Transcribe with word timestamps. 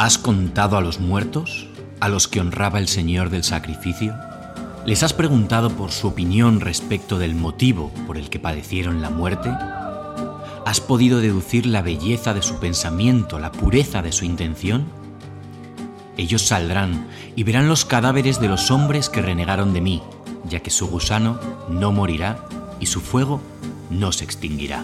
¿Has 0.00 0.16
contado 0.16 0.78
a 0.78 0.80
los 0.80 0.98
muertos, 0.98 1.66
a 2.00 2.08
los 2.08 2.26
que 2.26 2.40
honraba 2.40 2.78
el 2.78 2.88
Señor 2.88 3.28
del 3.28 3.44
sacrificio? 3.44 4.16
¿Les 4.86 5.02
has 5.02 5.12
preguntado 5.12 5.68
por 5.68 5.92
su 5.92 6.08
opinión 6.08 6.60
respecto 6.60 7.18
del 7.18 7.34
motivo 7.34 7.92
por 8.06 8.16
el 8.16 8.30
que 8.30 8.38
padecieron 8.38 9.02
la 9.02 9.10
muerte? 9.10 9.50
¿Has 10.64 10.80
podido 10.80 11.20
deducir 11.20 11.66
la 11.66 11.82
belleza 11.82 12.32
de 12.32 12.40
su 12.40 12.58
pensamiento, 12.58 13.38
la 13.38 13.52
pureza 13.52 14.00
de 14.00 14.12
su 14.12 14.24
intención? 14.24 14.86
Ellos 16.16 16.46
saldrán 16.46 17.06
y 17.36 17.42
verán 17.42 17.68
los 17.68 17.84
cadáveres 17.84 18.40
de 18.40 18.48
los 18.48 18.70
hombres 18.70 19.10
que 19.10 19.20
renegaron 19.20 19.74
de 19.74 19.82
mí, 19.82 20.02
ya 20.48 20.60
que 20.60 20.70
su 20.70 20.88
gusano 20.88 21.38
no 21.68 21.92
morirá 21.92 22.46
y 22.80 22.86
su 22.86 23.02
fuego 23.02 23.42
no 23.90 24.12
se 24.12 24.24
extinguirá. 24.24 24.82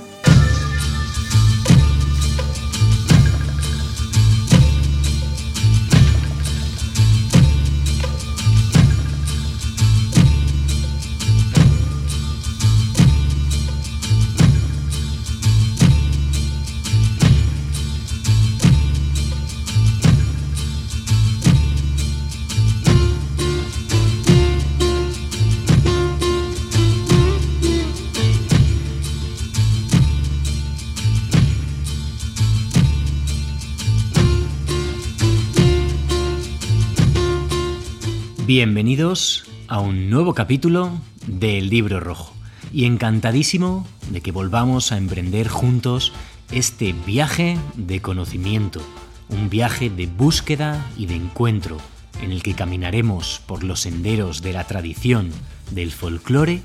Bienvenidos 38.58 39.44
a 39.68 39.80
un 39.80 40.08
nuevo 40.08 40.32
capítulo 40.32 40.90
del 41.26 41.68
Libro 41.68 42.00
Rojo 42.00 42.34
y 42.72 42.86
encantadísimo 42.86 43.86
de 44.08 44.22
que 44.22 44.32
volvamos 44.32 44.92
a 44.92 44.96
emprender 44.96 45.46
juntos 45.46 46.14
este 46.50 46.94
viaje 46.94 47.58
de 47.74 48.00
conocimiento, 48.00 48.80
un 49.28 49.50
viaje 49.50 49.90
de 49.90 50.06
búsqueda 50.06 50.86
y 50.96 51.04
de 51.04 51.16
encuentro 51.16 51.76
en 52.22 52.32
el 52.32 52.42
que 52.42 52.54
caminaremos 52.54 53.42
por 53.44 53.62
los 53.62 53.80
senderos 53.80 54.40
de 54.40 54.54
la 54.54 54.64
tradición, 54.64 55.32
del 55.72 55.92
folclore 55.92 56.62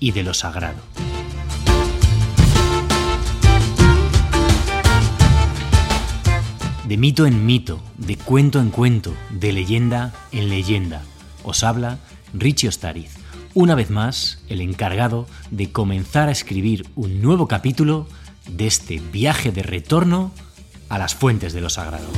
y 0.00 0.10
de 0.10 0.24
lo 0.24 0.34
sagrado. 0.34 0.82
De 6.88 6.96
mito 6.96 7.26
en 7.26 7.46
mito, 7.46 7.80
de 7.96 8.16
cuento 8.16 8.58
en 8.58 8.70
cuento, 8.70 9.14
de 9.30 9.52
leyenda 9.52 10.12
en 10.32 10.48
leyenda 10.48 11.04
os 11.48 11.64
habla 11.64 11.98
Richie 12.34 12.68
Ostariz, 12.68 13.14
una 13.54 13.74
vez 13.74 13.90
más 13.90 14.42
el 14.48 14.60
encargado 14.60 15.26
de 15.50 15.72
comenzar 15.72 16.28
a 16.28 16.32
escribir 16.32 16.86
un 16.94 17.22
nuevo 17.22 17.48
capítulo 17.48 18.06
de 18.46 18.66
este 18.66 19.00
viaje 19.12 19.50
de 19.50 19.62
retorno 19.62 20.32
a 20.90 20.98
las 20.98 21.14
fuentes 21.14 21.54
de 21.54 21.62
lo 21.62 21.70
sagrado. 21.70 22.08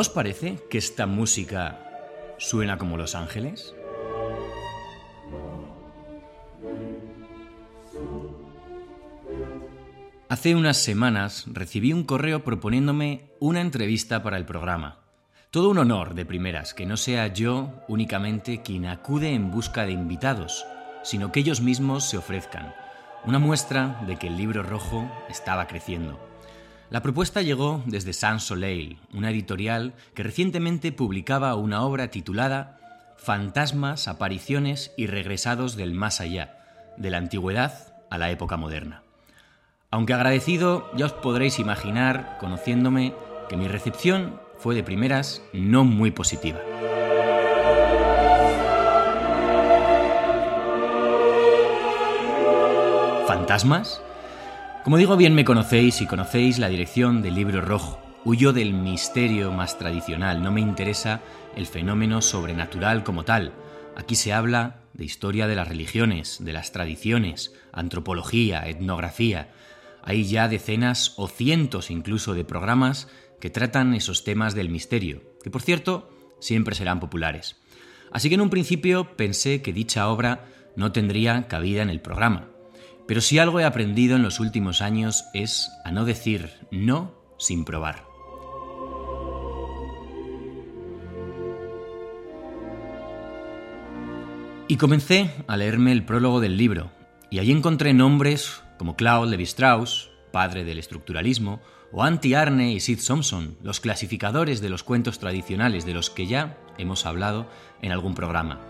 ¿No 0.00 0.02
os 0.02 0.08
parece 0.08 0.56
que 0.70 0.78
esta 0.78 1.04
música 1.04 1.78
suena 2.38 2.78
como 2.78 2.96
Los 2.96 3.14
Ángeles? 3.14 3.74
Hace 10.30 10.54
unas 10.54 10.78
semanas 10.78 11.44
recibí 11.48 11.92
un 11.92 12.04
correo 12.04 12.42
proponiéndome 12.44 13.34
una 13.40 13.60
entrevista 13.60 14.22
para 14.22 14.38
el 14.38 14.46
programa. 14.46 15.00
Todo 15.50 15.68
un 15.68 15.76
honor 15.76 16.14
de 16.14 16.24
primeras 16.24 16.72
que 16.72 16.86
no 16.86 16.96
sea 16.96 17.26
yo 17.26 17.70
únicamente 17.86 18.62
quien 18.62 18.86
acude 18.86 19.34
en 19.34 19.50
busca 19.50 19.84
de 19.84 19.92
invitados, 19.92 20.64
sino 21.02 21.30
que 21.30 21.40
ellos 21.40 21.60
mismos 21.60 22.08
se 22.08 22.16
ofrezcan. 22.16 22.74
Una 23.26 23.38
muestra 23.38 24.00
de 24.06 24.16
que 24.16 24.28
el 24.28 24.38
libro 24.38 24.62
rojo 24.62 25.12
estaba 25.28 25.66
creciendo. 25.66 26.29
La 26.90 27.02
propuesta 27.02 27.40
llegó 27.40 27.84
desde 27.86 28.12
Sans 28.12 28.42
Soleil, 28.42 28.98
una 29.14 29.30
editorial 29.30 29.94
que 30.12 30.24
recientemente 30.24 30.90
publicaba 30.90 31.54
una 31.54 31.84
obra 31.84 32.08
titulada 32.10 32.78
Fantasmas, 33.16 34.08
apariciones 34.08 34.92
y 34.96 35.06
regresados 35.06 35.76
del 35.76 35.94
más 35.94 36.20
allá, 36.20 36.58
de 36.96 37.10
la 37.10 37.18
antigüedad 37.18 37.94
a 38.10 38.18
la 38.18 38.32
época 38.32 38.56
moderna. 38.56 39.04
Aunque 39.92 40.14
agradecido, 40.14 40.90
ya 40.96 41.06
os 41.06 41.12
podréis 41.12 41.60
imaginar, 41.60 42.38
conociéndome, 42.40 43.14
que 43.48 43.56
mi 43.56 43.68
recepción 43.68 44.40
fue 44.58 44.74
de 44.74 44.82
primeras 44.82 45.42
no 45.52 45.84
muy 45.84 46.10
positiva. 46.10 46.58
¿Fantasmas? 53.28 54.02
Como 54.84 54.96
digo, 54.96 55.18
bien 55.18 55.34
me 55.34 55.44
conocéis 55.44 56.00
y 56.00 56.06
conocéis 56.06 56.58
la 56.58 56.70
dirección 56.70 57.20
del 57.20 57.34
libro 57.34 57.60
rojo. 57.60 58.00
Huyo 58.24 58.54
del 58.54 58.72
misterio 58.72 59.52
más 59.52 59.78
tradicional, 59.78 60.42
no 60.42 60.50
me 60.52 60.62
interesa 60.62 61.20
el 61.54 61.66
fenómeno 61.66 62.22
sobrenatural 62.22 63.04
como 63.04 63.22
tal. 63.22 63.52
Aquí 63.94 64.14
se 64.14 64.32
habla 64.32 64.80
de 64.94 65.04
historia 65.04 65.46
de 65.46 65.54
las 65.54 65.68
religiones, 65.68 66.38
de 66.40 66.54
las 66.54 66.72
tradiciones, 66.72 67.52
antropología, 67.72 68.66
etnografía. 68.66 69.50
Hay 70.02 70.24
ya 70.24 70.48
decenas 70.48 71.12
o 71.18 71.28
cientos 71.28 71.90
incluso 71.90 72.32
de 72.32 72.44
programas 72.44 73.06
que 73.38 73.50
tratan 73.50 73.92
esos 73.92 74.24
temas 74.24 74.54
del 74.54 74.70
misterio, 74.70 75.22
que 75.44 75.50
por 75.50 75.60
cierto 75.60 76.10
siempre 76.40 76.74
serán 76.74 77.00
populares. 77.00 77.56
Así 78.12 78.30
que 78.30 78.36
en 78.36 78.40
un 78.40 78.50
principio 78.50 79.14
pensé 79.14 79.60
que 79.60 79.74
dicha 79.74 80.08
obra 80.08 80.46
no 80.74 80.90
tendría 80.90 81.48
cabida 81.48 81.82
en 81.82 81.90
el 81.90 82.00
programa. 82.00 82.49
Pero 83.10 83.20
si 83.20 83.40
algo 83.40 83.58
he 83.58 83.64
aprendido 83.64 84.14
en 84.14 84.22
los 84.22 84.38
últimos 84.38 84.80
años 84.80 85.24
es 85.34 85.72
a 85.84 85.90
no 85.90 86.04
decir 86.04 86.48
no 86.70 87.12
sin 87.40 87.64
probar. 87.64 88.04
Y 94.68 94.76
comencé 94.76 95.32
a 95.48 95.56
leerme 95.56 95.90
el 95.90 96.04
prólogo 96.04 96.38
del 96.38 96.56
libro, 96.56 96.92
y 97.30 97.40
allí 97.40 97.50
encontré 97.50 97.94
nombres 97.94 98.62
como 98.78 98.94
Claude 98.94 99.32
Levi-Strauss, 99.32 100.10
padre 100.30 100.62
del 100.62 100.78
estructuralismo, 100.78 101.60
o 101.90 102.04
Antti 102.04 102.34
Arne 102.34 102.74
y 102.74 102.78
Sid 102.78 103.00
Thompson, 103.04 103.56
los 103.64 103.80
clasificadores 103.80 104.60
de 104.60 104.68
los 104.68 104.84
cuentos 104.84 105.18
tradicionales 105.18 105.84
de 105.84 105.94
los 105.94 106.10
que 106.10 106.28
ya 106.28 106.56
hemos 106.78 107.06
hablado 107.06 107.50
en 107.82 107.90
algún 107.90 108.14
programa. 108.14 108.60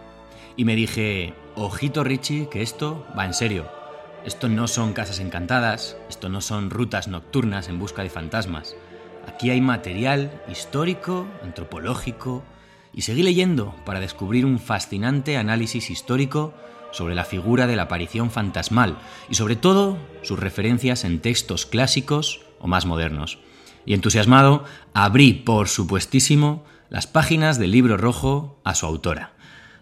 Y 0.57 0.65
me 0.65 0.77
dije, 0.77 1.35
ojito 1.57 2.05
Richie, 2.05 2.49
que 2.49 2.63
esto 2.63 3.07
va 3.15 3.27
en 3.27 3.35
serio. 3.35 3.80
Esto 4.25 4.51
no 4.51 4.69
son 4.69 4.93
casas 4.93 5.19
encantadas, 5.19 5.97
esto 6.11 6.29
no 6.29 6.43
son 6.43 6.69
rutas 6.69 7.09
nocturnas 7.09 7.69
en 7.69 7.79
busca 7.79 8.03
de 8.03 8.11
fantasmas. 8.11 8.77
Aquí 9.27 9.49
hay 9.49 9.63
material 9.63 10.43
histórico, 10.47 11.27
antropológico, 11.43 12.45
y 12.93 13.03
seguí 13.03 13.23
leyendo 13.23 13.75
para 13.87 14.01
descubrir 14.01 14.45
un 14.45 14.59
fascinante 14.59 15.39
análisis 15.39 15.91
histórico 15.91 16.53
sobre 16.93 17.15
la 17.15 17.25
figura 17.25 17.67
de 17.67 17.77
la 17.77 17.85
aparición 17.85 18.31
fantasmal 18.31 18.99
y 19.31 19.37
sobre 19.37 19.57
todo 19.57 19.97
sus 20.23 20.39
referencias 20.39 21.05
en 21.05 21.21
textos 21.21 21.65
clásicos 21.65 22.43
o 22.59 22.67
más 22.67 22.85
modernos. 22.85 23.39
Y 23.87 23.95
entusiasmado, 23.95 24.65
abrí, 24.93 25.33
por 25.33 25.69
supuestísimo, 25.69 26.65
las 26.91 27.07
páginas 27.07 27.59
del 27.59 27.71
libro 27.71 27.97
rojo 27.97 28.61
a 28.65 28.75
su 28.75 28.85
autora. 28.85 29.33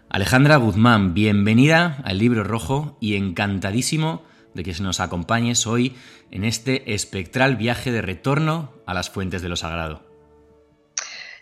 Alejandra 0.09 0.55
Guzmán, 0.55 1.13
bienvenida 1.13 2.01
al 2.05 2.19
libro 2.19 2.43
rojo 2.43 2.97
y 3.01 3.15
encantadísimo 3.15 4.28
de 4.59 4.63
que 4.63 4.81
nos 4.81 4.99
acompañes 4.99 5.65
hoy 5.65 5.95
en 6.31 6.43
este 6.43 6.93
espectral 6.93 7.55
viaje 7.55 7.93
de 7.93 8.01
retorno 8.01 8.73
a 8.85 8.93
las 8.93 9.09
fuentes 9.09 9.41
de 9.41 9.47
lo 9.47 9.55
sagrado. 9.55 10.03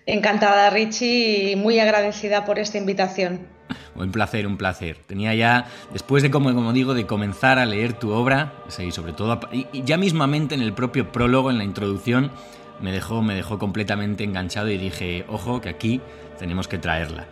Encantada, 0.05 0.69
Richie, 0.69 1.51
y 1.51 1.55
muy 1.55 1.79
agradecida 1.79 2.45
por 2.45 2.59
esta 2.59 2.77
invitación. 2.77 3.47
Un 3.95 4.11
placer, 4.11 4.45
un 4.45 4.57
placer. 4.57 4.99
Tenía 5.05 5.33
ya, 5.33 5.65
después 5.91 6.21
de, 6.21 6.29
como, 6.29 6.53
como 6.53 6.71
digo, 6.73 6.93
de 6.93 7.07
comenzar 7.07 7.57
a 7.57 7.65
leer 7.65 7.93
tu 7.93 8.11
obra, 8.11 8.53
y 8.79 8.91
sobre 8.91 9.13
todo, 9.13 9.39
y 9.51 9.83
ya 9.83 9.97
mismamente 9.97 10.53
en 10.53 10.61
el 10.61 10.73
propio 10.73 11.11
prólogo, 11.11 11.49
en 11.49 11.57
la 11.57 11.63
introducción, 11.63 12.31
me 12.79 12.91
dejó, 12.91 13.23
me 13.23 13.33
dejó 13.33 13.57
completamente 13.57 14.23
enganchado 14.23 14.69
y 14.69 14.77
dije, 14.77 15.25
ojo, 15.27 15.59
que 15.59 15.69
aquí 15.69 16.01
tenemos 16.37 16.67
que 16.67 16.77
traerla. 16.77 17.27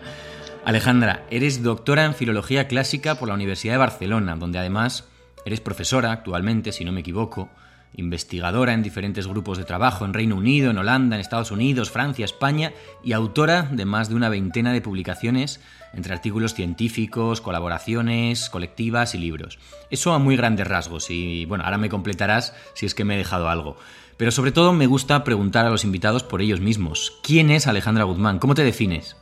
Alejandra, 0.65 1.23
eres 1.29 1.61
doctora 1.61 2.05
en 2.05 2.15
Filología 2.15 2.67
Clásica 2.67 3.15
por 3.15 3.27
la 3.27 3.35
Universidad 3.35 3.75
de 3.75 3.77
Barcelona, 3.77 4.35
donde 4.35 4.57
además 4.57 5.07
eres 5.45 5.61
profesora 5.61 6.11
actualmente, 6.11 6.71
si 6.71 6.83
no 6.83 6.91
me 6.91 7.01
equivoco, 7.01 7.49
investigadora 7.97 8.73
en 8.73 8.83
diferentes 8.83 9.27
grupos 9.27 9.57
de 9.57 9.63
trabajo 9.63 10.05
en 10.05 10.13
Reino 10.13 10.35
Unido, 10.35 10.71
en 10.71 10.77
Holanda, 10.77 11.15
en 11.15 11.21
Estados 11.21 11.51
Unidos, 11.51 11.91
Francia, 11.91 12.25
España 12.25 12.73
y 13.03 13.13
autora 13.13 13.63
de 13.71 13.85
más 13.85 14.09
de 14.09 14.15
una 14.15 14.29
veintena 14.29 14.73
de 14.73 14.81
publicaciones 14.81 15.61
entre 15.93 16.13
artículos 16.13 16.53
científicos, 16.53 17.39
colaboraciones, 17.39 18.49
colectivas 18.49 19.15
y 19.15 19.17
libros. 19.17 19.59
Eso 19.89 20.13
a 20.13 20.19
muy 20.19 20.35
grandes 20.35 20.67
rasgos 20.67 21.09
y 21.09 21.45
bueno, 21.45 21.63
ahora 21.63 21.77
me 21.77 21.89
completarás 21.89 22.53
si 22.73 22.85
es 22.85 22.93
que 22.93 23.05
me 23.05 23.15
he 23.15 23.19
dejado 23.19 23.49
algo. 23.49 23.77
Pero 24.17 24.31
sobre 24.31 24.51
todo 24.51 24.73
me 24.73 24.87
gusta 24.87 25.23
preguntar 25.23 25.65
a 25.65 25.69
los 25.69 25.83
invitados 25.83 26.23
por 26.23 26.41
ellos 26.41 26.59
mismos. 26.59 27.19
¿Quién 27.21 27.49
es 27.49 27.67
Alejandra 27.67 28.05
Guzmán? 28.05 28.39
¿Cómo 28.39 28.55
te 28.55 28.63
defines? 28.63 29.17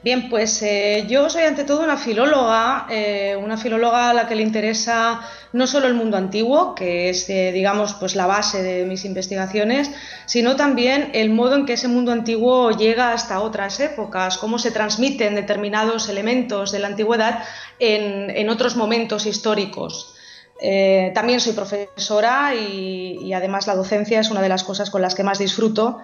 Bien, 0.00 0.28
pues 0.30 0.62
eh, 0.62 1.06
yo 1.08 1.28
soy 1.28 1.42
ante 1.42 1.64
todo 1.64 1.82
una 1.82 1.96
filóloga, 1.96 2.86
eh, 2.88 3.34
una 3.34 3.56
filóloga 3.56 4.10
a 4.10 4.14
la 4.14 4.28
que 4.28 4.36
le 4.36 4.44
interesa 4.44 5.20
no 5.52 5.66
solo 5.66 5.88
el 5.88 5.94
mundo 5.94 6.16
antiguo, 6.16 6.76
que 6.76 7.08
es, 7.08 7.28
eh, 7.28 7.50
digamos, 7.50 7.94
pues 7.94 8.14
la 8.14 8.26
base 8.26 8.62
de 8.62 8.84
mis 8.84 9.04
investigaciones, 9.04 9.90
sino 10.24 10.54
también 10.54 11.10
el 11.14 11.30
modo 11.30 11.56
en 11.56 11.66
que 11.66 11.72
ese 11.72 11.88
mundo 11.88 12.12
antiguo 12.12 12.70
llega 12.70 13.12
hasta 13.12 13.40
otras 13.40 13.80
épocas, 13.80 14.38
cómo 14.38 14.60
se 14.60 14.70
transmiten 14.70 15.34
determinados 15.34 16.08
elementos 16.08 16.70
de 16.70 16.78
la 16.78 16.86
antigüedad 16.86 17.42
en, 17.80 18.48
otros 18.50 18.76
momentos 18.76 19.26
históricos. 19.26 20.14
también 21.14 21.40
soy 21.40 21.54
profesora 21.54 22.54
y, 22.54 23.32
además 23.32 23.66
la 23.66 23.74
docencia 23.74 24.20
es 24.20 24.30
una 24.30 24.42
de 24.42 24.48
las 24.48 24.62
cosas 24.62 24.90
con 24.90 25.02
las 25.02 25.14
que 25.14 25.24
más 25.24 25.38
disfruto 25.38 25.98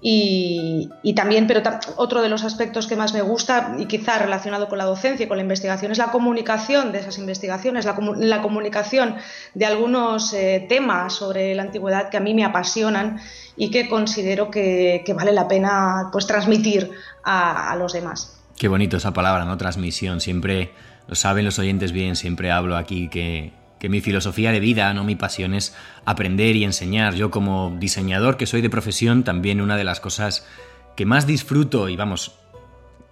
y, 0.00 1.14
también, 1.16 1.48
pero 1.48 1.62
otro 1.96 2.22
de 2.22 2.28
los 2.28 2.44
aspectos 2.44 2.86
que 2.86 2.94
más 2.94 3.12
me 3.12 3.22
gusta 3.22 3.74
y 3.78 3.86
quizá 3.86 4.18
relacionado 4.18 4.68
con 4.68 4.78
la 4.78 4.84
docencia 4.84 5.24
y 5.24 5.28
con 5.28 5.38
la 5.38 5.42
investigación 5.42 5.90
es 5.90 5.98
la 5.98 6.12
comunicación 6.12 6.92
de 6.92 7.00
esas 7.00 7.18
investigaciones, 7.18 7.84
la, 7.84 8.40
comunicación 8.40 9.16
de 9.54 9.66
algunos 9.66 10.32
eh, 10.32 10.66
temas 10.68 11.14
sobre 11.14 11.54
la 11.54 11.62
antigüedad 11.62 12.10
que 12.10 12.16
a 12.16 12.20
mí 12.20 12.32
me 12.32 12.44
apasionan 12.44 13.18
y 13.56 13.70
que 13.70 13.88
considero 13.88 14.50
que, 14.50 15.02
vale 15.16 15.32
la 15.32 15.48
pena 15.48 16.10
pues, 16.12 16.26
transmitir 16.28 16.92
a, 17.24 17.72
a 17.72 17.76
los 17.76 17.92
demás. 17.92 18.38
Qué 18.56 18.68
bonito 18.68 18.96
esa 18.96 19.12
palabra, 19.12 19.44
¿no? 19.44 19.56
Transmisión. 19.56 20.20
Siempre, 20.20 20.72
lo 21.08 21.16
saben 21.16 21.44
los 21.44 21.58
oyentes 21.58 21.90
bien, 21.90 22.14
siempre 22.14 22.52
hablo 22.52 22.76
aquí 22.76 23.08
que 23.08 23.52
que 23.78 23.88
mi 23.88 24.00
filosofía 24.00 24.52
de 24.52 24.60
vida, 24.60 24.92
no 24.94 25.04
mi 25.04 25.16
pasión 25.16 25.54
es 25.54 25.74
aprender 26.04 26.56
y 26.56 26.64
enseñar. 26.64 27.14
Yo 27.14 27.30
como 27.30 27.76
diseñador 27.78 28.36
que 28.36 28.46
soy 28.46 28.60
de 28.60 28.70
profesión, 28.70 29.24
también 29.24 29.60
una 29.60 29.76
de 29.76 29.84
las 29.84 30.00
cosas 30.00 30.46
que 30.96 31.06
más 31.06 31.26
disfruto 31.26 31.88
y 31.88 31.96
vamos, 31.96 32.34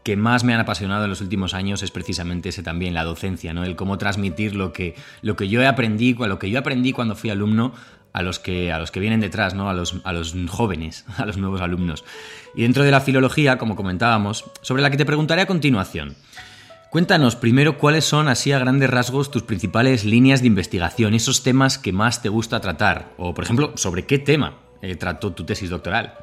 que 0.02 0.16
más 0.16 0.44
me 0.44 0.54
han 0.54 0.60
apasionado 0.60 1.04
en 1.04 1.10
los 1.10 1.20
últimos 1.20 1.54
años 1.54 1.82
es 1.82 1.90
precisamente 1.90 2.48
ese 2.50 2.62
también, 2.62 2.94
la 2.94 3.04
docencia, 3.04 3.52
¿no? 3.52 3.64
El 3.64 3.76
cómo 3.76 3.98
transmitir 3.98 4.54
lo 4.54 4.72
que, 4.72 4.94
lo 5.22 5.36
que 5.36 5.48
yo 5.48 5.66
aprendí, 5.68 6.14
lo 6.14 6.38
que 6.38 6.50
yo 6.50 6.58
aprendí 6.58 6.92
cuando 6.92 7.16
fui 7.16 7.30
alumno 7.30 7.72
a 8.12 8.22
los 8.22 8.38
que, 8.38 8.72
a 8.72 8.78
los 8.78 8.90
que 8.90 8.98
vienen 8.98 9.20
detrás, 9.20 9.54
¿no? 9.54 9.68
A 9.68 9.74
los, 9.74 10.00
a 10.04 10.12
los 10.12 10.34
jóvenes, 10.48 11.04
a 11.16 11.26
los 11.26 11.36
nuevos 11.36 11.60
alumnos. 11.60 12.04
Y 12.54 12.62
dentro 12.62 12.82
de 12.82 12.90
la 12.90 13.00
filología, 13.00 13.58
como 13.58 13.76
comentábamos, 13.76 14.44
sobre 14.62 14.82
la 14.82 14.90
que 14.90 14.96
te 14.96 15.04
preguntaré 15.04 15.42
a 15.42 15.46
continuación. 15.46 16.16
Cuéntanos 16.96 17.37
primero 17.37 17.76
cuáles 17.76 18.06
son, 18.06 18.26
así 18.26 18.52
a 18.52 18.58
grandes 18.58 18.88
rasgos, 18.88 19.31
tus 19.31 19.43
principales 19.43 20.06
líneas 20.06 20.40
de 20.40 20.46
investigación, 20.46 21.12
esos 21.12 21.43
temas 21.43 21.76
que 21.76 21.93
más 21.93 22.22
te 22.22 22.31
gusta 22.31 22.58
tratar, 22.60 23.10
o 23.19 23.34
por 23.34 23.44
ejemplo, 23.44 23.72
sobre 23.76 24.06
qué 24.06 24.19
tema 24.19 24.60
eh, 24.81 24.96
trató 24.96 25.34
tu 25.34 25.44
tesis 25.44 25.69
doctoral. 25.69 26.14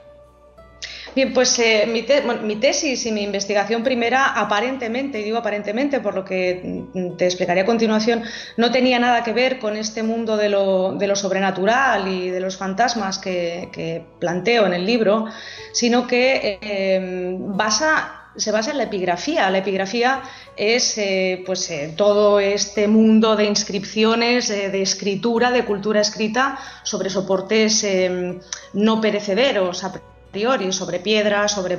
Bien, 1.15 1.31
pues 1.31 1.59
eh, 1.59 1.85
mi, 1.85 2.55
tesis 2.55 3.05
y 3.05 3.11
mi 3.11 3.21
investigación 3.21 3.83
primera, 3.83 4.29
aparentemente, 4.29 5.21
y 5.21 5.23
digo 5.23 5.37
aparentemente 5.37 5.99
por 5.99 6.15
lo 6.15 6.25
que 6.25 6.83
te 7.19 7.25
explicaré 7.25 7.61
a 7.61 7.65
continuación, 7.65 8.23
no 8.57 8.71
tenía 8.71 8.97
nada 8.97 9.23
que 9.23 9.31
ver 9.31 9.59
con 9.59 9.77
este 9.77 10.01
mundo 10.01 10.37
de 10.37 10.49
lo, 10.49 11.15
sobrenatural 11.15 12.07
y 12.07 12.31
de 12.31 12.39
los 12.39 12.57
fantasmas 12.57 13.19
que, 13.19 14.03
planteo 14.17 14.65
en 14.65 14.73
el 14.73 14.87
libro, 14.87 15.27
sino 15.71 16.07
que 16.07 16.57
eh, 16.63 17.37
basa 17.37 18.22
se 18.35 18.51
basa 18.51 18.71
en 18.71 18.77
la 18.77 18.83
epigrafía. 18.83 19.49
La 19.49 19.59
epigrafía 19.59 20.21
es 20.55 20.97
eh, 20.97 21.43
pues, 21.45 21.69
eh, 21.69 21.93
todo 21.95 22.39
este 22.39 22.87
mundo 22.87 23.35
de 23.35 23.45
inscripciones, 23.45 24.49
de 24.49 24.81
escritura, 24.81 25.51
de 25.51 25.65
cultura 25.65 26.01
escrita 26.01 26.57
sobre 26.83 27.09
soportes 27.09 27.83
eh, 27.83 28.39
no 28.73 29.01
perecederos 29.01 29.83
a 29.83 29.93
priori, 30.31 30.71
sobre 30.71 30.99
piedra, 30.99 31.47
sobre 31.47 31.77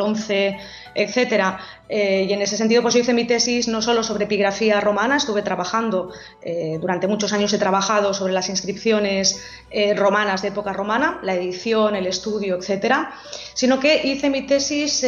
bronce, 0.00 0.56
etcétera. 0.94 1.58
Eh, 1.88 2.26
y 2.28 2.32
en 2.32 2.40
ese 2.40 2.56
sentido, 2.56 2.82
pues 2.82 2.94
yo 2.94 3.00
hice 3.00 3.12
mi 3.12 3.26
tesis 3.26 3.66
no 3.66 3.82
solo 3.82 4.02
sobre 4.04 4.24
epigrafía 4.24 4.80
romana, 4.80 5.16
estuve 5.16 5.42
trabajando, 5.42 6.12
eh, 6.40 6.78
durante 6.80 7.08
muchos 7.08 7.32
años 7.32 7.52
he 7.52 7.58
trabajado 7.58 8.14
sobre 8.14 8.32
las 8.32 8.48
inscripciones 8.48 9.42
eh, 9.70 9.94
romanas 9.94 10.42
de 10.42 10.48
época 10.48 10.72
romana, 10.72 11.18
la 11.22 11.34
edición, 11.34 11.96
el 11.96 12.06
estudio, 12.06 12.56
etcétera, 12.56 13.12
sino 13.54 13.80
que 13.80 14.06
hice 14.06 14.30
mi 14.30 14.46
tesis 14.46 15.04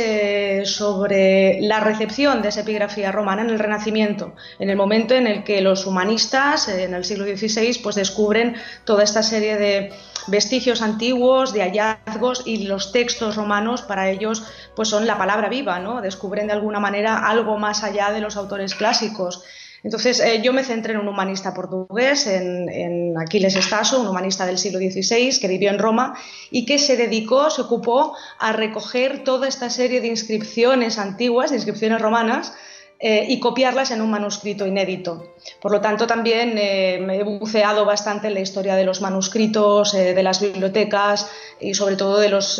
sobre 0.64 1.60
la 1.60 1.80
recepción 1.80 2.42
de 2.42 2.48
esa 2.48 2.62
epigrafía 2.62 3.12
romana 3.12 3.42
en 3.42 3.50
el 3.50 3.58
Renacimiento, 3.58 4.34
en 4.58 4.70
el 4.70 4.76
momento 4.76 5.14
en 5.14 5.26
el 5.26 5.44
que 5.44 5.60
los 5.60 5.86
humanistas, 5.86 6.68
en 6.68 6.94
el 6.94 7.04
siglo 7.04 7.24
XVI, 7.24 7.78
pues 7.82 7.94
descubren 7.94 8.56
toda 8.84 9.04
esta 9.04 9.22
serie 9.22 9.56
de 9.56 9.92
vestigios 10.26 10.82
antiguos, 10.82 11.52
de 11.52 11.62
hallazgos 11.62 12.42
y 12.46 12.64
los 12.64 12.92
textos 12.92 13.36
romanos 13.36 13.82
para 13.82 14.10
ellos 14.10 14.44
pues 14.74 14.88
son 14.88 15.06
la 15.06 15.18
palabra 15.18 15.48
viva, 15.48 15.78
¿no? 15.78 16.00
Descubren 16.00 16.46
de 16.46 16.52
alguna 16.52 16.80
manera 16.80 17.28
algo 17.28 17.58
más 17.58 17.82
allá 17.82 18.12
de 18.12 18.20
los 18.20 18.36
autores 18.36 18.74
clásicos. 18.74 19.44
Entonces, 19.84 20.20
eh, 20.20 20.40
yo 20.42 20.52
me 20.52 20.62
centré 20.62 20.92
en 20.92 21.00
un 21.00 21.08
humanista 21.08 21.52
portugués, 21.52 22.26
en, 22.28 23.18
Aquiles 23.18 23.56
Estaso, 23.56 24.00
un 24.00 24.06
humanista 24.06 24.46
del 24.46 24.58
siglo 24.58 24.78
XVI 24.78 25.38
que 25.40 25.48
vivió 25.48 25.70
en 25.70 25.78
Roma 25.78 26.14
y 26.50 26.64
que 26.66 26.78
se 26.78 26.96
dedicó, 26.96 27.50
se 27.50 27.62
ocupó 27.62 28.16
a 28.38 28.52
recoger 28.52 29.24
toda 29.24 29.48
esta 29.48 29.70
serie 29.70 30.00
de 30.00 30.06
inscripciones 30.08 30.98
antiguas, 30.98 31.50
de 31.50 31.56
inscripciones 31.56 32.00
romanas, 32.00 32.54
eh, 33.02 33.26
y 33.28 33.38
copiarlas 33.38 33.90
en 33.90 34.00
un 34.00 34.10
manuscrito 34.10 34.66
inédito. 34.66 35.34
Por 35.60 35.72
lo 35.72 35.82
tanto, 35.82 36.06
también 36.06 36.56
eh, 36.56 36.98
me 37.04 37.16
he 37.16 37.22
buceado 37.24 37.84
bastante 37.84 38.28
en 38.28 38.34
la 38.34 38.40
historia 38.40 38.76
de 38.76 38.84
los 38.84 39.02
manuscritos, 39.02 39.92
de 39.92 40.22
las 40.22 40.40
bibliotecas 40.40 41.28
y 41.60 41.74
sobre 41.74 41.96
todo 41.96 42.18
de 42.18 42.30
los 42.30 42.58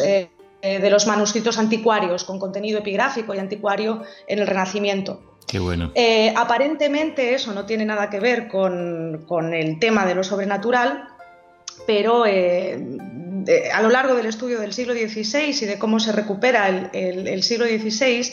eh, 0.65 0.79
de 0.79 0.91
los 0.91 1.09
manuscritos 1.09 1.59
anticuarios 1.59 2.23
con 2.23 2.39
contenido 2.39 2.79
epigráfico 2.79 3.35
y 3.35 3.39
anticuario 3.41 4.03
en 4.29 4.39
el 4.39 4.47
Renacimiento. 4.47 5.21
Qué 5.49 5.59
bueno. 5.59 5.91
Eh, 5.97 6.33
aparentemente 6.37 7.35
eso 7.35 7.53
no 7.53 7.67
tiene 7.67 7.85
nada 7.85 8.09
que 8.09 8.21
ver 8.21 8.47
con, 8.47 9.53
el 9.53 9.81
tema 9.81 10.07
de 10.07 10.15
lo 10.15 10.23
sobrenatural, 10.23 11.09
pero 11.85 12.27
eh, 12.27 12.81
a 13.75 13.83
lo 13.83 13.91
largo 13.91 14.15
del 14.15 14.27
estudio 14.27 14.61
del 14.61 14.73
siglo 14.73 14.95
XVI 14.95 15.63
y 15.63 15.67
de 15.67 15.81
cómo 15.81 15.99
se 15.99 16.13
recupera 16.13 16.69
el, 16.93 17.43
siglo 17.43 17.67
XVI, 17.67 18.33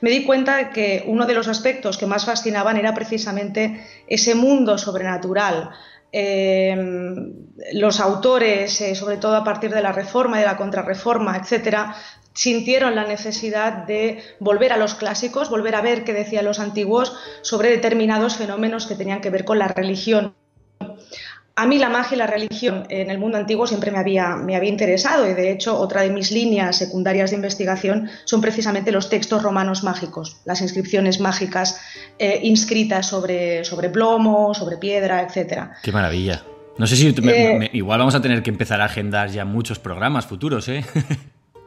me 0.00 0.10
di 0.10 0.24
cuenta 0.24 0.70
que 0.70 1.04
uno 1.06 1.26
de 1.26 1.34
los 1.34 1.48
aspectos 1.48 1.98
que 1.98 2.06
más 2.06 2.24
fascinaban 2.24 2.76
era 2.76 2.94
precisamente 2.94 3.84
ese 4.06 4.34
mundo 4.34 4.78
sobrenatural, 4.78 5.70
Em, 6.10 7.34
los 7.74 8.00
autores, 8.00 8.80
eh, 8.80 8.94
sobre 8.94 9.18
todo 9.18 9.36
a 9.36 9.44
partir 9.44 9.70
de 9.70 9.82
la 9.82 9.92
reforma 9.92 10.38
y 10.38 10.40
de 10.40 10.46
la 10.46 10.56
contrarreforma, 10.56 11.36
etcétera, 11.36 11.94
sintieron 12.32 12.94
la 12.94 13.04
necesidad 13.04 13.84
de 13.84 14.22
volver 14.40 14.72
a 14.72 14.78
los 14.78 14.94
clásicos, 14.94 15.50
volver 15.50 15.74
a 15.74 15.82
ver 15.82 16.04
qué 16.04 16.14
decían 16.14 16.46
los 16.46 16.60
antiguos 16.60 17.14
sobre 17.42 17.68
determinados 17.68 18.36
fenómenos 18.36 18.86
que 18.86 18.94
tenían 18.94 19.20
que 19.20 19.30
ver 19.30 19.44
con 19.44 19.58
la 19.58 19.68
religión 19.68 20.34
a 21.58 21.66
mí 21.66 21.76
la 21.78 21.88
magia 21.88 22.14
y 22.14 22.18
la 22.18 22.28
religión 22.28 22.86
en 22.88 23.10
el 23.10 23.18
mundo 23.18 23.36
antiguo 23.36 23.66
siempre 23.66 23.90
me 23.90 23.98
había, 23.98 24.36
me 24.36 24.54
había 24.54 24.70
interesado 24.70 25.28
y 25.28 25.34
de 25.34 25.50
hecho 25.50 25.76
otra 25.76 26.02
de 26.02 26.10
mis 26.10 26.30
líneas 26.30 26.76
secundarias 26.76 27.30
de 27.30 27.36
investigación 27.36 28.08
son 28.26 28.40
precisamente 28.40 28.92
los 28.92 29.10
textos 29.10 29.42
romanos 29.42 29.82
mágicos, 29.82 30.36
las 30.44 30.60
inscripciones 30.60 31.18
mágicas 31.18 31.80
eh, 32.20 32.38
inscritas 32.44 33.06
sobre, 33.06 33.64
sobre 33.64 33.90
plomo, 33.90 34.54
sobre 34.54 34.76
piedra, 34.76 35.20
etc. 35.22 35.70
Qué 35.82 35.90
maravilla. 35.90 36.44
No 36.78 36.86
sé 36.86 36.94
si 36.94 37.08
eh, 37.08 37.70
igual 37.72 37.98
vamos 37.98 38.14
a 38.14 38.22
tener 38.22 38.44
que 38.44 38.50
empezar 38.50 38.80
a 38.80 38.84
agendar 38.84 39.28
ya 39.28 39.44
muchos 39.44 39.80
programas 39.80 40.26
futuros, 40.26 40.68
¿eh? 40.68 40.84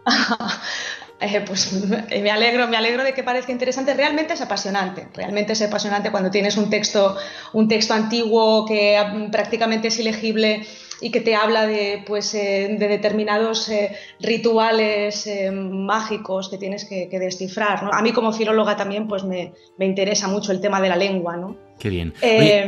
eh, 1.21 1.43
pues 1.45 1.71
me 2.21 2.31
alegro, 2.31 2.67
me 2.67 2.77
alegro 2.77 3.03
de 3.03 3.13
que 3.13 3.23
parezca 3.23 3.51
interesante. 3.51 3.93
Realmente 3.93 4.33
es 4.33 4.41
apasionante, 4.41 5.07
realmente 5.13 5.53
es 5.53 5.61
apasionante 5.61 6.11
cuando 6.11 6.31
tienes 6.31 6.57
un 6.57 6.69
texto, 6.69 7.15
un 7.53 7.67
texto 7.67 7.93
antiguo 7.93 8.65
que 8.65 8.97
prácticamente 9.31 9.89
es 9.89 9.99
ilegible 9.99 10.65
y 11.01 11.09
que 11.09 11.19
te 11.19 11.35
habla 11.35 11.65
de, 11.65 12.03
pues, 12.05 12.33
eh, 12.35 12.75
de 12.79 12.87
determinados 12.87 13.67
eh, 13.69 13.91
rituales 14.19 15.25
eh, 15.27 15.51
mágicos 15.51 16.47
que 16.49 16.57
tienes 16.57 16.85
que, 16.85 17.09
descifrar. 17.11 17.89
A 17.91 18.01
mí 18.01 18.13
como 18.13 18.31
filóloga 18.31 18.77
también 18.77 19.07
pues, 19.07 19.23
me, 19.23 19.53
interesa 19.79 20.27
mucho 20.27 20.51
el 20.51 20.61
tema 20.61 20.79
de 20.79 20.89
la 20.89 20.95
lengua. 20.95 21.35
¿no? 21.37 21.57
Qué 21.79 21.89
bien. 21.89 22.13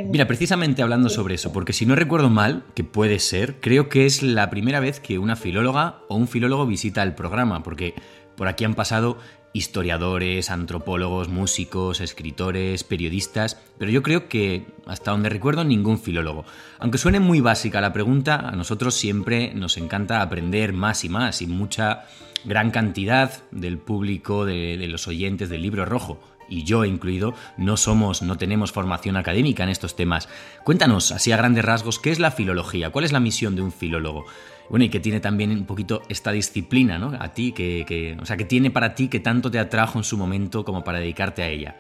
mira, 0.10 0.26
precisamente 0.28 0.82
hablando 0.82 1.10
sobre 1.10 1.36
eso, 1.36 1.54
porque 1.54 1.74
si 1.74 1.86
no 1.86 1.96
recuerdo 1.96 2.30
mal, 2.30 2.64
que 2.74 2.84
puede 2.84 3.20
ser, 3.20 3.60
creo 3.60 3.88
que 3.88 4.06
es 4.06 4.24
la 4.24 4.50
primera 4.50 4.80
vez 4.80 5.00
que 5.00 5.20
una 5.20 5.36
filóloga 5.36 6.00
o 6.10 6.16
un 6.16 6.28
filólogo 6.28 6.66
visita 6.66 7.04
el 7.04 7.14
programa, 7.14 7.62
porque 7.62 7.94
por 8.36 8.48
aquí 8.48 8.64
han 8.64 8.76
pasado 8.76 9.18
historiadores, 9.54 10.50
antropólogos, 10.50 11.30
músicos, 11.30 12.02
escritores, 12.02 12.84
periodistas, 12.84 13.62
pero 13.78 13.92
yo 13.92 14.02
creo 14.02 14.28
que, 14.28 14.66
hasta 14.88 15.12
donde 15.12 15.30
recuerdo, 15.30 15.64
ningún 15.64 16.00
filólogo. 16.00 16.44
Aunque 16.80 16.98
suene 16.98 17.20
muy 17.20 17.40
básica 17.40 17.80
la 17.80 17.94
pregunta, 17.94 18.36
a 18.36 18.56
nosotros 18.56 18.96
siempre 18.96 19.54
nos 19.54 19.78
encanta 19.78 20.22
aprender 20.22 20.74
más 20.74 21.06
y 21.06 21.10
más, 21.10 21.42
y 21.42 21.48
mucha 21.48 22.06
gran 22.46 22.72
cantidad 22.72 23.44
del 23.52 23.78
público, 23.78 24.46
de, 24.46 24.78
de 24.78 24.88
los 24.88 25.08
oyentes 25.08 25.50
del 25.50 25.62
libro 25.62 25.86
rojo 25.86 26.20
y 26.50 26.64
yo 26.64 26.86
incluido, 26.86 27.34
no 27.58 27.78
somos, 27.78 28.22
no 28.22 28.38
tenemos 28.38 28.72
formación 28.72 29.18
académica 29.18 29.64
en 29.64 29.70
estos 29.70 29.96
temas. 29.96 30.30
Cuéntanos, 30.64 31.12
así 31.12 31.32
a 31.32 31.38
grandes 31.38 31.66
rasgos, 31.66 32.00
¿qué 32.00 32.12
es 32.12 32.20
la 32.20 32.32
filología? 32.32 32.90
¿Cuál 32.90 33.06
es 33.06 33.12
la 33.12 33.20
misión 33.20 33.56
de 33.56 33.62
un 33.62 33.72
filólogo? 33.72 34.26
Bueno, 34.70 34.86
y 34.86 34.90
que 34.90 35.00
tiene 35.00 35.20
también 35.20 35.52
un 35.52 35.66
poquito 35.66 36.02
esta 36.10 36.32
disciplina, 36.32 36.98
¿no? 36.98 37.16
A 37.20 37.34
ti, 37.34 37.52
que, 37.52 38.18
o 38.20 38.26
sea, 38.26 38.38
que 38.38 38.46
tiene 38.46 38.72
para 38.72 38.96
ti 38.96 39.08
que 39.08 39.20
tanto 39.20 39.52
te 39.52 39.60
atrajo 39.60 40.00
en 40.00 40.04
su 40.04 40.18
momento 40.18 40.66
como 40.66 40.84
para 40.84 41.00
dedicarte 41.00 41.44
a 41.44 41.48
ella. 41.48 41.76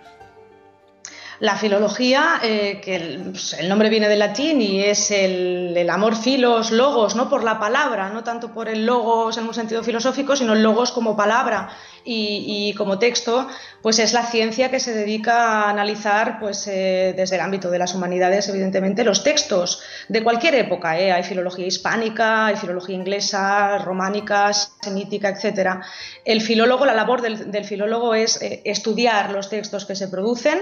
La 1.43 1.57
filología, 1.57 2.39
eh, 2.41 2.79
que 2.81 3.19
pues, 3.31 3.51
el, 3.59 3.67
nombre 3.67 3.89
viene 3.89 4.07
del 4.07 4.19
latín 4.19 4.62
y 4.62 4.81
es 4.81 5.12
el, 5.12 5.89
amor 5.89 6.15
filos, 6.15 6.71
logos, 6.71 7.17
no 7.17 7.29
por 7.29 7.43
la 7.43 7.59
palabra, 7.59 8.07
no 8.12 8.23
tanto 8.23 8.53
por 8.53 8.69
el 8.69 8.85
logos 8.85 9.38
en 9.38 9.45
un 9.45 9.53
sentido 9.53 9.83
filosófico, 9.83 10.38
sino 10.38 10.53
el 10.53 10.63
logos 10.63 10.93
como 10.93 11.17
palabra 11.17 11.69
y, 12.05 12.73
como 12.77 12.97
texto, 12.97 13.45
pues 13.81 14.00
es 14.00 14.13
la 14.13 14.25
ciencia 14.25 14.71
que 14.71 14.79
se 14.79 14.93
dedica 14.93 15.63
a 15.65 15.69
analizar 15.69 16.39
pues, 16.39 16.65
eh, 16.67 17.13
desde 17.13 17.35
el 17.35 17.41
ámbito 17.41 17.69
de 17.69 17.79
las 17.79 17.93
humanidades, 17.93 18.47
evidentemente, 18.47 19.03
los 19.03 19.21
textos 19.25 19.81
de 20.07 20.23
cualquier 20.23 20.55
época. 20.55 20.97
¿eh? 20.97 21.12
Hay 21.12 21.23
filología 21.23 21.67
hispánica, 21.67 22.45
hay 22.45 22.55
filología 22.55 22.95
inglesa, 22.95 23.79
románica, 23.79 24.53
semítica, 24.53 25.27
etc. 25.27 25.81
El 26.23 26.39
filólogo, 26.39 26.85
la 26.85 26.93
labor 26.93 27.21
del, 27.21 27.65
filólogo 27.65 28.15
es 28.15 28.39
estudiar 28.63 29.31
los 29.31 29.50
textos 29.50 29.85
que 29.85 29.95
se 29.97 30.07
producen, 30.07 30.59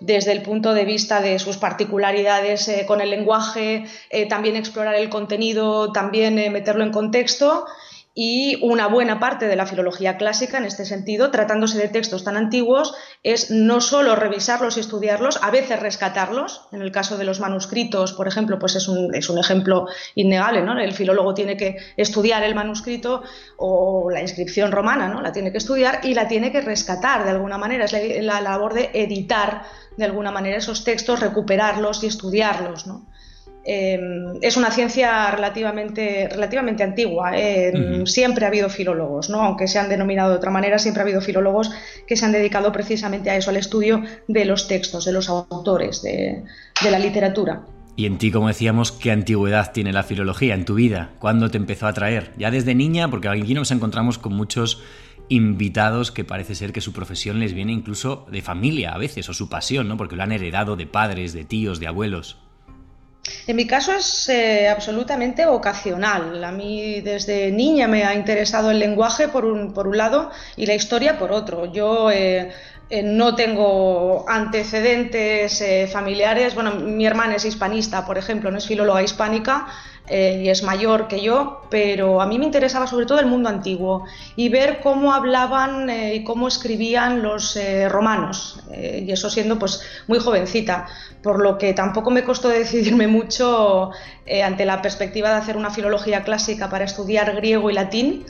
desde 0.00 0.32
el 0.32 0.42
punto 0.42 0.74
de 0.74 0.84
vista 0.84 1.20
de 1.20 1.38
sus 1.38 1.58
particularidades 1.58 2.68
eh, 2.68 2.84
con 2.86 3.00
el 3.00 3.10
lenguaje, 3.10 3.84
eh, 4.10 4.26
también 4.26 4.56
explorar 4.56 4.94
el 4.94 5.10
contenido, 5.10 5.92
también 5.92 6.38
eh, 6.38 6.50
meterlo 6.50 6.84
en 6.84 6.90
contexto 6.90 7.66
y 8.12 8.58
una 8.62 8.88
buena 8.88 9.20
parte 9.20 9.46
de 9.46 9.54
la 9.54 9.66
filología 9.66 10.16
clásica 10.16 10.58
en 10.58 10.64
este 10.64 10.84
sentido, 10.84 11.30
tratándose 11.30 11.78
de 11.78 11.88
textos 11.88 12.24
tan 12.24 12.36
antiguos, 12.36 12.94
es 13.22 13.50
no 13.50 13.80
solo 13.80 14.16
revisarlos 14.16 14.76
y 14.76 14.80
estudiarlos, 14.80 15.38
a 15.42 15.50
veces 15.50 15.78
rescatarlos. 15.78 16.62
En 16.72 16.82
el 16.82 16.90
caso 16.90 17.16
de 17.18 17.24
los 17.24 17.38
manuscritos, 17.38 18.12
por 18.12 18.26
ejemplo, 18.26 18.58
pues 18.58 18.74
es 18.74 18.88
un, 18.88 19.14
es 19.14 19.30
un 19.30 19.38
ejemplo 19.38 19.86
innegable, 20.16 20.62
¿no? 20.62 20.78
El 20.78 20.92
filólogo 20.92 21.34
tiene 21.34 21.56
que 21.56 21.76
estudiar 21.96 22.42
el 22.42 22.54
manuscrito 22.56 23.22
o 23.56 24.10
la 24.10 24.20
inscripción 24.20 24.72
romana, 24.72 25.08
¿no? 25.08 25.22
La 25.22 25.30
tiene 25.30 25.52
que 25.52 25.58
estudiar 25.58 26.00
y 26.02 26.14
la 26.14 26.26
tiene 26.26 26.50
que 26.50 26.62
rescatar 26.62 27.24
de 27.24 27.30
alguna 27.30 27.58
manera. 27.58 27.84
Es 27.84 27.92
la, 27.92 28.00
la 28.20 28.40
labor 28.40 28.74
de 28.74 28.90
editar 28.92 29.62
de 30.00 30.06
alguna 30.06 30.32
manera 30.32 30.56
esos 30.56 30.82
textos, 30.82 31.20
recuperarlos 31.20 32.02
y 32.02 32.06
estudiarlos. 32.06 32.86
¿no? 32.86 33.06
Em, 33.64 34.38
es 34.40 34.56
una 34.56 34.70
ciencia 34.70 35.30
relativamente, 35.30 36.26
relativamente 36.28 36.82
antigua. 36.82 37.32
¿eh? 37.34 38.02
Siempre 38.06 38.46
ha 38.46 38.48
habido 38.48 38.70
filólogos, 38.70 39.28
¿no? 39.28 39.42
aunque 39.42 39.68
se 39.68 39.78
han 39.78 39.90
denominado 39.90 40.30
de 40.30 40.36
otra 40.36 40.50
manera, 40.50 40.78
siempre 40.78 41.02
ha 41.02 41.04
habido 41.04 41.20
filólogos 41.20 41.70
que 42.06 42.16
se 42.16 42.24
han 42.24 42.32
dedicado 42.32 42.72
precisamente 42.72 43.28
a 43.28 43.36
eso, 43.36 43.50
al 43.50 43.58
estudio 43.58 44.02
de 44.26 44.46
los 44.46 44.66
textos, 44.66 45.04
de 45.04 45.12
los 45.12 45.28
autores, 45.28 46.00
de, 46.02 46.42
de 46.82 46.90
la 46.90 46.98
literatura. 46.98 47.62
Y 47.96 48.06
en 48.06 48.16
ti, 48.16 48.30
como 48.30 48.48
decíamos, 48.48 48.92
¿qué 48.92 49.10
antigüedad 49.10 49.72
tiene 49.72 49.92
la 49.92 50.02
filología 50.02 50.54
en 50.54 50.64
tu 50.64 50.76
vida? 50.76 51.10
¿Cuándo 51.18 51.50
te 51.50 51.58
empezó 51.58 51.84
a 51.84 51.90
atraer? 51.90 52.32
¿Ya 52.38 52.50
desde 52.50 52.74
niña? 52.74 53.10
Porque 53.10 53.28
aquí 53.28 53.52
nos 53.52 53.70
encontramos 53.72 54.16
con 54.16 54.32
muchos 54.32 54.82
invitados 55.30 56.10
que 56.10 56.24
parece 56.24 56.54
ser 56.54 56.72
que 56.72 56.80
su 56.80 56.92
profesión 56.92 57.40
les 57.40 57.54
viene 57.54 57.72
incluso 57.72 58.26
de 58.30 58.42
familia 58.42 58.92
a 58.92 58.98
veces, 58.98 59.28
o 59.28 59.32
su 59.32 59.48
pasión, 59.48 59.88
¿no? 59.88 59.96
Porque 59.96 60.16
lo 60.16 60.24
han 60.24 60.32
heredado 60.32 60.76
de 60.76 60.86
padres, 60.86 61.32
de 61.32 61.44
tíos, 61.44 61.80
de 61.80 61.86
abuelos. 61.86 62.36
En 63.46 63.54
mi 63.54 63.66
caso 63.66 63.92
es 63.92 64.28
eh, 64.28 64.68
absolutamente 64.68 65.46
ocasional. 65.46 66.42
A 66.42 66.50
mí 66.50 67.00
desde 67.00 67.52
niña 67.52 67.86
me 67.86 68.04
ha 68.04 68.14
interesado 68.14 68.70
el 68.70 68.80
lenguaje 68.80 69.28
por 69.28 69.44
un, 69.44 69.72
por 69.72 69.86
un 69.86 69.96
lado 69.96 70.30
y 70.56 70.66
la 70.66 70.74
historia 70.74 71.18
por 71.18 71.30
otro. 71.30 71.72
Yo 71.72 72.10
eh, 72.10 72.50
eh, 72.90 73.02
no 73.02 73.34
tengo 73.34 74.24
antecedentes 74.28 75.62
familiares. 75.92 76.54
Bueno, 76.54 76.74
mi 76.74 77.06
hermana 77.06 77.36
es 77.36 77.44
hispanista, 77.44 78.04
por 78.04 78.18
ejemplo, 78.18 78.50
no 78.50 78.58
es 78.58 78.66
filóloga 78.66 79.02
hispánica, 79.02 79.68
eh, 80.12 80.42
y 80.44 80.48
es 80.48 80.64
mayor 80.64 81.06
que 81.06 81.22
yo, 81.22 81.62
pero 81.70 82.20
a 82.20 82.26
mí 82.26 82.36
me 82.36 82.44
interesaba 82.44 82.88
sobre 82.88 83.06
todo 83.06 83.20
el 83.20 83.26
mundo 83.26 83.48
antiguo 83.48 84.06
y 84.34 84.48
ver 84.48 84.80
cómo 84.80 85.14
hablaban 85.14 85.88
eh, 85.88 86.16
y 86.16 86.24
cómo 86.24 86.48
escribían 86.48 87.22
los 87.22 87.54
eh, 87.54 87.88
romanos, 87.88 88.60
y 88.76 89.12
eso 89.12 89.30
siendo 89.30 89.56
pues 89.56 89.80
muy 90.08 90.18
jovencita, 90.18 90.88
por 91.22 91.40
lo 91.40 91.58
que 91.58 91.74
tampoco 91.74 92.10
me 92.10 92.24
costó 92.24 92.48
decidirme 92.62 93.06
mucho 93.06 93.92
ante 94.44 94.64
la 94.64 94.82
perspectiva 94.82 95.30
de 95.30 95.36
hacer 95.36 95.56
una 95.56 95.70
filología 95.70 96.24
clásica 96.24 96.68
para 96.68 96.84
estudiar 96.84 97.36
griego 97.36 97.70
y 97.70 97.74
latín. 97.74 98.26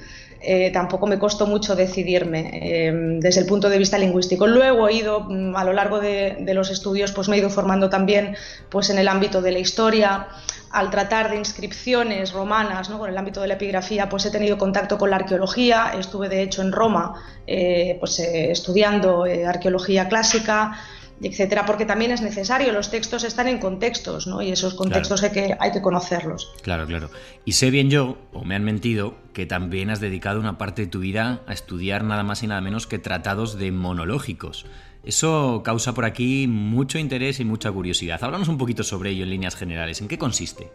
Tampoco 0.73 1.07
me 1.07 1.19
costó 1.19 1.47
mucho 1.47 1.77
decidirme 1.77 3.21
desde 3.21 3.41
el 3.41 3.47
punto 3.47 3.69
de 3.69 3.79
vista 3.79 3.99
lingüístico. 3.99 4.47
Luego 4.47 4.89
he 4.89 4.95
ido, 4.95 5.21
mm, 5.21 5.57
a 5.57 5.65
lo 5.65 5.73
largo 5.73 6.01
de, 6.01 6.45
los 6.55 6.71
estudios, 6.71 7.13
pues 7.13 7.29
me 7.29 7.37
he 7.37 7.39
ido 7.39 7.51
formando 7.51 7.89
también 7.89 8.37
pues 8.71 8.91
en 8.91 8.99
el 8.99 9.09
ámbito 9.09 9.43
de 9.43 9.53
la 9.53 9.59
historia, 9.59 10.29
al 10.71 10.91
tratar 10.91 11.31
de 11.31 11.37
inscripciones 11.37 12.33
romanas 12.33 12.91
¿no? 12.91 12.99
con 12.99 13.11
el 13.11 13.19
ámbito 13.19 13.41
de 13.41 13.49
la 13.49 13.55
epigrafía, 13.55 14.09
pues 14.09 14.25
he 14.27 14.31
tenido 14.31 14.57
contacto 14.57 14.99
con 14.99 15.11
la 15.11 15.17
arqueología. 15.17 15.93
Estuve 15.99 16.29
de 16.29 16.43
hecho 16.43 16.63
en 16.63 16.73
Roma 16.73 17.15
eh, 17.47 17.97
pues, 17.99 18.19
eh, 18.21 18.51
estudiando 18.53 19.27
eh, 19.27 19.47
arqueología 19.47 20.09
clásica, 20.09 20.79
etcétera, 21.23 21.67
porque 21.67 21.85
también 21.85 22.11
es 22.11 22.23
necesario. 22.23 22.73
Los 22.73 22.91
textos 22.91 23.25
están 23.25 23.49
en 23.49 23.59
contextos, 23.59 24.27
¿no? 24.27 24.43
Y 24.43 24.51
esos 24.51 24.75
contextos 24.75 25.23
hay, 25.23 25.31
que, 25.31 25.57
hay 25.59 25.73
que 25.73 25.83
conocerlos. 25.83 26.53
Claro, 26.63 26.87
claro. 26.87 27.11
Y 27.45 27.53
sé 27.53 27.71
bien 27.71 27.91
yo, 27.91 28.19
o 28.33 28.45
me 28.45 28.55
han 28.55 28.65
mentido, 28.65 29.15
que 29.33 29.47
también 29.47 29.91
has 29.91 30.01
dedicado 30.01 30.41
una 30.41 30.59
parte 30.59 30.83
de 30.83 30.89
tu 30.89 31.01
vida 31.01 31.43
a 31.47 31.53
estudiar 31.53 32.05
nada 32.05 32.23
más 32.23 32.43
y 32.43 32.47
nada 32.47 32.61
menos 32.61 32.87
que 32.87 32.99
tratados 32.99 33.59
de 33.59 33.73
monológicos. 33.73 34.67
Eso 35.05 35.63
causa 35.65 35.95
por 35.95 36.05
aquí 36.05 36.47
mucho 36.47 36.99
interés 36.99 37.41
y 37.41 37.45
mucha 37.45 37.73
curiosidad. 37.73 38.23
Háblanos 38.23 38.49
un 38.49 38.59
poquito 38.59 38.83
sobre 38.83 39.11
ello 39.11 39.25
en 39.25 39.31
líneas 39.31 39.57
generales. 39.57 40.01
¿En 40.01 40.09
qué 40.09 40.19
consiste? 40.19 40.71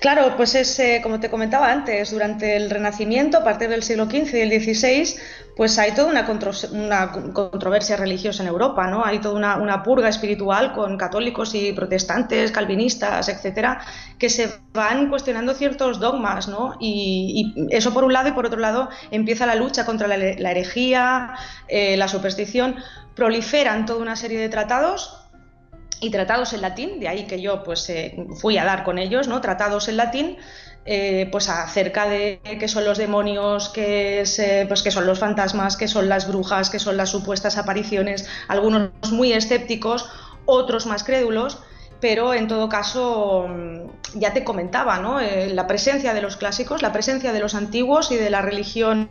Claro, 0.00 0.34
pues 0.36 0.54
es, 0.54 0.78
eh, 0.78 1.00
como 1.02 1.20
te 1.20 1.30
comentaba 1.30 1.70
antes, 1.70 2.10
durante 2.10 2.56
el 2.56 2.70
Renacimiento, 2.70 3.38
a 3.38 3.44
partir 3.44 3.68
del 3.68 3.82
siglo 3.82 4.06
XV 4.06 4.34
y 4.34 4.40
el 4.40 4.50
XVI, 4.50 5.16
pues 5.56 5.78
hay 5.78 5.92
toda 5.92 6.08
una, 6.08 6.24
controversia 7.32 7.96
religiosa 7.96 8.42
en 8.42 8.48
Europa, 8.48 8.86
¿no? 8.88 9.04
Hay 9.04 9.18
toda 9.20 9.34
una, 9.34 9.82
purga 9.82 10.08
espiritual 10.08 10.72
con 10.72 10.96
católicos 10.96 11.54
y 11.54 11.72
protestantes, 11.72 12.50
calvinistas, 12.52 13.28
etcétera, 13.28 13.84
que 14.18 14.30
se 14.30 14.50
van 14.72 15.08
cuestionando 15.10 15.54
ciertos 15.54 16.00
dogmas, 16.00 16.48
¿no? 16.48 16.76
Y, 16.80 17.54
eso 17.70 17.92
por 17.92 18.04
un 18.04 18.12
lado, 18.12 18.28
y 18.28 18.32
por 18.32 18.46
otro 18.46 18.60
lado 18.60 18.88
empieza 19.10 19.46
la 19.46 19.54
lucha 19.54 19.84
contra 19.84 20.08
la, 20.08 20.16
herejía, 20.16 21.34
eh, 21.68 21.96
la 21.96 22.08
superstición, 22.08 22.76
proliferan 23.14 23.84
toda 23.84 24.00
una 24.00 24.16
serie 24.16 24.38
de 24.38 24.48
tratados 24.48 25.21
y 26.02 26.10
tratados 26.10 26.52
en 26.52 26.60
latín, 26.60 26.98
de 26.98 27.08
ahí 27.08 27.26
que 27.26 27.40
yo 27.40 27.62
pues 27.62 27.88
eh, 27.88 28.26
fui 28.40 28.58
a 28.58 28.64
dar 28.64 28.82
con 28.82 28.98
ellos, 28.98 29.28
¿no? 29.28 29.40
Tratados 29.40 29.88
en 29.88 29.96
latín, 29.96 30.36
eh, 30.84 31.28
pues 31.30 31.48
acerca 31.48 32.08
de 32.08 32.40
qué 32.58 32.66
son 32.66 32.84
los 32.84 32.98
demonios, 32.98 33.68
qué, 33.68 34.24
pues, 34.66 34.82
qué 34.82 34.90
son 34.90 35.06
los 35.06 35.20
fantasmas, 35.20 35.76
qué 35.76 35.86
son 35.86 36.08
las 36.08 36.26
brujas, 36.26 36.70
qué 36.70 36.80
son 36.80 36.96
las 36.96 37.10
supuestas 37.10 37.56
apariciones, 37.56 38.28
algunos 38.48 38.90
muy 39.12 39.32
escépticos, 39.32 40.10
otros 40.44 40.86
más 40.86 41.04
crédulos, 41.04 41.60
pero 42.00 42.34
en 42.34 42.48
todo 42.48 42.68
caso 42.68 43.46
mm, 43.48 44.18
ya 44.18 44.32
te 44.32 44.42
comentaba, 44.42 44.98
¿no? 44.98 45.20
Eh, 45.20 45.50
la 45.54 45.68
presencia 45.68 46.14
de 46.14 46.20
los 46.20 46.36
clásicos, 46.36 46.82
la 46.82 46.92
presencia 46.92 47.32
de 47.32 47.38
los 47.38 47.54
antiguos 47.54 48.10
y 48.10 48.16
de 48.16 48.28
la 48.28 48.42
religión 48.42 49.08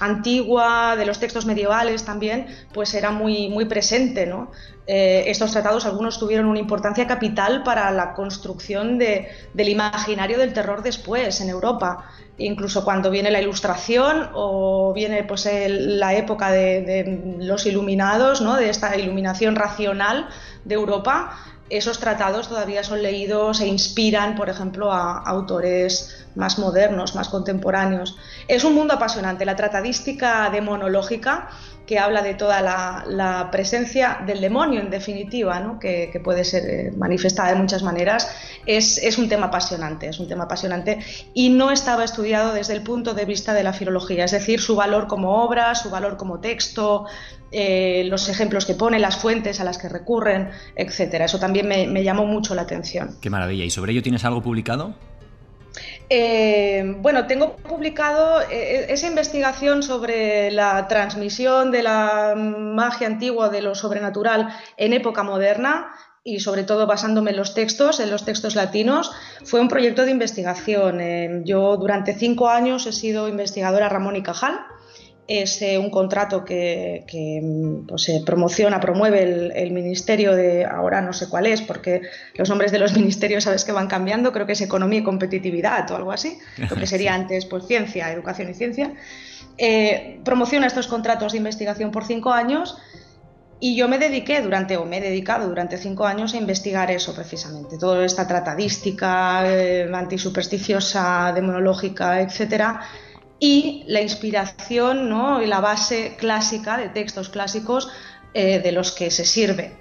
antigua, 0.00 0.96
de 0.96 1.06
los 1.06 1.18
textos 1.18 1.46
medievales 1.46 2.04
también, 2.04 2.46
pues 2.72 2.94
era 2.94 3.10
muy, 3.10 3.48
muy 3.48 3.64
presente. 3.66 4.26
¿no? 4.26 4.50
Eh, 4.86 5.24
estos 5.26 5.50
tratados, 5.50 5.84
algunos 5.84 6.18
tuvieron 6.18 6.46
una 6.46 6.60
importancia 6.60 7.06
capital 7.06 7.62
para 7.64 7.90
la 7.90 8.14
construcción 8.14 8.98
de, 8.98 9.28
del 9.52 9.68
imaginario 9.68 10.38
del 10.38 10.52
terror 10.52 10.82
después 10.82 11.40
en 11.40 11.48
Europa. 11.48 12.04
Incluso 12.38 12.84
cuando 12.84 13.10
viene 13.10 13.30
la 13.30 13.40
ilustración 13.40 14.30
o 14.34 14.92
viene 14.94 15.24
pues, 15.24 15.48
la 15.68 16.14
época 16.14 16.50
de, 16.52 16.82
de 16.82 17.36
los 17.44 17.66
iluminados, 17.66 18.40
¿no? 18.40 18.56
de 18.56 18.68
esta 18.68 18.96
iluminación 18.96 19.56
racional 19.56 20.28
de 20.64 20.74
Europa, 20.74 21.36
esos 21.68 21.98
tratados 21.98 22.48
todavía 22.48 22.84
son 22.84 23.02
leídos 23.02 23.60
e 23.60 23.66
inspiran, 23.66 24.36
por 24.36 24.48
ejemplo, 24.48 24.92
a 24.92 25.18
autores 25.18 26.26
más 26.36 26.58
modernos, 26.58 27.16
más 27.16 27.28
contemporáneos. 27.28 28.16
Es 28.46 28.62
un 28.62 28.74
mundo 28.74 28.94
apasionante, 28.94 29.44
la 29.44 29.56
tratadística 29.56 30.48
demonológica, 30.50 31.48
que 31.86 31.98
habla 31.98 32.22
de 32.22 32.34
toda 32.34 32.60
la, 32.60 33.48
presencia 33.52 34.18
del 34.26 34.40
demonio, 34.40 34.80
en 34.80 34.90
definitiva, 34.90 35.78
que, 35.80 36.20
puede 36.22 36.44
ser 36.44 36.62
eh, 36.68 36.92
manifestada 36.96 37.50
de 37.50 37.54
muchas 37.56 37.82
maneras, 37.82 38.28
es, 38.66 39.18
un 39.18 39.28
tema 39.28 39.46
apasionante, 39.46 40.08
es 40.08 40.18
un 40.18 40.28
tema 40.28 40.44
apasionante 40.44 40.98
y 41.32 41.50
no 41.50 41.70
estaba 41.70 42.04
estudiado 42.04 42.52
desde 42.52 42.74
el 42.74 42.82
punto 42.82 43.14
de 43.14 43.24
vista 43.24 43.54
de 43.54 43.62
la 43.62 43.72
filología, 43.72 44.24
es 44.24 44.32
decir, 44.32 44.60
su 44.60 44.74
valor 44.74 45.06
como 45.06 45.44
obra, 45.44 45.74
su 45.74 45.88
valor 45.90 46.16
como 46.16 46.40
texto, 46.40 47.06
eh, 47.52 48.04
los 48.10 48.28
ejemplos 48.28 48.66
que 48.66 48.74
pone, 48.74 48.98
las 48.98 49.16
fuentes 49.16 49.60
a 49.60 49.64
las 49.64 49.78
que 49.78 49.88
recurren, 49.88 50.50
etcétera. 50.74 51.26
Eso 51.26 51.38
también 51.38 51.68
me, 51.68 52.02
llamó 52.02 52.26
mucho 52.26 52.54
la 52.54 52.62
atención. 52.62 53.16
Qué 53.20 53.30
maravilla. 53.30 53.64
¿Y 53.64 53.70
sobre 53.70 53.92
ello 53.92 54.02
tienes 54.02 54.24
algo 54.24 54.42
publicado? 54.42 54.94
Eh, 56.08 56.94
bueno, 56.98 57.26
tengo 57.26 57.56
publicado 57.56 58.40
eh, 58.42 58.86
esa 58.90 59.08
investigación 59.08 59.82
sobre 59.82 60.50
la 60.52 60.86
transmisión 60.86 61.72
de 61.72 61.82
la 61.82 62.34
magia 62.36 63.08
antigua, 63.08 63.48
de 63.48 63.62
lo 63.62 63.74
sobrenatural 63.74 64.48
en 64.76 64.92
época 64.92 65.24
moderna 65.24 65.92
y 66.22 66.40
sobre 66.40 66.64
todo 66.64 66.86
basándome 66.86 67.30
en 67.30 67.36
los 67.36 67.54
textos, 67.54 68.00
en 68.00 68.10
los 68.10 68.24
textos 68.24 68.54
latinos, 68.54 69.12
fue 69.44 69.60
un 69.60 69.68
proyecto 69.68 70.04
de 70.04 70.10
investigación. 70.10 71.44
yo 71.44 71.76
durante 71.76 72.14
cinco 72.14 72.48
años 72.48 72.86
he 72.86 72.92
sido 72.92 73.28
investigadora 73.28 73.88
Ramón 73.88 74.16
y 74.16 74.22
Cajal 74.22 74.58
es 75.28 75.60
eh, 75.62 75.78
un 75.78 75.90
contrato 75.90 76.44
que, 76.44 77.04
pues, 77.86 78.02
se 78.02 78.22
promociona, 78.24 78.80
promueve 78.80 79.22
el, 79.62 79.72
ministerio 79.72 80.34
de, 80.34 80.64
ahora 80.64 81.00
no 81.00 81.12
sé 81.12 81.28
cuál 81.28 81.46
es, 81.46 81.62
porque 81.62 82.02
los 82.34 82.48
nombres 82.48 82.72
de 82.72 82.78
los 82.78 82.94
ministerios 82.96 83.44
sabes 83.44 83.64
que 83.64 83.72
van 83.72 83.88
cambiando, 83.88 84.32
creo 84.32 84.46
que 84.46 84.52
es 84.52 84.60
economía 84.60 85.00
y 85.00 85.04
competitividad 85.04 85.90
o 85.90 85.96
algo 85.96 86.12
así, 86.12 86.38
lo 86.70 86.76
que 86.76 86.86
sería 86.86 87.14
antes 87.14 87.46
pues 87.46 87.66
ciencia, 87.66 88.12
educación 88.12 88.50
y 88.50 88.54
ciencia. 88.54 88.92
Eh, 89.58 90.20
promociona 90.24 90.66
estos 90.66 90.86
contratos 90.86 91.32
de 91.32 91.38
investigación 91.38 91.90
por 91.90 92.04
cinco 92.04 92.30
años 92.30 92.76
y 93.58 93.74
yo 93.74 93.88
me 93.88 93.98
dediqué 93.98 94.42
durante, 94.42 94.76
o 94.76 94.84
me 94.84 94.98
he 94.98 95.00
dedicado 95.00 95.48
durante 95.48 95.78
cinco 95.78 96.04
años 96.04 96.34
a 96.34 96.36
investigar 96.36 96.90
eso 96.90 97.14
precisamente, 97.14 97.78
toda 97.78 98.04
esta 98.04 98.28
tratadística 98.28 99.42
eh, 99.46 99.90
antisupersticiosa, 99.92 101.32
demonológica, 101.34 102.20
etcétera, 102.20 102.82
y 103.38 103.84
la 103.86 104.00
inspiración 104.00 105.08
¿no? 105.08 105.42
y 105.42 105.46
la 105.46 105.60
base 105.60 106.16
clásica 106.18 106.76
de 106.78 106.88
textos 106.88 107.28
clásicos 107.28 107.88
eh, 108.34 108.60
de 108.60 108.72
los 108.72 108.92
que 108.92 109.10
se 109.10 109.24
sirve. 109.24 109.76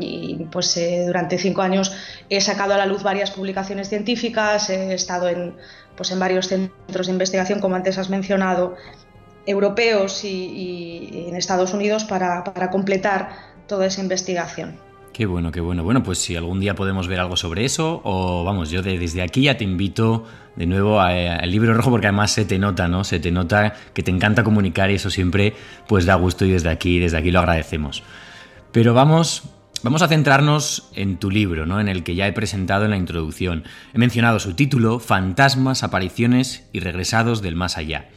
Y 0.00 0.46
pues 0.50 0.76
eh, 0.76 1.04
durante 1.06 1.38
cinco 1.38 1.62
años 1.62 1.92
he 2.28 2.40
sacado 2.40 2.74
a 2.74 2.76
la 2.76 2.86
luz 2.86 3.04
varias 3.04 3.30
publicaciones 3.30 3.88
científicas, 3.88 4.68
he 4.68 4.94
estado 4.94 5.28
en, 5.28 5.54
pues, 5.96 6.10
en 6.10 6.18
varios 6.18 6.48
centros 6.48 7.06
de 7.06 7.12
investigación, 7.12 7.60
como 7.60 7.76
antes 7.76 7.96
has 7.96 8.10
mencionado, 8.10 8.74
europeos 9.46 10.24
y, 10.24 11.26
en 11.28 11.36
Estados 11.36 11.72
Unidos 11.72 12.04
para 12.04 12.70
completar 12.72 13.30
toda 13.68 13.86
esa 13.86 14.00
investigación. 14.00 14.89
Qué 15.12 15.26
bueno, 15.26 15.50
qué 15.50 15.60
bueno. 15.60 15.82
Bueno, 15.82 16.02
pues 16.02 16.18
si 16.18 16.36
algún 16.36 16.60
día 16.60 16.74
podemos 16.74 17.08
ver 17.08 17.20
algo 17.20 17.36
sobre 17.36 17.64
eso, 17.64 18.00
o 18.04 18.44
vamos, 18.44 18.70
yo 18.70 18.80
desde 18.82 19.22
aquí 19.22 19.42
ya 19.42 19.56
te 19.56 19.64
invito 19.64 20.24
de 20.54 20.66
nuevo 20.66 21.00
al 21.00 21.50
libro 21.50 21.74
rojo 21.74 21.90
porque 21.90 22.06
además 22.06 22.30
se 22.30 22.44
te 22.44 22.58
nota, 22.58 22.86
¿no? 22.86 23.02
Se 23.02 23.18
te 23.18 23.32
nota 23.32 23.74
que 23.92 24.02
te 24.02 24.10
encanta 24.10 24.44
comunicar 24.44 24.90
y 24.90 24.94
eso 24.94 25.10
siempre 25.10 25.54
pues 25.88 26.06
da 26.06 26.14
gusto 26.14 26.44
y 26.44 26.52
desde 26.52 26.70
aquí, 26.70 27.00
desde 27.00 27.18
aquí 27.18 27.32
lo 27.32 27.40
agradecemos. 27.40 28.04
Pero 28.70 28.94
vamos, 28.94 29.42
vamos 29.82 30.00
a 30.02 30.08
centrarnos 30.08 30.88
en 30.94 31.18
tu 31.18 31.30
libro, 31.30 31.66
¿no? 31.66 31.80
En 31.80 31.88
el 31.88 32.04
que 32.04 32.14
ya 32.14 32.28
he 32.28 32.32
presentado 32.32 32.84
en 32.84 32.92
la 32.92 32.96
introducción. 32.96 33.64
He 33.92 33.98
mencionado 33.98 34.38
su 34.38 34.54
título, 34.54 35.00
Fantasmas, 35.00 35.82
apariciones 35.82 36.68
y 36.72 36.80
regresados 36.80 37.42
del 37.42 37.56
más 37.56 37.76
allá 37.76 38.08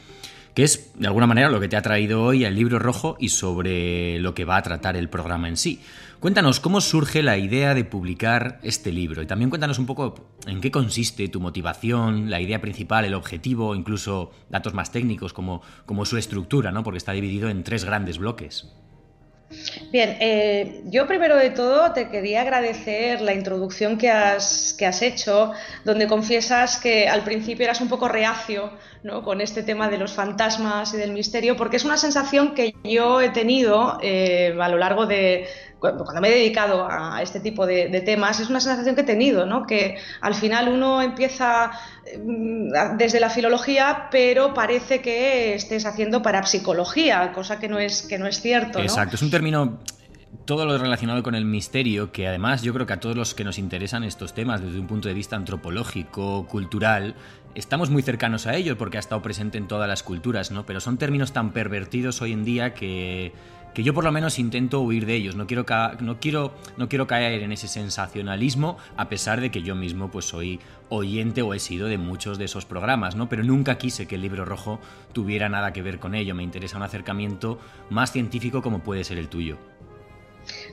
que 0.54 0.64
es 0.64 0.92
de 0.96 1.08
alguna 1.08 1.28
manera 1.28 1.50
lo 1.50 1.60
que 1.60 1.68
te 1.68 1.76
ha 1.76 1.82
traído 1.82 2.24
hoy 2.24 2.46
al 2.46 2.56
libro 2.56 2.80
rojo 2.80 3.18
y 3.20 3.30
sobre 3.30 4.20
lo 4.20 4.34
que 4.34 4.46
va 4.46 4.58
a 4.58 4.62
tratar 4.64 4.96
el 4.96 5.10
programa 5.10 5.48
en 5.48 5.58
sí. 5.58 5.82
Cuéntanos 6.20 6.60
cómo 6.60 6.80
surge 6.80 7.22
la 7.22 7.38
idea 7.38 7.74
de 7.74 7.84
publicar 7.84 8.60
este 8.64 8.92
libro 8.92 9.22
y 9.22 9.26
también 9.26 9.50
cuéntanos 9.50 9.80
un 9.80 9.86
poco 9.86 10.16
en 10.46 10.62
qué 10.62 10.72
consiste 10.72 11.28
tu 11.28 11.42
motivación, 11.42 12.30
la 12.30 12.40
idea 12.40 12.62
principal, 12.62 13.04
el 13.04 13.14
objetivo, 13.14 13.76
incluso 13.76 14.32
datos 14.50 14.74
más 14.74 14.92
técnicos 14.92 15.34
como, 15.34 15.62
como 15.86 16.06
su 16.06 16.18
estructura, 16.18 16.72
¿no? 16.72 16.84
porque 16.84 17.00
está 17.00 17.12
dividido 17.12 17.50
en 17.50 17.64
tres 17.64 17.84
grandes 17.84 18.20
bloques. 18.20 18.72
Bien, 19.92 20.18
eh, 20.20 20.82
yo 20.86 21.08
primero 21.08 21.36
de 21.36 21.50
todo 21.52 21.94
te 21.94 22.10
quería 22.10 22.42
agradecer 22.42 23.22
la 23.22 23.34
introducción 23.34 23.98
que 23.98 24.10
has, 24.10 24.76
que 24.78 24.86
has 24.86 25.02
hecho, 25.02 25.52
donde 25.86 26.08
confiesas 26.08 26.78
que 26.78 27.08
al 27.08 27.24
principio 27.24 27.66
eras 27.66 27.82
un 27.82 27.90
poco 27.90 28.08
reacio 28.08 28.72
¿no? 29.04 29.24
con 29.24 29.42
este 29.42 29.64
tema 29.64 29.90
de 29.90 29.98
los 29.98 30.14
fantasmas 30.14 30.94
y 30.94 30.98
del 30.98 31.12
misterio, 31.12 31.56
porque 31.56 31.78
es 31.78 31.86
una 31.86 31.98
sensación 31.98 32.56
que 32.56 32.74
yo 32.84 33.22
he 33.22 33.30
tenido 33.30 34.00
eh, 34.02 34.56
a 34.60 34.70
lo 34.70 34.78
largo 34.78 35.06
de, 35.06 35.48
cuando 35.92 36.22
me 36.22 36.30
he 36.30 36.32
dedicado 36.32 36.88
a 36.90 37.22
este 37.22 37.40
tipo 37.40 37.66
de, 37.66 38.02
temas, 38.06 38.40
es 38.40 38.50
una 38.50 38.62
sensación 38.62 38.96
que 38.96 39.02
he 39.02 39.06
tenido, 39.06 39.46
¿no? 39.46 39.68
que 39.68 39.98
al 40.22 40.34
final 40.34 40.70
uno 40.70 41.02
empieza 41.02 41.72
mm, 42.18 42.98
desde 42.98 43.20
la 43.20 43.30
filología, 43.30 44.08
pero 44.10 44.54
parece 44.54 45.02
que 45.02 45.56
estés 45.56 45.86
haciendo 45.86 46.22
parapsicología, 46.22 47.34
cosa 47.34 47.60
que 47.60 47.68
no 47.68 47.80
es, 47.80 48.04
que 48.04 48.18
no 48.18 48.28
es 48.28 48.42
cierto. 48.42 48.80
Exacto, 48.80 49.16
es 49.16 49.22
un 49.22 49.32
término 49.32 49.80
todo 50.46 50.66
lo 50.66 50.78
relacionado 50.78 51.22
con 51.24 51.36
el 51.36 51.46
misterio, 51.46 52.12
que 52.12 52.28
además 52.28 52.62
yo 52.62 52.74
creo 52.74 52.86
que 52.86 52.94
a 52.94 53.00
todos 53.00 53.16
los 53.16 53.34
que 53.34 53.44
nos 53.44 53.58
interesan 53.58 54.04
estos 54.04 54.34
temas 54.34 54.62
desde 54.62 54.80
un 54.80 54.88
punto 54.88 55.08
de 55.08 55.14
vista 55.14 55.36
antropológico, 55.36 56.48
cultural, 56.48 57.16
estamos 57.56 57.90
muy 57.90 58.02
cercanos 58.02 58.48
a 58.48 58.56
ello 58.56 58.78
porque 58.78 58.98
ha 58.98 59.00
estado 59.00 59.22
presente 59.22 59.58
en 59.58 59.68
todas 59.68 59.88
las 59.88 60.04
culturas, 60.04 60.52
¿no? 60.52 60.66
Pero 60.66 60.80
son 60.80 60.98
términos 60.98 61.34
tan 61.34 61.52
pervertidos 61.52 62.22
hoy 62.22 62.32
en 62.34 62.44
día 62.44 62.74
que 62.74 63.32
que 63.74 63.84
yo 63.84 63.94
por 63.94 64.04
lo 64.04 64.12
menos 64.12 64.40
intento 64.40 64.82
huir 64.82 65.06
de 65.06 65.16
ellos. 65.16 65.36
No 65.36 65.48
quiero, 65.48 65.66
no 66.00 66.20
quiero, 66.20 66.54
no 66.78 66.90
quiero 66.90 67.08
caer 67.08 67.42
en 67.42 67.52
ese 67.52 67.68
sensacionalismo, 67.68 68.78
a 68.98 69.10
pesar 69.10 69.42
de 69.42 69.52
que 69.52 69.64
yo 69.64 69.76
mismo 69.76 70.12
pues 70.12 70.26
soy 70.26 70.60
oyente 70.90 71.42
o 71.42 71.54
he 71.54 71.60
sido 71.60 71.88
de 71.88 71.98
muchos 71.98 72.38
de 72.38 72.46
esos 72.46 72.66
programas, 72.66 73.16
¿no? 73.16 73.30
Pero 73.30 73.44
nunca 73.44 73.78
quise 73.78 74.08
que 74.08 74.16
el 74.16 74.22
libro 74.22 74.46
rojo 74.46 74.80
tuviera 75.12 75.50
nada 75.50 75.74
que 75.74 75.82
ver 75.82 76.00
con 76.00 76.16
ello. 76.16 76.36
Me 76.36 76.44
interesa 76.44 76.78
un 76.78 76.84
acercamiento 76.84 77.60
más 77.90 78.12
científico 78.12 78.62
como 78.62 78.80
puede 78.80 79.04
ser 79.04 79.18
el 79.18 79.28
tuyo. 79.28 79.58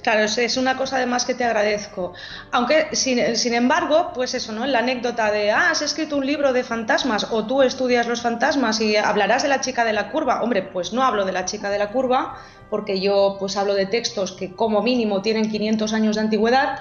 Claro, 0.03 0.25
es 0.25 0.57
una 0.57 0.77
cosa 0.77 0.97
además 0.97 1.25
que 1.25 1.35
te 1.35 1.45
agradezco. 1.45 2.13
Aunque, 2.51 2.89
sin, 2.97 3.55
embargo, 3.55 4.13
pues 4.15 4.35
eso, 4.35 4.53
¿no? 4.53 4.67
La 4.67 4.81
anécdota 4.81 5.31
de, 5.31 5.51
ah, 5.53 5.71
has 5.71 5.83
escrito 5.83 6.17
un 6.17 6.27
libro 6.27 6.53
de 6.53 6.65
fantasmas 6.65 7.29
o 7.31 7.47
tú 7.47 7.63
estudias 7.63 8.07
los 8.07 8.21
fantasmas 8.21 8.81
y 8.81 8.97
hablarás 8.97 9.43
de 9.43 9.49
la 9.49 9.61
chica 9.61 9.85
de 9.85 9.93
la 9.93 10.11
curva. 10.11 10.43
Hombre, 10.43 10.63
pues 10.63 10.93
no 10.93 11.05
hablo 11.05 11.25
de 11.25 11.33
la 11.33 11.45
chica 11.45 11.71
de 11.71 11.79
la 11.79 11.91
curva 11.91 12.39
porque 12.71 13.01
yo 13.01 13.37
pues 13.39 13.57
hablo 13.57 13.75
de 13.75 13.87
textos 13.87 14.33
que 14.33 14.55
como 14.55 14.83
mínimo 14.83 15.21
tienen 15.21 15.51
500 15.51 15.93
años 15.93 16.17
de 16.17 16.23
antigüedad, 16.23 16.79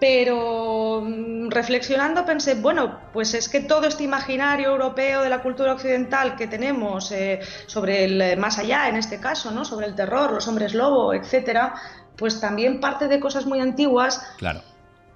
pero 0.00 1.02
mm, 1.04 1.50
reflexionando 1.50 2.24
pensé, 2.24 2.54
bueno, 2.54 3.00
pues 3.12 3.34
es 3.34 3.48
que 3.48 3.60
todo 3.60 3.86
este 3.86 4.04
imaginario 4.04 4.70
europeo 4.70 5.22
de 5.22 5.28
la 5.28 5.42
cultura 5.42 5.72
occidental 5.72 6.36
que 6.36 6.46
tenemos 6.46 7.10
eh, 7.12 7.40
sobre 7.66 8.04
el 8.04 8.20
eh, 8.20 8.36
más 8.36 8.58
allá, 8.58 8.88
en 8.88 8.96
este 8.96 9.18
caso, 9.18 9.50
¿no? 9.50 9.64
sobre 9.64 9.86
el 9.86 9.94
terror, 9.94 10.32
los 10.32 10.46
hombres 10.46 10.74
lobo, 10.74 11.12
etcétera, 11.12 11.74
pues 12.16 12.40
también 12.40 12.80
parte 12.80 13.08
de 13.08 13.20
cosas 13.20 13.44
muy 13.44 13.60
antiguas. 13.60 14.22
Claro 14.38 14.62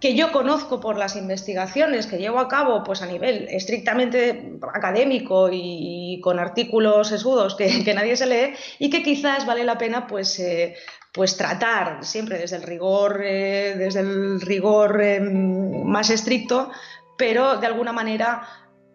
que 0.02 0.16
yo 0.16 0.32
conozco 0.32 0.80
por 0.80 0.98
las 0.98 1.14
investigaciones 1.14 2.08
que 2.08 2.18
llevo 2.18 2.40
a 2.40 2.48
cabo 2.48 2.82
pues 2.82 3.02
a 3.02 3.06
nivel 3.06 3.46
estrictamente 3.48 4.58
académico 4.74 5.48
y, 5.52 6.20
con 6.20 6.40
artículos 6.40 7.06
sesudos 7.06 7.54
que, 7.54 7.94
nadie 7.94 8.16
se 8.16 8.26
lee 8.26 8.54
y 8.80 8.90
que 8.90 9.04
quizás 9.04 9.46
vale 9.46 9.62
la 9.62 9.78
pena 9.78 10.08
pues, 10.08 10.40
eh, 10.40 10.74
pues 11.12 11.36
tratar 11.36 12.04
siempre 12.04 12.36
desde 12.36 12.56
el 12.56 12.64
rigor, 12.64 13.20
eh, 13.24 13.76
desde 13.78 14.00
el 14.00 14.40
rigor 14.40 15.00
em, 15.00 15.84
más 15.84 16.10
estricto, 16.10 16.72
pero 17.16 17.58
de 17.58 17.68
alguna 17.68 17.92
manera 17.92 18.42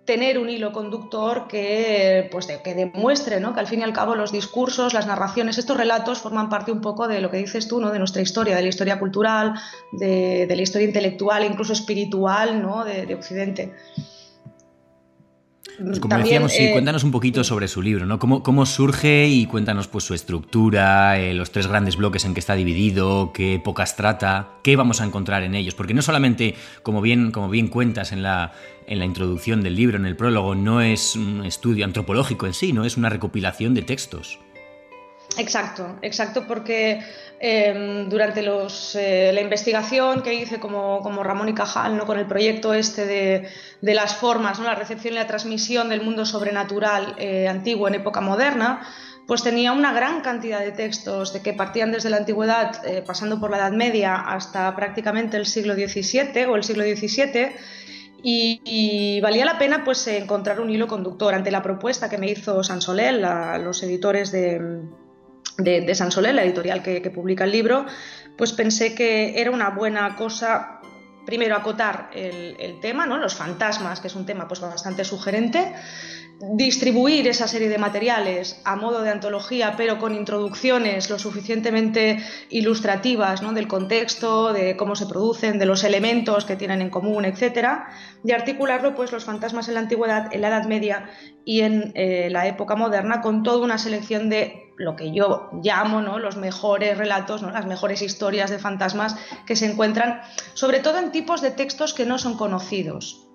tener 0.07 0.39
un 0.39 0.49
hilo 0.49 0.71
conductor 0.71 1.47
que, 1.49 2.29
pues 2.31 2.47
que 2.47 2.73
demuestre 2.73 3.41
¿no? 3.41 3.53
que 3.53 3.59
al 3.59 3.67
fin 3.67 3.81
y 3.81 3.83
al 3.83 3.91
cabo 3.91 4.15
los 4.15 4.31
discursos, 4.31 4.93
las 4.93 5.05
narraciones, 5.05 5.57
estos 5.57 5.75
relatos 5.75 6.19
forman 6.19 6.49
parte 6.49 6.71
un 6.71 6.79
poco 6.79 7.09
de 7.09 7.19
lo 7.19 7.29
que 7.29 7.37
dices 7.37 7.67
tú, 7.67 7.81
¿no? 7.81 7.91
de 7.91 7.99
nuestra 7.99 8.21
historia, 8.21 8.55
de 8.55 8.61
la 8.61 8.69
historia 8.69 8.99
cultural, 8.99 9.55
de, 9.91 10.47
la 10.49 10.61
historia 10.61 10.87
intelectual, 10.87 11.43
incluso 11.43 11.73
espiritual 11.73 12.61
¿no? 12.61 12.85
de, 12.85 13.13
Occidente. 13.13 13.73
Pues 15.79 15.99
como 15.99 16.17
decíamos, 16.17 16.53
sí, 16.53 16.71
cuéntanos 16.71 17.03
un 17.03 17.11
poquito 17.11 17.43
sobre 17.43 17.67
su 17.67 17.81
libro, 17.81 18.05
¿no? 18.05 18.17
¿Cómo, 18.17 18.41
cómo 18.41 18.65
surge 18.65 19.27
y 19.27 19.45
cuéntanos 19.45 19.87
pues 19.87 20.03
su 20.03 20.13
estructura, 20.13 21.17
los 21.33 21.51
tres 21.51 21.67
grandes 21.67 21.97
bloques 21.97 22.25
en 22.25 22.33
que 22.33 22.39
está 22.39 22.55
dividido, 22.55 23.31
qué 23.33 23.55
épocas 23.55 23.95
trata, 23.95 24.49
qué 24.63 24.75
vamos 24.75 25.01
a 25.01 25.05
encontrar 25.05 25.43
en 25.43 25.53
ellos. 25.53 25.75
Porque 25.75 25.93
no 25.93 26.01
solamente, 26.01 26.55
como 26.81 27.01
bien, 27.01 27.31
como 27.31 27.49
bien 27.49 27.67
cuentas 27.67 28.11
en 28.11 28.23
la, 28.23 28.53
en 28.87 28.99
la 28.99 29.05
introducción 29.05 29.61
del 29.61 29.75
libro, 29.75 29.97
en 29.97 30.05
el 30.05 30.15
prólogo, 30.15 30.55
no 30.55 30.81
es 30.81 31.15
un 31.15 31.45
estudio 31.45 31.85
antropológico 31.85 32.47
en 32.47 32.53
sí, 32.53 32.73
no 32.73 32.83
es 32.83 32.97
una 32.97 33.09
recopilación 33.09 33.73
de 33.73 33.83
textos. 33.83 34.39
Exacto, 35.37 35.97
exacto, 36.01 36.45
porque 36.47 36.99
em, 37.39 38.09
durante 38.09 38.41
los, 38.41 38.95
eh, 38.95 39.31
la 39.33 39.41
investigación 39.41 40.23
que 40.23 40.33
hice 40.33 40.59
como, 40.59 41.23
Ramón 41.23 41.49
y 41.49 41.53
Cajal 41.53 41.95
¿no? 41.95 42.05
con 42.05 42.17
el 42.17 42.25
proyecto 42.25 42.73
este 42.73 43.05
de, 43.05 43.93
las 43.93 44.15
formas, 44.15 44.59
¿no? 44.59 44.65
la 44.65 44.75
recepción 44.75 45.13
y 45.13 45.17
la 45.17 45.27
transmisión 45.27 45.89
del 45.89 46.01
mundo 46.01 46.25
sobrenatural 46.25 47.15
eh, 47.17 47.47
antiguo 47.47 47.87
en 47.87 47.95
época 47.95 48.21
moderna, 48.21 48.81
pues 49.27 49.43
tenía 49.43 49.73
una 49.73 49.93
gran 49.93 50.21
cantidad 50.21 50.61
de 50.61 50.71
textos 50.71 51.33
de 51.33 51.41
que 51.41 51.53
partían 51.53 51.91
desde 51.91 52.09
la 52.09 52.17
antigüedad, 52.17 52.83
eh, 52.87 53.03
pasando 53.05 53.39
por 53.39 53.51
la 53.51 53.57
Edad 53.57 53.73
Media 53.73 54.15
hasta 54.15 54.73
prácticamente 54.75 55.35
el 55.35 55.45
siglo 55.45 55.75
XVII 55.75 56.45
o 56.45 56.55
el 56.55 56.63
siglo 56.63 56.83
XVII. 56.83 57.51
Y, 58.23 59.19
valía 59.21 59.45
la 59.45 59.59
pena 59.59 59.83
pues 59.83 60.07
encontrar 60.07 60.59
un 60.59 60.69
hilo 60.69 60.87
conductor 60.87 61.33
ante 61.33 61.51
la 61.51 61.61
propuesta 61.61 62.09
que 62.09 62.17
me 62.17 62.29
hizo 62.29 62.63
Sansolel, 62.63 63.21
los 63.63 63.83
editores 63.83 64.31
de, 64.31 64.81
de, 65.57 65.95
San 65.95 66.11
Soler, 66.11 66.35
la 66.35 66.43
editorial 66.43 66.83
que, 66.83 67.09
publica 67.09 67.43
el 67.43 67.51
libro, 67.51 67.85
pues 68.37 68.53
pensé 68.53 68.93
que 68.93 69.39
era 69.39 69.51
una 69.51 69.69
buena 69.69 70.15
cosa 70.15 70.81
primero 71.25 71.57
acotar 71.57 72.09
el, 72.13 72.79
tema, 72.79 73.05
¿no? 73.05 73.17
los 73.17 73.35
fantasmas, 73.35 73.99
que 73.99 74.07
es 74.07 74.15
un 74.15 74.25
tema 74.25 74.47
pues, 74.47 74.61
bastante 74.61 75.03
sugerente, 75.03 75.73
distribuir 76.53 77.27
esa 77.27 77.47
serie 77.49 77.67
de 77.67 77.77
materiales 77.77 78.61
a 78.63 78.77
modo 78.77 79.01
de 79.01 79.09
antología, 79.09 79.73
pero 79.75 79.97
con 79.97 80.15
introducciones 80.15 81.09
lo 81.09 81.19
suficientemente 81.19 82.19
ilustrativas 82.49 83.41
¿no? 83.41 83.51
del 83.51 83.67
contexto, 83.67 84.53
de 84.53 84.77
cómo 84.77 84.95
se 84.95 85.07
producen, 85.07 85.59
de 85.59 85.65
los 85.65 85.83
elementos 85.83 86.45
que 86.45 86.55
tienen 86.55 86.81
en 86.81 86.89
común, 86.89 87.25
etcétera, 87.25 87.89
y 88.23 88.31
articularlo 88.31 88.95
pues 88.95 89.11
los 89.11 89.25
fantasmas 89.25 89.67
en 89.67 89.73
la 89.73 89.81
antigüedad, 89.81 90.33
en 90.33 90.41
la 90.41 90.47
Edad 90.47 90.65
Media 90.65 91.09
y 91.43 91.61
en 91.61 91.91
eh, 91.95 92.29
la 92.31 92.47
época 92.47 92.75
moderna 92.75 93.19
con 93.21 93.43
toda 93.43 93.65
una 93.65 93.77
selección 93.77 94.29
de 94.29 94.66
lo 94.77 94.95
que 94.95 95.11
yo 95.11 95.49
llamo 95.61 96.01
¿no? 96.01 96.19
los 96.19 96.37
mejores 96.37 96.97
relatos, 96.97 97.41
¿no? 97.41 97.51
las 97.51 97.65
mejores 97.65 98.01
historias 98.01 98.49
de 98.49 98.59
fantasmas 98.59 99.15
que 99.45 99.55
se 99.55 99.65
encuentran, 99.65 100.21
sobre 100.53 100.79
todo 100.79 100.97
en 100.99 101.11
tipos 101.11 101.41
de 101.41 101.51
textos 101.51 101.93
que 101.93 102.05
no 102.05 102.17
son 102.17 102.37
conocidos 102.37 103.27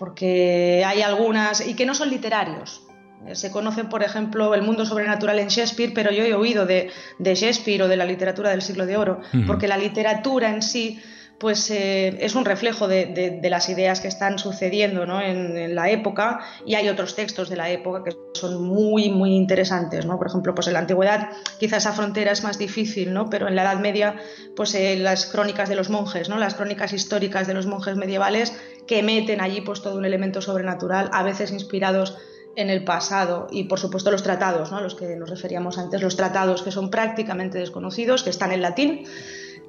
porque 0.00 0.82
hay 0.86 1.02
algunas 1.02 1.60
y 1.60 1.74
que 1.74 1.84
no 1.84 1.94
son 1.94 2.08
literarios. 2.08 2.82
Eh, 3.26 3.34
se 3.34 3.50
conocen, 3.50 3.90
por 3.90 4.02
ejemplo, 4.02 4.54
el 4.54 4.62
mundo 4.62 4.86
sobrenatural 4.86 5.38
en 5.38 5.48
Shakespeare, 5.48 5.92
pero 5.94 6.10
yo 6.10 6.24
he 6.24 6.32
oído 6.32 6.64
de, 6.64 6.90
Shakespeare 7.18 7.82
o 7.82 7.88
de 7.88 7.98
la 7.98 8.06
literatura 8.06 8.48
del 8.48 8.62
siglo 8.62 8.86
de 8.86 8.96
oro, 8.96 9.20
porque 9.46 9.68
la 9.68 9.76
literatura 9.76 10.48
en 10.48 10.62
sí 10.62 10.98
pues 11.40 11.70
eh, 11.70 12.18
es 12.20 12.34
un 12.34 12.44
reflejo 12.44 12.86
de, 12.86 13.40
las 13.42 13.70
ideas 13.70 14.00
que 14.00 14.08
están 14.08 14.38
sucediendo 14.38 15.02
en, 15.20 15.74
la 15.74 15.90
época 15.90 16.40
y 16.66 16.74
hay 16.74 16.88
otros 16.88 17.16
textos 17.16 17.48
de 17.48 17.56
la 17.56 17.70
época 17.70 18.04
que 18.04 18.14
son 18.34 18.62
muy 18.62 19.08
muy 19.08 19.34
interesantes 19.34 20.04
¿no? 20.04 20.18
por 20.18 20.26
ejemplo 20.28 20.54
pues 20.54 20.66
en 20.66 20.74
la 20.74 20.80
antigüedad 20.80 21.30
quizás 21.58 21.84
esa 21.84 21.92
frontera 21.92 22.32
es 22.32 22.44
más 22.44 22.58
difícil 22.58 23.14
¿no? 23.14 23.30
pero 23.30 23.48
en 23.48 23.56
la 23.56 23.62
Edad 23.62 23.80
Media 23.80 24.16
pues 24.54 24.74
eh, 24.74 24.96
las 24.96 25.26
crónicas 25.26 25.70
de 25.70 25.76
los 25.76 25.88
monjes 25.88 26.28
¿no? 26.28 26.38
las 26.38 26.54
crónicas 26.54 26.92
históricas 26.92 27.46
de 27.46 27.54
los 27.54 27.66
monjes 27.66 27.96
medievales 27.96 28.52
que 28.86 29.02
meten 29.02 29.40
allí 29.40 29.62
pues 29.62 29.80
todo 29.80 29.96
un 29.96 30.04
elemento 30.04 30.42
sobrenatural 30.42 31.08
a 31.12 31.22
veces 31.22 31.52
inspirados 31.52 32.18
en 32.56 32.68
el 32.68 32.84
pasado 32.84 33.46
y 33.50 33.64
por 33.64 33.78
supuesto 33.78 34.10
los 34.10 34.22
tratados, 34.22 34.72
¿no? 34.72 34.80
los 34.80 34.94
que 34.94 35.16
nos 35.16 35.30
referíamos 35.30 35.78
antes, 35.78 36.02
los 36.02 36.16
tratados 36.16 36.62
que 36.62 36.72
son 36.72 36.90
prácticamente 36.90 37.58
desconocidos, 37.58 38.24
que 38.24 38.30
están 38.30 38.52
en 38.52 38.60
latín 38.60 39.06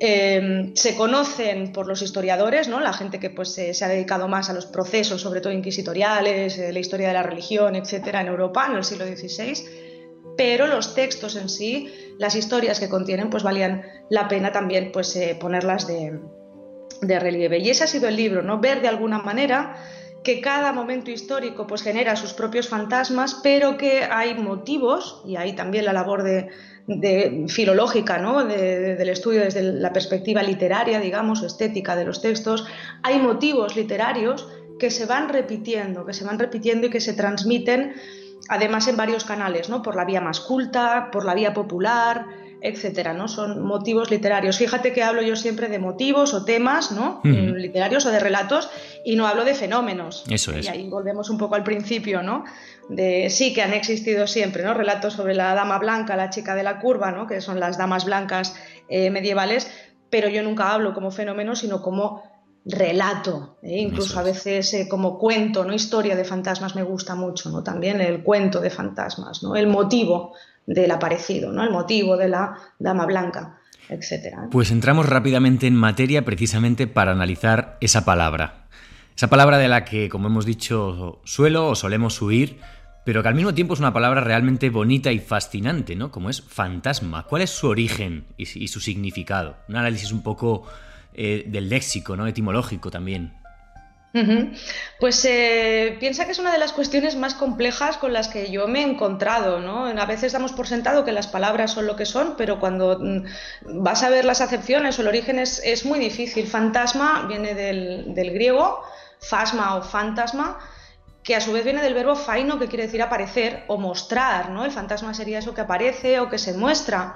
Em, 0.03 0.73
se 0.75 0.95
conocen 0.95 1.71
por 1.71 1.85
los 1.85 2.01
historiadores, 2.01 2.67
¿no? 2.67 2.79
la 2.79 2.91
gente 2.91 3.19
que 3.19 3.29
pues, 3.29 3.53
se, 3.53 3.85
ha 3.85 3.87
dedicado 3.87 4.27
más 4.27 4.49
a 4.49 4.53
los 4.53 4.65
procesos, 4.65 5.21
sobre 5.21 5.41
todo 5.41 5.53
inquisitoriales, 5.53 6.57
eh, 6.57 6.73
la 6.73 6.79
historia 6.79 7.09
de 7.09 7.13
la 7.13 7.21
religión, 7.21 7.75
etcétera, 7.75 8.21
en 8.21 8.27
Europa 8.27 8.65
en 8.67 8.77
el 8.77 8.83
siglo 8.83 9.05
XVI, 9.05 9.63
pero 10.35 10.65
los 10.65 10.95
textos 10.95 11.35
en 11.35 11.49
sí, 11.49 11.93
las 12.17 12.33
historias 12.33 12.79
que 12.79 12.89
contienen, 12.89 13.29
pues 13.29 13.43
valían 13.43 13.83
la 14.09 14.27
pena 14.27 14.51
también 14.51 14.91
pues, 14.91 15.15
eh, 15.15 15.37
ponerlas 15.39 15.85
de, 15.85 16.19
relieve. 17.19 17.59
Y 17.59 17.69
ese 17.69 17.83
ha 17.83 17.87
sido 17.87 18.07
el 18.07 18.15
libro, 18.15 18.41
¿no? 18.41 18.59
ver 18.59 18.81
de 18.81 18.87
alguna 18.87 19.19
manera 19.19 19.75
que 20.23 20.41
cada 20.41 20.73
momento 20.73 21.11
histórico 21.11 21.67
pues, 21.67 21.83
genera 21.83 22.15
sus 22.15 22.33
propios 22.33 22.67
fantasmas, 22.67 23.39
pero 23.43 23.77
que 23.77 24.03
hay 24.03 24.33
motivos, 24.33 25.21
y 25.27 25.35
ahí 25.35 25.53
también 25.53 25.85
la 25.85 25.93
labor 25.93 26.23
de, 26.23 26.49
de, 26.87 27.45
filológica, 27.47 28.17
¿no? 28.17 28.43
del 28.43 29.09
estudio 29.09 29.41
desde 29.41 29.61
la 29.61 29.93
perspectiva 29.93 30.43
literaria, 30.43 30.99
digamos, 30.99 31.43
estética 31.43 31.95
de 31.95 32.05
los 32.05 32.21
textos, 32.21 32.65
hay 33.03 33.19
motivos 33.19 33.75
literarios 33.75 34.47
que 34.79 34.89
se 34.89 35.05
van 35.05 35.29
repitiendo, 35.29 36.05
que 36.05 36.13
se 36.13 36.23
van 36.23 36.39
repitiendo 36.39 36.87
y 36.87 36.89
que 36.89 37.01
se 37.01 37.13
transmiten 37.13 37.93
además 38.49 38.87
en 38.87 38.97
varios 38.97 39.23
canales, 39.23 39.69
¿no? 39.69 39.81
por 39.81 39.95
la 39.95 40.05
vía 40.05 40.21
más 40.21 40.39
culta, 40.39 41.09
por 41.11 41.23
la 41.25 41.35
vía 41.35 41.53
popular, 41.53 42.25
etcétera, 42.61 43.13
¿no? 43.13 43.27
Son 43.27 43.61
motivos 43.63 44.11
literarios. 44.11 44.57
Fíjate 44.57 44.93
que 44.93 45.03
hablo 45.03 45.21
yo 45.21 45.35
siempre 45.35 45.67
de 45.67 45.79
motivos 45.79 46.33
o 46.33 46.45
temas, 46.45 46.91
¿no? 46.91 47.21
Literarios 47.23 48.05
o 48.05 48.11
de 48.11 48.19
relatos 48.19 48.69
y 49.03 49.15
no 49.15 49.27
hablo 49.27 49.43
de 49.45 49.55
fenómenos. 49.55 50.23
Eso 50.29 50.51
es. 50.53 50.65
Y 50.65 50.69
ahí 50.69 50.89
volvemos 50.89 51.29
un 51.29 51.37
poco 51.37 51.55
al 51.55 51.63
principio, 51.63 52.21
¿no? 52.21 52.45
De 52.89 53.29
sí 53.29 53.53
que 53.53 53.61
han 53.61 53.73
existido 53.73 54.27
siempre, 54.27 54.63
¿no? 54.63 54.73
Relatos 54.73 55.13
sobre 55.13 55.33
la 55.33 55.53
dama 55.55 55.79
blanca, 55.79 56.15
la 56.15 56.29
chica 56.29 56.55
de 56.55 56.63
la 56.63 56.79
curva, 56.79 57.11
¿no? 57.11 57.27
Que 57.27 57.41
son 57.41 57.59
las 57.59 57.77
damas 57.77 58.05
blancas 58.05 58.55
eh, 58.89 59.09
medievales, 59.09 59.71
pero 60.09 60.29
yo 60.29 60.43
nunca 60.43 60.71
hablo 60.71 60.93
como 60.93 61.09
fenómeno, 61.11 61.55
sino 61.55 61.81
como 61.81 62.23
relato, 62.63 63.57
¿eh? 63.63 63.79
incluso 63.79 64.19
a 64.19 64.23
veces 64.23 64.73
eh, 64.75 64.87
como 64.87 65.17
cuento, 65.17 65.65
no 65.65 65.73
historia 65.73 66.15
de 66.15 66.23
fantasmas 66.23 66.75
me 66.75 66.83
gusta 66.83 67.15
mucho, 67.15 67.49
¿no? 67.49 67.63
También 67.63 68.01
el 68.01 68.21
cuento 68.21 68.59
de 68.59 68.69
fantasmas, 68.69 69.41
¿no? 69.41 69.55
El 69.55 69.65
motivo 69.67 70.33
del 70.65 70.91
aparecido, 70.91 71.51
¿no? 71.51 71.63
el 71.63 71.71
motivo 71.71 72.17
de 72.17 72.29
la 72.29 72.57
dama 72.79 73.05
blanca, 73.05 73.59
etc. 73.89 74.35
Pues 74.51 74.71
entramos 74.71 75.07
rápidamente 75.07 75.67
en 75.67 75.75
materia 75.75 76.23
precisamente 76.23 76.87
para 76.87 77.11
analizar 77.11 77.77
esa 77.81 78.05
palabra. 78.05 78.67
Esa 79.15 79.29
palabra 79.29 79.57
de 79.57 79.67
la 79.67 79.85
que, 79.85 80.09
como 80.09 80.27
hemos 80.27 80.45
dicho, 80.45 81.21
suelo 81.25 81.67
o 81.67 81.75
solemos 81.75 82.21
huir, 82.21 82.59
pero 83.03 83.21
que 83.21 83.29
al 83.29 83.35
mismo 83.35 83.53
tiempo 83.53 83.73
es 83.73 83.79
una 83.79 83.93
palabra 83.93 84.21
realmente 84.21 84.69
bonita 84.69 85.11
y 85.11 85.19
fascinante, 85.19 85.95
¿no? 85.95 86.11
Como 86.11 86.29
es 86.29 86.41
fantasma. 86.41 87.23
¿Cuál 87.23 87.41
es 87.41 87.49
su 87.49 87.67
origen 87.67 88.25
y, 88.37 88.45
su 88.67 88.79
significado? 88.79 89.57
Un 89.67 89.75
análisis 89.75 90.11
un 90.11 90.21
poco 90.21 90.63
eh, 91.13 91.43
del 91.47 91.69
léxico, 91.69 92.15
¿no? 92.15 92.27
Etimológico 92.27 92.91
también. 92.91 93.33
Pues 94.99 95.23
eh, 95.23 95.95
piensa 95.99 96.25
que 96.25 96.31
es 96.31 96.39
una 96.39 96.51
de 96.51 96.57
las 96.57 96.73
cuestiones 96.73 97.15
más 97.15 97.33
complejas 97.33 97.95
con 97.95 98.11
las 98.11 98.27
que 98.27 98.51
yo 98.51 98.67
me 98.67 98.81
he 98.81 98.83
encontrado, 98.83 99.59
¿no? 99.59 99.85
A 99.85 100.05
veces 100.05 100.33
damos 100.33 100.51
por 100.51 100.67
sentado 100.67 101.05
que 101.05 101.13
las 101.13 101.27
palabras 101.27 101.71
son 101.71 101.87
lo 101.87 101.95
que 101.95 102.05
son, 102.05 102.35
pero 102.37 102.59
cuando 102.59 102.99
mm, 102.99 103.83
vas 103.83 104.03
a 104.03 104.09
ver 104.09 104.25
las 104.25 104.41
acepciones 104.41 104.99
o 104.99 105.01
el 105.01 105.07
origen 105.07 105.39
es, 105.39 105.85
muy 105.85 105.99
difícil. 105.99 106.47
Fantasma 106.47 107.25
viene 107.27 107.55
del, 107.55 108.13
del, 108.13 108.31
griego, 108.31 108.83
fasma 109.19 109.77
o 109.77 109.81
fantasma, 109.81 110.59
que 111.23 111.35
a 111.35 111.41
su 111.41 111.53
vez 111.53 111.63
viene 111.63 111.81
del 111.81 111.93
verbo 111.93 112.15
faino, 112.15 112.59
que 112.59 112.67
quiere 112.67 112.85
decir 112.85 113.01
aparecer 113.01 113.63
o 113.67 113.77
mostrar, 113.77 114.49
¿no? 114.49 114.65
El 114.65 114.71
fantasma 114.71 115.13
sería 115.13 115.39
eso 115.39 115.53
que 115.53 115.61
aparece 115.61 116.19
o 116.19 116.29
que 116.29 116.37
se 116.37 116.53
muestra. 116.53 117.15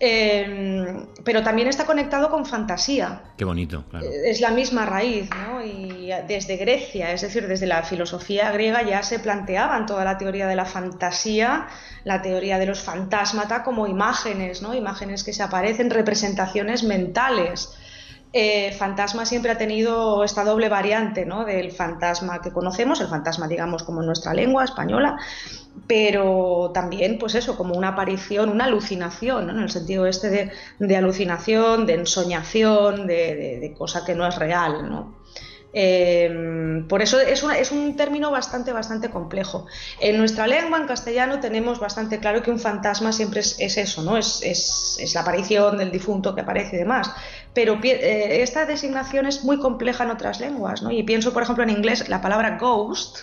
Em, 0.00 1.06
pero 1.24 1.42
también 1.42 1.66
está 1.66 1.84
conectado 1.84 2.30
con 2.30 2.46
fantasía. 2.46 3.22
Qué 3.36 3.44
bonito, 3.44 3.84
claro. 3.90 4.06
Eh, 4.06 4.30
es 4.30 4.40
la 4.40 4.50
misma 4.50 4.86
raíz, 4.86 5.28
¿no? 5.30 5.64
Y 5.64 6.10
desde 6.28 6.56
Grecia, 6.56 7.12
es 7.12 7.22
decir, 7.22 7.48
desde 7.48 7.66
la 7.66 7.82
filosofía 7.82 8.52
griega 8.52 8.82
ya 8.82 9.02
se 9.02 9.18
planteaban 9.18 9.86
toda 9.86 10.04
la 10.04 10.16
teoría 10.16 10.46
de 10.46 10.54
la 10.54 10.64
fantasía, 10.64 11.66
la 12.04 12.22
teoría 12.22 12.58
de 12.58 12.66
los 12.66 12.80
fantasmata 12.80 13.64
como 13.64 13.88
imágenes, 13.88 14.62
¿no? 14.62 14.72
Imágenes 14.72 15.24
que 15.24 15.32
se 15.32 15.42
aparecen, 15.42 15.90
representaciones 15.90 16.84
mentales. 16.84 17.76
Eh, 18.40 18.70
fantasma 18.70 19.26
siempre 19.26 19.50
ha 19.50 19.58
tenido 19.58 20.22
esta 20.22 20.44
doble 20.44 20.68
variante, 20.68 21.26
¿no? 21.26 21.44
Del 21.44 21.72
fantasma 21.72 22.40
que 22.40 22.52
conocemos, 22.52 23.00
el 23.00 23.08
fantasma, 23.08 23.48
digamos, 23.48 23.82
como 23.82 24.00
en 24.00 24.06
nuestra 24.06 24.32
lengua 24.32 24.62
española, 24.62 25.16
pero 25.88 26.70
también, 26.72 27.18
pues 27.18 27.34
eso, 27.34 27.56
como 27.56 27.74
una 27.74 27.88
aparición, 27.88 28.50
una 28.50 28.66
alucinación, 28.66 29.50
en 29.50 29.58
el 29.58 29.70
sentido 29.70 30.06
este 30.06 30.52
de, 30.78 30.96
alucinación, 30.96 31.84
de 31.84 31.94
ensoñación, 31.94 33.08
de, 33.08 33.74
cosa 33.76 34.04
que 34.04 34.14
no 34.14 34.24
es 34.24 34.36
real, 34.36 34.88
¿no? 34.88 35.17
Eh, 35.80 36.84
por 36.88 37.02
eso 37.02 37.20
es, 37.20 37.44
es, 37.44 37.70
un 37.70 37.94
término 37.94 38.32
bastante, 38.32 38.72
bastante 38.72 39.10
complejo. 39.10 39.66
En 40.00 40.18
nuestra 40.18 40.48
lengua, 40.48 40.76
en 40.76 40.88
castellano, 40.88 41.38
tenemos 41.38 41.78
bastante 41.78 42.18
claro 42.18 42.42
que 42.42 42.50
un 42.50 42.58
fantasma 42.58 43.12
siempre 43.12 43.38
es, 43.38 43.60
eso, 43.60 44.02
¿no? 44.02 44.16
Es, 44.16 44.42
es, 44.42 45.14
la 45.14 45.20
aparición 45.20 45.78
del 45.78 45.92
difunto 45.92 46.34
que 46.34 46.40
aparece 46.40 46.74
y 46.74 46.78
demás. 46.80 47.12
Pero 47.54 47.78
eh, 47.84 48.42
esta 48.42 48.66
designación 48.66 49.26
es 49.26 49.44
muy 49.44 49.60
compleja 49.60 50.02
en 50.02 50.10
otras 50.10 50.40
lenguas, 50.40 50.82
¿no? 50.82 50.90
Y 50.90 51.04
pienso, 51.04 51.32
por 51.32 51.44
ejemplo, 51.44 51.62
en 51.62 51.70
inglés, 51.70 52.08
la 52.08 52.20
palabra 52.20 52.58
ghost 52.58 53.20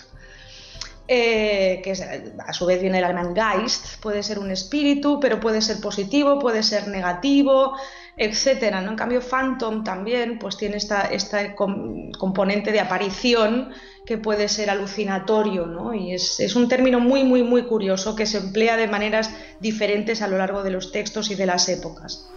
eh, 1.08 1.80
que 1.84 1.92
a 1.92 2.52
su 2.52 2.66
vez 2.66 2.80
viene 2.80 2.98
el 2.98 3.04
alemán 3.04 3.34
Geist, 3.34 4.00
puede 4.00 4.22
ser 4.22 4.38
un 4.38 4.50
espíritu, 4.50 5.20
pero 5.20 5.38
puede 5.38 5.62
ser 5.62 5.80
positivo, 5.80 6.38
puede 6.38 6.62
ser 6.62 6.88
negativo, 6.88 7.76
etcétera. 8.16 8.80
¿no? 8.80 8.90
En 8.90 8.96
cambio, 8.96 9.20
Phantom 9.20 9.84
también 9.84 10.38
pues, 10.38 10.56
tiene 10.56 10.76
esta, 10.76 11.02
esta 11.02 11.54
componente 11.54 12.72
de 12.72 12.80
aparición 12.80 13.70
que 14.04 14.18
puede 14.18 14.48
ser 14.48 14.70
alucinatorio, 14.70 15.66
¿no? 15.66 15.92
Y 15.92 16.14
es, 16.14 16.38
es, 16.38 16.54
un 16.54 16.68
término 16.68 17.00
muy, 17.00 17.24
muy, 17.24 17.42
muy 17.42 17.64
curioso 17.64 18.14
que 18.14 18.24
se 18.24 18.38
emplea 18.38 18.76
de 18.76 18.86
maneras 18.86 19.30
diferentes 19.58 20.22
a 20.22 20.28
lo 20.28 20.38
largo 20.38 20.62
de 20.62 20.70
los 20.70 20.92
textos 20.92 21.30
y 21.30 21.34
de 21.34 21.46
las 21.46 21.68
épocas. 21.68 22.30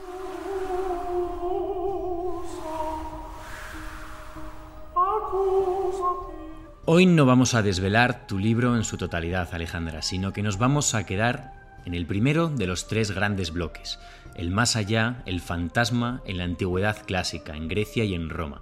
Hoy 6.85 7.05
no 7.05 7.25
vamos 7.25 7.53
a 7.53 7.61
desvelar 7.61 8.25
tu 8.25 8.39
libro 8.39 8.75
en 8.75 8.83
su 8.83 8.97
totalidad, 8.97 9.49
Alejandra, 9.51 10.01
sino 10.01 10.33
que 10.33 10.41
nos 10.41 10.57
vamos 10.57 10.95
a 10.95 11.05
quedar 11.05 11.53
en 11.85 11.93
el 11.93 12.07
primero 12.07 12.47
de 12.47 12.67
los 12.67 12.87
tres 12.87 13.11
grandes 13.11 13.51
bloques, 13.51 13.99
el 14.35 14.49
más 14.49 14.75
allá, 14.75 15.21
el 15.25 15.41
fantasma 15.41 16.21
en 16.25 16.37
la 16.37 16.45
antigüedad 16.45 16.97
clásica, 17.05 17.55
en 17.55 17.67
Grecia 17.67 18.05
y 18.05 18.15
en 18.15 18.29
Roma. 18.29 18.61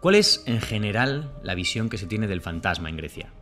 ¿Cuál 0.00 0.14
es, 0.14 0.42
en 0.46 0.60
general, 0.60 1.32
la 1.42 1.54
visión 1.54 1.88
que 1.88 1.98
se 1.98 2.06
tiene 2.06 2.28
del 2.28 2.40
fantasma 2.40 2.88
en 2.88 2.96
Grecia? 2.96 3.32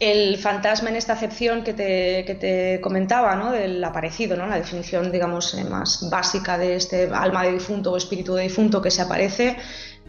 El 0.00 0.38
fantasma 0.38 0.88
en 0.88 0.96
esta 0.96 1.12
acepción 1.12 1.62
que 1.62 1.74
te, 1.74 2.80
comentaba, 2.80 3.36
¿no? 3.36 3.52
del 3.52 3.84
aparecido, 3.84 4.34
¿no? 4.34 4.46
la 4.46 4.56
definición 4.56 5.12
digamos, 5.12 5.52
eh, 5.52 5.64
más 5.64 6.08
básica 6.10 6.56
de 6.56 6.76
este 6.76 7.10
alma 7.12 7.42
de 7.44 7.52
difunto 7.52 7.92
o 7.92 7.98
espíritu 7.98 8.34
de 8.34 8.44
difunto 8.44 8.80
que 8.80 8.90
se 8.90 9.02
aparece, 9.02 9.58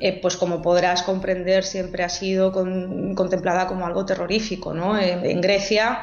eh, 0.01 0.19
pues 0.21 0.35
como 0.35 0.61
podrás 0.61 1.03
comprender, 1.03 1.63
siempre 1.63 2.03
ha 2.03 2.09
sido 2.09 2.51
contemplada 2.51 3.67
como 3.67 3.85
algo 3.85 4.05
terrorífico. 4.05 4.73
¿no? 4.73 4.97
en 4.97 5.39
Grecia 5.41 6.01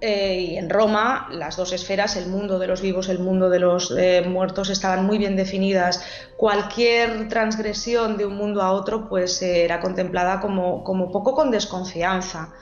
eh, 0.00 0.40
y 0.50 0.56
en 0.56 0.70
Roma 0.70 1.26
las 1.32 1.56
dos 1.56 1.72
esferas, 1.72 2.14
el 2.16 2.28
mundo 2.28 2.60
de 2.60 2.68
los 2.68 2.80
vivos, 2.80 3.08
el 3.08 3.18
mundo 3.18 3.50
de 3.50 3.58
los 3.58 3.92
eh, 3.96 4.22
muertos, 4.24 4.70
estaban 4.70 5.04
muy 5.04 5.18
bien 5.18 5.34
definidas. 5.34 6.04
Cualquier 6.36 7.28
transgresión 7.28 8.16
de 8.16 8.24
un 8.24 8.36
mundo 8.36 8.62
a 8.62 8.72
otro 8.72 9.08
pues 9.08 9.42
eh, 9.42 9.64
era 9.64 9.80
contemplada 9.80 10.40
como, 10.40 10.84
como, 10.84 11.10
poco 11.10 11.34
con 11.34 11.50
desconfianza. 11.50 12.54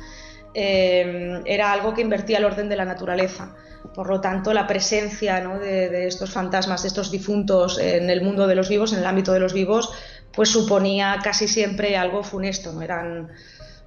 era 0.55 1.73
algo 1.73 1.93
que 1.93 2.01
invertía 2.01 2.39
el 2.39 2.47
orden 2.47 2.69
de 2.71 2.77
la 2.77 2.87
naturaleza. 2.87 3.55
Por 3.95 4.09
lo 4.09 4.21
tanto, 4.21 4.55
la 4.55 4.67
presencia 4.67 5.41
de, 5.41 6.07
estos 6.07 6.31
fantasmas, 6.31 6.83
de 6.83 6.89
estos 6.89 7.11
difuntos 7.11 7.79
en 7.79 8.09
el 8.11 8.23
mundo 8.23 8.47
de 8.47 8.55
los 8.55 8.69
vivos, 8.69 8.93
en 8.93 9.01
el 9.01 9.07
ámbito 9.07 9.33
de 9.33 9.41
los 9.41 9.53
vivos, 9.53 9.93
pues 10.37 10.51
suponía 10.51 11.19
casi 11.25 11.49
siempre 11.49 11.97
algo 11.97 12.23
funesto. 12.23 12.73
¿no? 12.73 12.83
Eran 12.83 13.31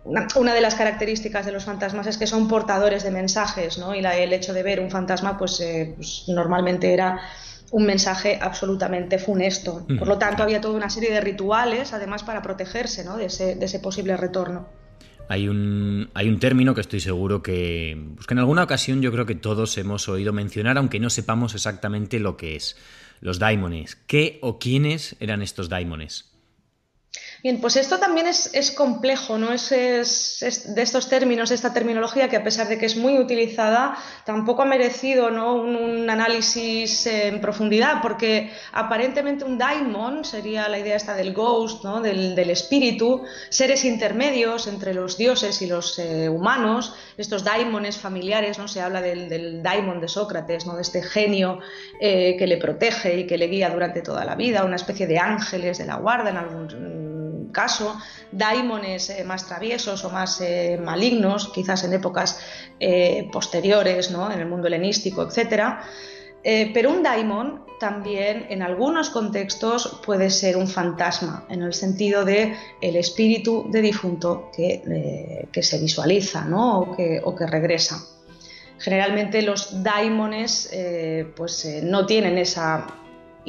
una, 0.04 0.54
de 0.54 0.62
las 0.62 0.76
características 0.76 1.46
de 1.46 1.52
los 1.52 1.66
fantasmas 1.66 2.08
es 2.08 2.18
que 2.18 2.28
son 2.28 2.48
portadores 2.48 3.04
de 3.04 3.12
mensajes, 3.12 3.78
¿no? 3.78 3.94
Y 3.94 4.00
el 4.00 4.34
hecho 4.34 4.54
de 4.54 4.64
ver 4.64 4.80
un 4.80 4.90
fantasma, 4.90 5.38
pues, 5.38 5.60
eh, 5.60 5.94
pues, 5.96 6.24
normalmente 6.28 6.94
era 6.94 7.20
un 7.72 7.86
mensaje 7.86 8.40
absolutamente 8.42 9.20
funesto. 9.20 9.86
Por 10.00 10.08
lo 10.08 10.18
tanto, 10.18 10.42
había 10.42 10.60
toda 10.60 10.76
una 10.76 10.90
serie 10.90 11.12
de 11.12 11.22
rituales, 11.22 11.94
además, 11.94 12.24
para 12.24 12.42
protegerse 12.42 13.04
¿no? 13.04 13.18
de, 13.18 13.26
ese, 13.26 13.80
posible 13.80 14.18
retorno. 14.18 14.68
Hay 15.28 15.48
un, 15.48 16.10
hay 16.16 16.28
un 16.28 16.40
término 16.40 16.74
que 16.74 16.82
estoy 16.82 17.00
seguro 17.00 17.44
que, 17.44 17.96
pues 18.16 18.26
que 18.26 18.34
en 18.34 18.40
alguna 18.40 18.64
ocasión 18.64 19.04
yo 19.04 19.12
creo 19.12 19.28
que 19.28 19.36
todos 19.36 19.78
hemos 19.78 20.10
oído 20.10 20.34
mencionar, 20.34 20.80
aunque 20.80 21.00
no 21.00 21.12
sepamos 21.12 21.54
exactamente 21.54 22.20
lo 22.20 22.36
que 22.36 22.56
es. 22.56 22.76
Los 23.22 23.38
daimones. 23.38 23.98
¿Qué 24.08 24.40
o 24.42 24.58
quiénes 24.58 25.16
eran 25.20 25.44
estos 25.44 25.70
daimones? 25.70 26.29
Bien, 27.42 27.62
pues 27.62 27.78
esto 27.78 28.00
también 28.00 28.28
es, 28.28 28.72
complejo, 28.72 29.38
¿no? 29.38 29.54
Es, 29.54 29.70
de 29.70 30.82
estos 30.82 31.08
términos, 31.08 31.52
esta 31.52 31.74
terminología 31.74 32.28
que 32.28 32.36
a 32.36 32.44
pesar 32.44 32.68
de 32.68 32.78
que 32.78 32.86
es 32.86 32.98
muy 32.98 33.18
utilizada, 33.18 33.96
tampoco 34.26 34.64
ha 34.64 34.66
merecido 34.66 35.32
¿no? 35.32 35.56
un, 35.56 36.10
análisis 36.10 37.08
en 37.08 37.40
profundidad, 37.40 38.02
porque 38.02 38.52
aparentemente 38.74 39.46
un 39.46 39.58
daimon 39.58 40.26
sería 40.26 40.68
la 40.68 40.80
idea 40.80 40.98
esta 40.98 41.16
del 41.16 41.34
ghost, 41.34 41.86
¿no? 41.86 42.02
del, 42.02 42.38
espíritu, 42.50 43.24
seres 43.50 43.86
intermedios 43.86 44.68
entre 44.68 44.94
los 44.94 45.18
dioses 45.18 45.62
y 45.62 45.68
los 45.68 45.98
eh, 45.98 46.28
humanos, 46.28 46.94
estos 47.18 47.46
daimones 47.46 47.98
familiares, 47.98 48.58
¿no? 48.58 48.68
Se 48.68 48.82
habla 48.82 49.02
del, 49.02 49.64
daimon 49.64 50.02
de 50.02 50.10
Sócrates, 50.10 50.66
¿no? 50.66 50.76
De 50.76 50.82
este 50.82 51.02
genio 51.02 51.60
eh, 52.02 52.36
que 52.38 52.48
le 52.48 52.58
protege 52.58 53.20
y 53.20 53.28
que 53.28 53.38
le 53.38 53.48
guía 53.48 53.70
durante 53.70 54.02
toda 54.02 54.26
la 54.26 54.36
vida, 54.36 54.66
una 54.66 54.76
especie 54.76 55.08
de 55.08 55.20
ángeles 55.20 55.78
de 55.78 55.86
la 55.86 55.96
guarda 55.96 56.32
en 56.32 56.38
algún 56.38 57.19
caso, 57.52 57.98
daimones 58.32 59.10
eh, 59.10 59.24
más 59.24 59.48
traviesos 59.48 60.04
o 60.06 60.10
más 60.10 60.42
eh, 60.42 60.80
malignos, 60.82 61.50
quizás 61.54 61.84
en 61.84 61.94
épocas 61.94 62.40
eh, 62.80 63.30
posteriores, 63.32 64.12
¿no? 64.12 64.32
en 64.32 64.40
el 64.40 64.48
mundo 64.48 64.68
helenístico, 64.68 65.24
etc. 65.24 65.78
pero 66.74 66.92
un 66.92 67.04
daimon 67.04 67.66
también 67.80 68.46
en 68.50 68.62
algunos 68.62 69.10
contextos 69.10 70.00
puede 70.06 70.30
ser 70.30 70.58
un 70.58 70.68
fantasma, 70.68 71.46
en 71.50 71.62
el 71.62 71.74
sentido 71.74 72.26
de 72.26 72.56
el 72.82 72.96
espíritu 72.96 73.66
de 73.70 73.82
difunto 73.82 74.50
que, 74.56 75.48
se 75.62 75.80
visualiza 75.80 76.48
o, 76.54 76.96
que, 76.96 77.22
o, 77.24 77.36
que, 77.36 77.46
regresa. 77.46 77.98
Generalmente 78.78 79.42
los 79.42 79.84
daimones 79.84 80.70
pues, 81.36 81.68
no 81.84 82.06
tienen 82.06 82.38
esa 82.38 82.88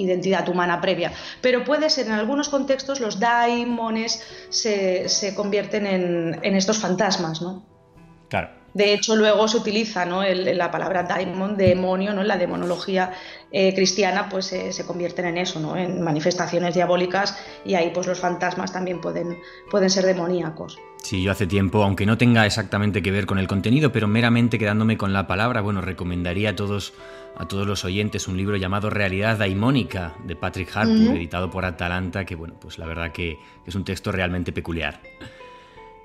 identidad 0.00 0.48
humana 0.48 0.80
previa. 0.80 1.12
Pero 1.40 1.64
puede 1.64 1.90
ser 1.90 2.06
en 2.06 2.12
algunos 2.12 2.48
contextos 2.48 3.00
los 3.00 3.20
daimones 3.20 4.22
se, 4.48 5.08
se 5.08 5.34
convierten 5.34 5.86
en, 5.86 6.38
en, 6.42 6.56
estos 6.56 6.78
fantasmas, 6.78 7.42
¿no? 7.42 7.64
Claro. 8.28 8.59
De 8.74 8.94
hecho, 8.94 9.16
luego 9.16 9.48
se 9.48 9.56
utiliza 9.56 10.04
¿no? 10.04 10.22
la 10.22 10.70
palabra 10.70 11.02
daimon, 11.02 11.56
demonio, 11.56 12.12
¿no? 12.12 12.22
en 12.22 12.28
la 12.28 12.36
demonología 12.36 13.12
eh, 13.50 13.74
cristiana, 13.74 14.28
pues 14.28 14.52
eh, 14.52 14.72
se 14.72 14.86
convierten 14.86 15.26
en 15.26 15.38
eso, 15.38 15.58
¿no? 15.60 15.76
en 15.76 16.02
manifestaciones 16.02 16.74
diabólicas 16.74 17.36
y 17.64 17.74
ahí 17.74 17.90
pues 17.92 18.06
los 18.06 18.20
fantasmas 18.20 18.72
también 18.72 19.00
pueden, 19.00 19.38
pueden 19.70 19.90
ser 19.90 20.06
demoníacos. 20.06 20.78
Sí, 21.02 21.22
yo 21.22 21.32
hace 21.32 21.46
tiempo, 21.46 21.82
aunque 21.82 22.06
no 22.06 22.18
tenga 22.18 22.46
exactamente 22.46 23.02
que 23.02 23.10
ver 23.10 23.26
con 23.26 23.38
el 23.38 23.48
contenido, 23.48 23.90
pero 23.90 24.06
meramente 24.06 24.58
quedándome 24.58 24.98
con 24.98 25.12
la 25.12 25.26
palabra, 25.26 25.62
bueno, 25.62 25.80
recomendaría 25.80 26.50
a 26.50 26.56
todos, 26.56 26.92
a 27.36 27.48
todos 27.48 27.66
los 27.66 27.84
oyentes 27.84 28.28
un 28.28 28.36
libro 28.36 28.56
llamado 28.56 28.90
Realidad 28.90 29.38
Daimónica 29.38 30.14
de 30.24 30.36
Patrick 30.36 30.76
Harpur, 30.76 31.16
editado 31.16 31.50
por 31.50 31.64
Atalanta, 31.64 32.26
que 32.26 32.34
bueno, 32.34 32.54
pues 32.60 32.78
la 32.78 32.86
verdad 32.86 33.12
que 33.12 33.38
es 33.66 33.74
un 33.74 33.84
texto 33.84 34.12
realmente 34.12 34.52
peculiar. 34.52 35.00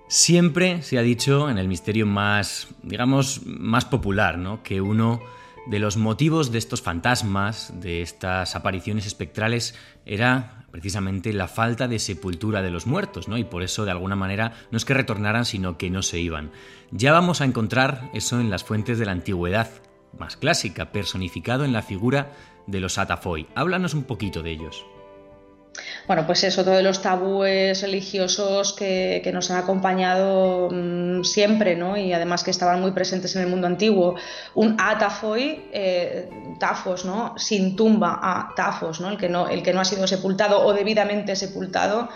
Siempre 0.08 0.84
se 0.84 1.00
ha 1.00 1.02
dicho 1.02 1.50
en 1.50 1.58
el 1.58 1.68
misterio 1.68 2.06
más, 2.06 2.68
digamos, 2.84 3.42
más 3.46 3.86
popular, 3.86 4.38
¿no? 4.38 4.62
Que 4.62 4.80
uno 4.80 5.20
de 5.66 5.80
los 5.80 5.98
motivos 5.98 6.52
de 6.52 6.60
estos 6.60 6.84
fantasmas, 6.84 7.74
de 7.82 8.04
estas 8.04 8.56
apariciones 8.56 9.08
espectrales, 9.08 9.74
era 10.06 10.68
precisamente 10.70 11.34
la 11.34 11.48
falta 11.48 11.88
de 11.88 11.98
sepultura 11.98 12.62
de 12.62 12.70
los 12.70 12.86
muertos, 12.86 13.28
¿no? 13.28 13.38
Y 13.40 13.46
por 13.46 13.64
eso, 13.64 13.84
de 13.84 13.92
alguna 13.92 14.16
manera, 14.16 14.54
no 14.70 14.78
es 14.78 14.86
que 14.86 14.94
retornaran, 14.94 15.46
sino 15.46 15.78
que 15.78 15.90
no 15.90 16.04
se 16.04 16.20
iban. 16.20 16.52
Ya 16.92 17.12
vamos 17.12 17.42
a 17.42 17.46
encontrar 17.46 18.12
eso 18.14 18.40
en 18.40 18.52
las 18.52 18.64
fuentes 18.64 19.00
de 19.00 19.06
la 19.06 19.12
antigüedad 19.12 19.70
más 20.20 20.38
clásica, 20.38 20.92
personificado 20.92 21.66
en 21.66 21.74
la 21.74 21.82
figura 21.82 22.32
de 22.68 22.80
los 22.80 23.00
Atafoi. 23.00 23.48
Háblanos 23.56 23.96
un 23.96 24.04
poquito 24.04 24.44
de 24.44 24.52
ellos 24.52 24.86
bueno, 26.08 26.26
pues 26.26 26.44
eso, 26.44 26.64
todos 26.64 26.84
los 26.84 27.02
tabúes 27.02 27.82
religiosos 27.82 28.74
que, 28.74 29.30
nos 29.34 29.50
han 29.50 29.58
acompañado 29.58 30.70
mm, 30.72 31.24
siempre, 31.24 31.76
¿no? 31.76 31.98
Y 31.98 32.14
además 32.14 32.44
que 32.44 32.52
estaban 32.52 32.80
muy 32.80 32.92
presentes 32.92 33.36
en 33.36 33.42
el 33.42 33.48
mundo 33.48 33.68
antiguo. 33.68 34.16
Un 34.54 34.78
atafoi, 34.80 35.66
eh, 35.74 36.30
tafos, 36.60 37.06
¿no? 37.06 37.34
Sin 37.38 37.76
tumba, 37.76 38.20
a 38.22 38.54
tafos, 38.56 39.02
¿no? 39.02 39.10
El 39.10 39.18
que 39.18 39.30
no, 39.30 39.50
el 39.50 39.64
que 39.64 39.74
no 39.74 39.82
ha 39.82 39.86
sido 39.86 40.06
sepultado 40.08 40.64
o 40.64 40.74
debidamente 40.74 41.36
sepultado, 41.36 42.10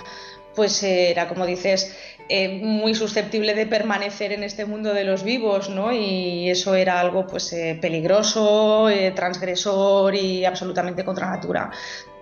pues 0.56 0.84
eh, 0.84 1.12
era, 1.12 1.28
como 1.28 1.46
dices, 1.46 1.96
eh, 2.30 2.60
muy 2.62 2.94
susceptible 2.94 3.56
de 3.56 3.66
permanecer 3.66 4.32
en 4.34 4.44
este 4.44 4.66
mundo 4.66 4.94
de 4.94 5.04
los 5.04 5.24
vivos, 5.24 5.70
¿no? 5.70 5.92
Y 5.92 6.50
eso 6.50 6.76
era 6.76 7.00
algo 7.00 7.26
pues 7.26 7.56
peligroso, 7.82 8.88
transgresor 9.16 10.14
y 10.14 10.46
absolutamente 10.46 11.04
contra 11.04 11.32
natura 11.32 11.72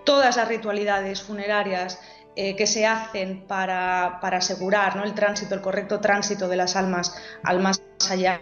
todas 0.08 0.38
las 0.38 0.48
ritualidades 0.48 1.22
funerarias 1.22 2.00
eh, 2.38 2.56
que 2.56 2.65
se 2.65 2.86
hacen 2.86 3.43
para, 3.46 4.20
asegurar 4.22 4.96
¿no? 4.96 5.04
el 5.04 5.13
tránsito, 5.13 5.54
el 5.54 5.62
correcto 5.62 6.00
tránsito 6.00 6.48
de 6.48 6.56
las 6.56 6.78
almas 6.78 7.13
al 7.43 7.60
más 7.60 7.82
allá, 8.10 8.39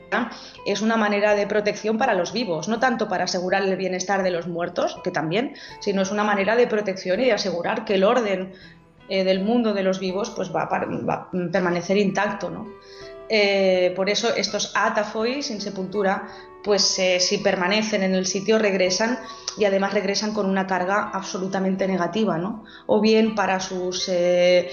es 0.65 0.82
una 0.82 0.95
manera 0.95 1.34
de 1.34 1.47
protección 1.47 1.97
para 1.97 2.13
los 2.13 2.34
vivos, 2.34 2.67
no 2.67 2.80
tanto 2.80 3.08
para 3.08 3.23
asegurar 3.23 3.63
el 3.63 3.75
bienestar 3.78 4.21
de 4.21 4.30
los 4.30 4.47
muertos, 4.47 4.99
que 5.04 5.10
también, 5.10 5.56
sino 5.80 6.04
es 6.04 6.12
una 6.12 6.23
manera 6.23 6.56
de 6.56 6.67
protección 6.67 7.19
y 7.19 7.25
de 7.25 7.32
asegurar 7.32 7.84
que 7.84 7.95
el 7.95 8.04
orden 8.04 8.54
eh, 9.10 9.23
del 9.23 9.43
mundo 9.43 9.73
de 9.73 9.82
los 9.82 9.99
vivos 9.99 10.30
pues, 10.36 10.54
va, 10.54 10.63
a, 10.63 11.30
permanecer 11.51 11.97
intacto. 11.97 12.51
¿no? 12.51 12.67
Eh, 13.28 13.91
por 13.95 14.10
eso 14.10 14.36
estos 14.36 14.71
atafoi 14.75 15.41
sin 15.41 15.60
sepultura 15.60 16.28
pues 16.65 16.97
eh, 16.97 17.19
si 17.19 17.38
permanecen 17.38 18.01
en 18.01 18.15
el 18.15 18.25
sitio 18.25 18.58
regresan 18.58 19.19
y 19.56 19.65
además 19.65 19.93
regresan 19.93 20.34
con 20.34 20.47
una 20.47 20.65
carga 20.65 21.12
absolutamente 21.13 21.88
negativa, 21.88 22.39
¿no? 22.39 22.65
O 22.88 22.99
bien 22.99 23.36
para 23.36 23.60
sus 23.60 24.10
eh, 24.10 24.71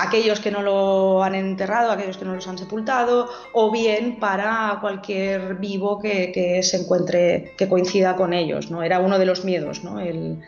aquellos 0.00 0.38
que 0.38 0.52
no 0.52 0.62
lo 0.62 1.24
han 1.24 1.34
enterrado, 1.34 1.90
aquellos 1.90 2.16
que 2.16 2.24
no 2.24 2.34
los 2.34 2.46
han 2.46 2.56
sepultado, 2.56 3.28
o 3.52 3.72
bien 3.72 4.20
para 4.20 4.78
cualquier 4.80 5.56
vivo 5.56 5.98
que, 6.00 6.60
se 6.62 6.76
encuentre, 6.76 7.52
que 7.58 7.68
coincida 7.68 8.14
con 8.14 8.32
ellos, 8.32 8.70
¿no? 8.70 8.82
Era 8.82 9.00
uno 9.00 9.18
de 9.18 9.26
los 9.26 9.44
miedos, 9.44 9.82
¿no? 9.82 9.98
El, 10.00 10.40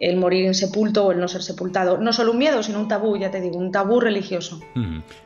el 0.00 0.16
morir 0.16 0.44
insepulto 0.44 1.06
o 1.06 1.12
el 1.12 1.20
no 1.20 1.28
ser 1.28 1.42
sepultado. 1.42 1.98
No 1.98 2.12
solo 2.12 2.32
un 2.32 2.38
miedo, 2.38 2.62
sino 2.62 2.80
un 2.80 2.88
tabú, 2.88 3.16
ya 3.16 3.30
te 3.30 3.40
digo, 3.40 3.58
un 3.58 3.72
tabú 3.72 4.00
religioso. 4.00 4.60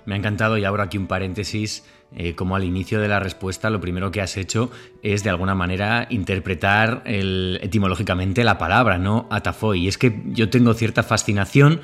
Me 0.05 0.15
ha 0.15 0.19
encantado 0.19 0.59
y 0.59 0.65
ahora 0.65 0.85
aquí 0.85 0.99
un 0.99 1.07
paréntesis 1.07 1.85
eh, 2.17 2.35
como 2.35 2.57
al 2.57 2.65
inicio 2.65 3.01
de 3.01 3.09
la 3.09 3.21
respuesta 3.21 3.69
lo 3.69 3.81
primero 3.81 4.11
que 4.11 4.23
has 4.23 4.39
hecho 4.39 4.71
es 5.03 5.25
de 5.25 5.31
alguna 5.31 5.55
manera 5.55 6.07
interpretar 6.09 7.03
etimológicamente 7.05 8.45
la 8.45 8.57
palabra, 8.57 8.99
¿no? 8.99 9.27
Atafoi. 9.31 9.81
Y 9.81 9.89
es 9.89 9.99
que 9.99 10.23
yo 10.27 10.49
tengo 10.49 10.73
cierta 10.75 11.03
fascinación 11.03 11.81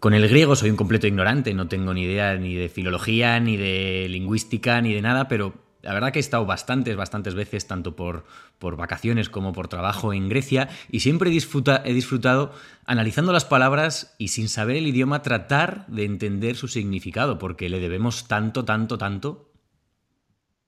con 0.00 0.14
el 0.14 0.28
griego, 0.28 0.56
soy 0.56 0.70
un 0.70 0.76
completo 0.76 1.06
ignorante, 1.06 1.54
no 1.54 1.68
tengo 1.68 1.92
ni 1.92 2.02
idea 2.02 2.36
ni 2.36 2.54
de 2.54 2.68
filología, 2.68 3.40
ni 3.40 3.56
de 3.56 4.06
lingüística, 4.08 4.80
ni 4.80 4.94
de 4.94 5.02
nada, 5.02 5.28
pero 5.28 5.54
la 5.88 5.94
verdad 5.94 6.12
que 6.12 6.18
he 6.18 6.20
estado 6.20 6.44
bastantes, 6.44 6.96
bastantes 6.96 7.34
veces, 7.34 7.66
tanto 7.66 7.96
por, 7.96 8.26
por 8.58 8.76
vacaciones 8.76 9.30
como 9.30 9.54
por 9.54 9.68
trabajo 9.68 10.12
en 10.12 10.28
Grecia, 10.28 10.68
y 10.90 11.00
siempre 11.00 11.30
he 11.30 11.94
disfrutado 11.94 12.52
analizando 12.84 13.32
las 13.32 13.46
palabras 13.46 14.14
y 14.18 14.28
sin 14.28 14.50
saber 14.50 14.76
el 14.76 14.86
idioma 14.86 15.22
tratar 15.22 15.86
de 15.86 16.04
entender 16.04 16.56
su 16.56 16.68
significado, 16.68 17.38
porque 17.38 17.70
le 17.70 17.80
debemos 17.80 18.28
tanto, 18.28 18.66
tanto, 18.66 18.98
tanto 18.98 19.48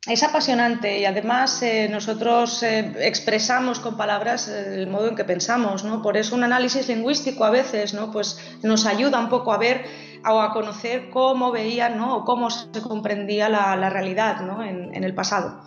es 0.06 0.22
apasionante 0.22 0.98
y 0.98 1.04
además 1.04 1.60
eh, 1.62 1.86
nosotros 1.90 2.62
eh, 2.62 2.94
expresamos 3.00 3.80
con 3.80 3.98
palabras 3.98 4.48
eh, 4.48 4.74
el 4.74 4.86
modo 4.86 5.08
en 5.08 5.14
que 5.14 5.24
pensamos, 5.24 5.84
¿no? 5.84 6.00
Por 6.00 6.16
eso 6.16 6.34
un 6.34 6.42
análisis 6.42 6.88
lingüístico 6.88 7.44
a 7.44 7.50
veces, 7.50 7.92
¿no? 7.92 8.10
Pues 8.10 8.38
nos 8.62 8.86
ayuda 8.86 9.20
un 9.20 9.28
poco 9.28 9.52
a 9.52 9.58
ver 9.58 9.84
o 10.24 10.40
a 10.40 10.52
conocer 10.52 11.10
cómo 11.10 11.52
veían, 11.52 11.96
¿no? 11.96 12.16
O 12.16 12.24
cómo 12.24 12.50
se 12.50 12.82
comprendía 12.82 13.48
la, 13.48 13.90
realidad, 13.90 14.40
¿no? 14.42 14.62
En, 14.62 15.02
el 15.02 15.14
pasado. 15.14 15.62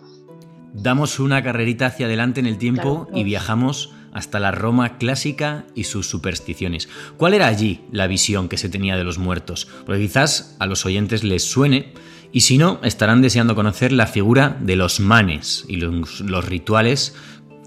Damos 0.73 1.19
una 1.19 1.43
carrerita 1.43 1.87
hacia 1.87 2.07
adelante 2.07 2.39
en 2.39 2.47
el 2.47 2.57
tiempo 2.57 3.07
y 3.13 3.23
viajamos 3.23 3.93
hasta 4.11 4.39
la 4.39 4.51
Roma 4.51 4.97
clásica 4.97 5.65
y 5.75 5.85
sus 5.85 6.07
supersticiones. 6.07 6.87
¿Cuál 7.17 7.33
era 7.33 7.47
allí 7.47 7.81
la 7.91 8.07
visión 8.07 8.47
que 8.47 8.57
se 8.57 8.69
tenía 8.69 8.95
de 8.95 9.03
los 9.03 9.17
muertos? 9.17 9.67
Porque 9.85 10.01
quizás 10.01 10.55
a 10.59 10.67
los 10.67 10.85
oyentes 10.85 11.23
les 11.23 11.43
suene 11.43 11.93
y 12.33 12.41
si 12.41 12.57
no, 12.57 12.79
estarán 12.83 13.21
deseando 13.21 13.53
conocer 13.53 13.91
la 13.91 14.07
figura 14.07 14.57
de 14.59 14.75
los 14.75 14.99
manes 14.99 15.65
y 15.67 15.77
los, 15.77 16.45
rituales 16.47 17.15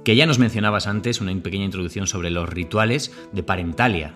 que 0.04 0.16
ya 0.16 0.26
nos 0.26 0.40
mencionabas 0.40 0.88
antes, 0.88 1.20
una 1.20 1.32
pequeña 1.40 1.64
introducción 1.64 2.08
sobre 2.08 2.30
los 2.30 2.48
rituales 2.48 3.12
de 3.32 3.44
parentalia. 3.44 4.14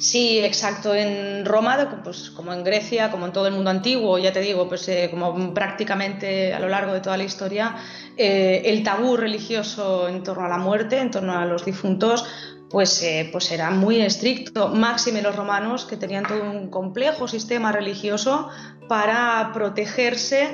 Sí, 0.00 0.38
exacto. 0.38 0.94
En 0.94 1.44
Roma, 1.44 2.00
pues, 2.02 2.30
como 2.30 2.54
en 2.54 2.64
Grecia, 2.64 3.10
como 3.10 3.26
en 3.26 3.32
todo 3.34 3.46
el 3.46 3.52
mundo 3.52 3.68
antiguo, 3.68 4.18
ya 4.18 4.32
te 4.32 4.40
digo, 4.40 4.66
pues 4.66 4.88
eh, 4.88 5.08
como 5.10 5.52
prácticamente 5.52 6.54
a 6.54 6.58
lo 6.58 6.70
largo 6.70 6.94
de 6.94 7.00
toda 7.00 7.18
la 7.18 7.24
historia, 7.24 7.76
eh, 8.16 8.62
el 8.64 8.82
tabú 8.82 9.18
religioso 9.18 10.08
en 10.08 10.22
torno 10.22 10.46
a 10.46 10.48
la 10.48 10.56
muerte, 10.56 10.96
en 10.98 11.10
torno 11.10 11.38
a 11.38 11.44
los 11.44 11.66
difuntos, 11.66 12.24
pues, 12.70 13.02
eh, 13.02 13.28
pues 13.30 13.52
era 13.52 13.70
muy 13.72 14.00
estricto. 14.00 14.68
Máxime 14.68 15.20
los 15.20 15.36
romanos, 15.36 15.84
que 15.84 15.98
tenían 15.98 16.24
todo 16.24 16.44
un 16.44 16.70
complejo 16.70 17.28
sistema 17.28 17.70
religioso 17.70 18.48
para 18.88 19.50
protegerse 19.52 20.48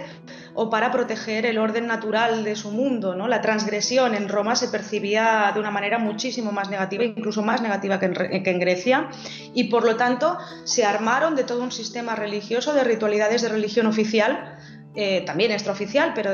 o 0.57 0.71
para 0.71 0.91
proteger 0.91 1.45
el 1.47 1.59
orden 1.59 1.87
natural 1.87 2.43
de 2.43 2.57
su 2.57 2.71
mundo. 2.71 3.15
¿no? 3.15 3.29
La 3.29 3.43
transgresión 3.43 4.15
en 4.15 4.29
Roma 4.29 4.57
se 4.57 4.69
percibía 4.69 5.51
de 5.53 5.61
una 5.61 5.71
manera 5.71 5.99
muchísimo 5.99 6.51
más 6.51 6.71
negativa, 6.71 7.05
incluso 7.05 7.43
más 7.43 7.61
negativa 7.61 8.01
que 8.01 8.07
en, 8.07 8.59
Grecia, 8.59 9.11
y 9.55 9.65
por 9.65 9.85
lo 9.85 9.97
tanto 9.97 10.39
se 10.65 10.85
armaron 10.85 11.37
de 11.37 11.45
todo 11.45 11.63
un 11.63 11.73
sistema 11.73 12.17
religioso, 12.17 12.73
de 12.73 12.85
ritualidades 12.85 13.43
de 13.43 13.51
religión 13.51 13.87
oficial, 13.87 14.59
eh, 14.95 15.23
también 15.27 15.53
extraoficial, 15.53 16.13
pero 16.15 16.31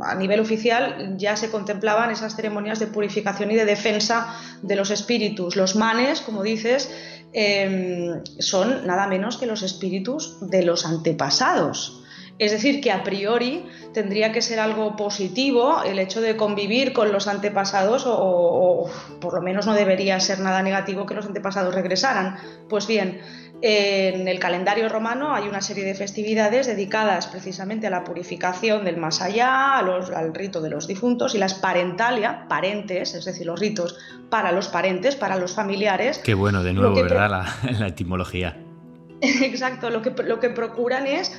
a 0.00 0.14
nivel 0.14 0.40
oficial 0.40 1.16
ya 1.18 1.36
se 1.36 1.50
contemplaban 1.50 2.10
esas 2.10 2.34
ceremonias 2.34 2.78
de 2.78 2.86
purificación 2.86 3.50
y 3.50 3.56
de 3.56 3.66
defensa 3.66 4.34
de 4.62 4.74
los 4.74 4.90
espíritus. 4.90 5.54
Los 5.54 5.76
manes, 5.76 6.22
como 6.22 6.42
dices, 6.42 6.90
em, 7.34 8.24
son 8.38 8.86
nada 8.86 9.06
menos 9.06 9.36
que 9.36 9.44
los 9.44 9.62
espíritus 9.62 10.38
de 10.40 10.62
los 10.62 10.86
antepasados. 10.86 12.00
Es 12.40 12.52
decir, 12.52 12.80
que 12.80 12.90
a 12.90 13.04
priori 13.04 13.66
tendría 13.92 14.32
que 14.32 14.40
ser 14.40 14.60
algo 14.60 14.96
positivo 14.96 15.82
el 15.84 15.98
hecho 15.98 16.22
de 16.22 16.36
convivir 16.36 16.94
con 16.94 17.12
los 17.12 17.28
antepasados 17.28 18.06
o, 18.06 18.16
o 18.18 18.90
por 19.20 19.34
lo 19.34 19.42
menos 19.42 19.66
no 19.66 19.74
debería 19.74 20.18
ser 20.20 20.40
nada 20.40 20.62
negativo 20.62 21.04
que 21.04 21.12
los 21.12 21.26
antepasados 21.26 21.74
regresaran. 21.74 22.38
Pues 22.70 22.86
bien, 22.86 23.20
en 23.62 24.26
el 24.26 24.38
calendario 24.38 24.88
romano 24.88 25.34
hay 25.34 25.46
una 25.46 25.60
serie 25.60 25.84
de 25.84 25.94
festividades 25.94 26.66
dedicadas 26.66 27.26
precisamente 27.26 27.88
a 27.88 27.90
la 27.90 28.04
purificación 28.04 28.86
del 28.86 28.96
más 28.96 29.20
allá, 29.20 29.76
al 29.76 30.34
rito 30.34 30.62
de 30.62 30.70
los 30.70 30.86
difuntos 30.86 31.34
y 31.34 31.38
las 31.38 31.52
parentalia, 31.52 32.46
parentes, 32.48 33.14
es 33.14 33.26
decir, 33.26 33.46
los 33.46 33.60
ritos 33.60 33.98
para 34.30 34.50
los 34.52 34.68
parentes, 34.68 35.14
para 35.14 35.36
los 35.36 35.54
familiares. 35.54 36.18
Qué 36.24 36.32
bueno, 36.32 36.62
de 36.62 36.72
nuevo, 36.72 36.94
¿verdad? 36.94 37.44
La, 37.78 37.88
etimología. 37.88 38.56
Exacto, 39.20 39.90
lo 39.90 40.00
que, 40.00 40.14
lo 40.22 40.40
que 40.40 40.48
procuran 40.48 41.06
es 41.06 41.30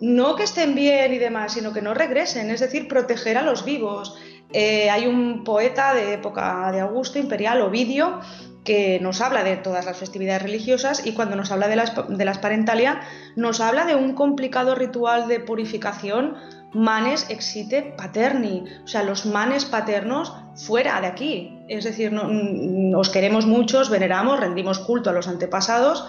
no 0.00 0.36
que 0.36 0.44
estén 0.44 0.74
bien 0.74 1.12
y 1.12 1.18
demás, 1.18 1.54
sino 1.54 1.72
que 1.72 1.82
no 1.82 1.94
regresen, 1.94 2.50
es 2.50 2.60
decir, 2.60 2.88
proteger 2.88 3.38
a 3.38 3.42
los 3.42 3.64
vivos. 3.64 4.16
Eh, 4.52 4.88
hay 4.90 5.06
un 5.06 5.44
poeta 5.44 5.94
de 5.94 6.14
época 6.14 6.70
de 6.72 6.80
Augusto, 6.80 7.18
imperial, 7.18 7.60
Ovidio, 7.60 8.20
que 8.64 8.98
nos 9.00 9.20
habla 9.20 9.44
de 9.44 9.56
todas 9.56 9.86
las 9.86 9.96
festividades 9.96 10.42
religiosas 10.42 11.06
y 11.06 11.12
cuando 11.12 11.36
nos 11.36 11.50
habla 11.50 11.68
de 11.68 11.76
las, 11.76 11.92
de 12.08 12.24
las 12.24 12.38
parentalia 12.38 13.00
nos 13.34 13.60
habla 13.60 13.86
de 13.86 13.94
un 13.94 14.14
complicado 14.14 14.74
ritual 14.74 15.26
de 15.26 15.40
purificación 15.40 16.36
manes 16.72 17.26
exite 17.30 17.94
paterni, 17.96 18.64
o 18.84 18.86
sea, 18.86 19.02
los 19.02 19.24
manes 19.26 19.64
paternos 19.64 20.34
fuera 20.54 21.00
de 21.00 21.06
aquí. 21.06 21.58
Es 21.68 21.84
decir, 21.84 22.12
nos 22.12 23.08
queremos 23.10 23.46
muchos, 23.46 23.90
veneramos, 23.90 24.38
rendimos 24.38 24.78
culto 24.78 25.10
a 25.10 25.12
los 25.12 25.28
antepasados, 25.28 26.06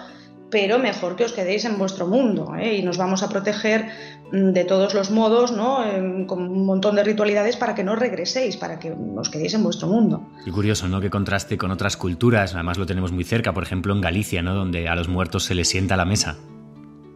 pero 0.50 0.78
mejor 0.78 1.16
que 1.16 1.24
os 1.24 1.32
quedéis 1.32 1.64
en 1.64 1.78
vuestro 1.78 2.06
mundo 2.06 2.54
¿eh? 2.58 2.76
y 2.76 2.82
nos 2.82 2.98
vamos 2.98 3.22
a 3.22 3.28
proteger 3.28 3.86
mm, 4.32 4.50
de 4.50 4.64
todos 4.64 4.94
los 4.94 5.10
modos, 5.10 5.52
¿no? 5.52 5.84
Em, 5.84 6.26
con 6.26 6.42
un 6.42 6.66
montón 6.66 6.96
de 6.96 7.04
ritualidades 7.04 7.56
para 7.56 7.74
que 7.74 7.84
no 7.84 7.96
regreséis, 7.96 8.56
para 8.56 8.78
que 8.78 8.92
os 8.92 9.30
quedéis 9.30 9.54
en 9.54 9.62
vuestro 9.62 9.88
mundo. 9.88 10.28
Y 10.44 10.50
curioso, 10.50 10.88
¿no? 10.88 11.00
Que 11.00 11.10
contraste 11.10 11.56
con 11.56 11.70
otras 11.70 11.96
culturas, 11.96 12.54
además 12.54 12.78
lo 12.78 12.86
tenemos 12.86 13.12
muy 13.12 13.24
cerca, 13.24 13.52
por 13.52 13.62
ejemplo 13.62 13.94
en 13.94 14.00
Galicia, 14.00 14.42
¿no? 14.42 14.54
Donde 14.54 14.88
a 14.88 14.94
los 14.94 15.08
muertos 15.08 15.44
se 15.44 15.54
les 15.54 15.68
sienta 15.68 15.94
a 15.94 15.98
la 15.98 16.04
mesa. 16.04 16.38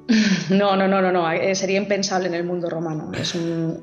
No, 0.51 0.77
no, 0.77 0.87
no, 0.87 1.01
no, 1.01 1.11
no, 1.11 1.31
eh, 1.31 1.55
sería 1.55 1.79
impensable 1.79 2.29
en 2.29 2.35
el 2.35 2.45
mundo 2.45 2.69
romano. 2.69 3.11
Es 3.15 3.35
un, 3.35 3.81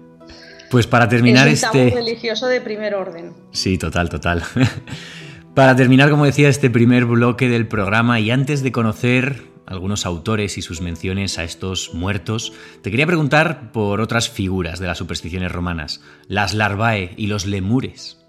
pues 0.71 0.87
para 0.87 1.09
terminar 1.09 1.49
es 1.49 1.63
un 1.63 1.71
tabú 1.71 1.83
este 1.85 1.99
religioso 1.99 2.47
de 2.47 2.61
primer 2.61 2.95
orden. 2.95 3.33
Sí, 3.51 3.77
total, 3.77 4.09
total. 4.09 4.41
Para 5.55 5.75
terminar, 5.75 6.09
como 6.09 6.23
decía, 6.23 6.47
este 6.47 6.69
primer 6.69 7.03
bloque 7.03 7.49
del 7.49 7.67
programa 7.67 8.21
y 8.21 8.31
antes 8.31 8.63
de 8.63 8.71
conocer 8.71 9.43
algunos 9.65 10.05
autores 10.05 10.57
y 10.57 10.61
sus 10.61 10.79
menciones 10.79 11.37
a 11.37 11.43
estos 11.43 11.93
muertos, 11.93 12.53
te 12.81 12.89
quería 12.89 13.05
preguntar 13.05 13.73
por 13.73 13.99
otras 13.99 14.29
figuras 14.29 14.79
de 14.79 14.87
las 14.87 14.97
supersticiones 14.97 15.51
romanas, 15.51 16.01
las 16.29 16.53
larvae 16.53 17.13
y 17.17 17.27
los 17.27 17.45
lemures. 17.45 18.21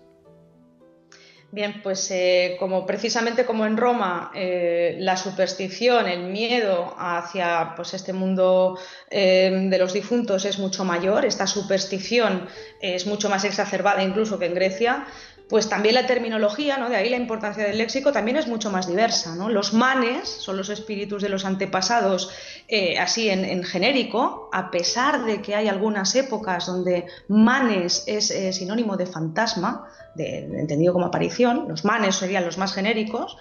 Bien, 1.55 1.83
pues 1.83 2.11
eh, 2.11 2.57
como 2.59 2.87
precisamente 2.87 3.45
como 3.45 3.67
en 3.67 3.77
Roma, 3.77 4.33
eh, 4.35 4.97
la 4.99 5.19
superstición, 5.19 6.09
el 6.09 6.23
miedo 6.31 6.95
hacia 6.97 7.75
pues, 7.77 7.93
este 7.93 8.15
mundo 8.15 8.79
eh, 9.11 9.69
de 9.69 9.79
los 9.79 9.93
difuntos 9.93 10.47
es 10.47 10.59
mucho 10.59 10.83
mayor, 10.87 11.27
esta 11.27 11.47
superstición 11.47 12.49
es 12.81 13.07
mucho 13.07 13.29
más 13.29 13.45
exacerbada 13.45 14.03
incluso 14.03 14.39
que 14.39 14.47
en 14.47 14.55
Grecia, 14.55 15.07
pues 15.49 15.69
también 15.69 15.95
la 15.95 16.07
terminología, 16.07 16.79
¿no? 16.79 16.89
de 16.89 16.97
ahí 16.97 17.11
la 17.11 17.17
importancia 17.17 17.65
del 17.65 17.79
léxico, 17.79 18.13
también 18.13 18.37
es 18.37 18.47
mucho 18.47 18.71
más 18.71 18.87
diversa. 18.87 19.35
¿no? 19.35 19.49
Los 19.49 19.75
manes 19.75 20.29
son 20.29 20.57
los 20.57 20.71
espíritus 20.71 21.23
de 21.23 21.29
los 21.29 21.45
antepasados, 21.45 22.31
eh, 22.69 22.99
así 22.99 23.29
en, 23.29 23.63
genérico, 23.65 24.49
a 24.53 24.71
pesar 24.71 25.25
de 25.25 25.43
que 25.43 25.55
hay 25.55 25.69
algunas 25.69 26.15
épocas 26.15 26.67
donde 26.67 27.07
manes 27.29 28.05
es 28.07 28.31
eh, 28.31 28.53
sinónimo 28.53 28.97
de 28.97 29.07
fantasma, 29.07 29.89
de, 30.15 30.39
entendido 30.59 30.93
como 30.93 31.07
aparición, 31.07 31.67
los 31.69 31.85
manes 31.85 32.17
serían 32.17 32.45
los 32.45 32.59
más 32.59 32.73
genéricos, 32.73 33.37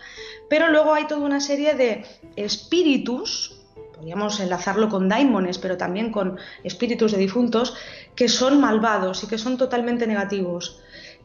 pero 0.49 0.67
luego 0.69 0.93
hay 0.93 1.07
toda 1.07 1.21
una 1.21 1.39
serie 1.39 1.75
de 1.75 2.03
espíritus 2.35 3.57
podríamos 4.01 4.39
enlazarlo 4.39 4.89
con 4.89 5.07
daimones, 5.07 5.59
pero 5.59 5.77
también 5.77 6.11
con 6.11 6.39
espíritus 6.63 7.11
de 7.11 7.19
difuntos, 7.19 7.75
que 8.15 8.29
son 8.29 8.59
malvados 8.59 9.23
y 9.23 9.27
que 9.27 9.37
son 9.37 9.57
totalmente 9.57 10.07
negativos. 10.07 10.81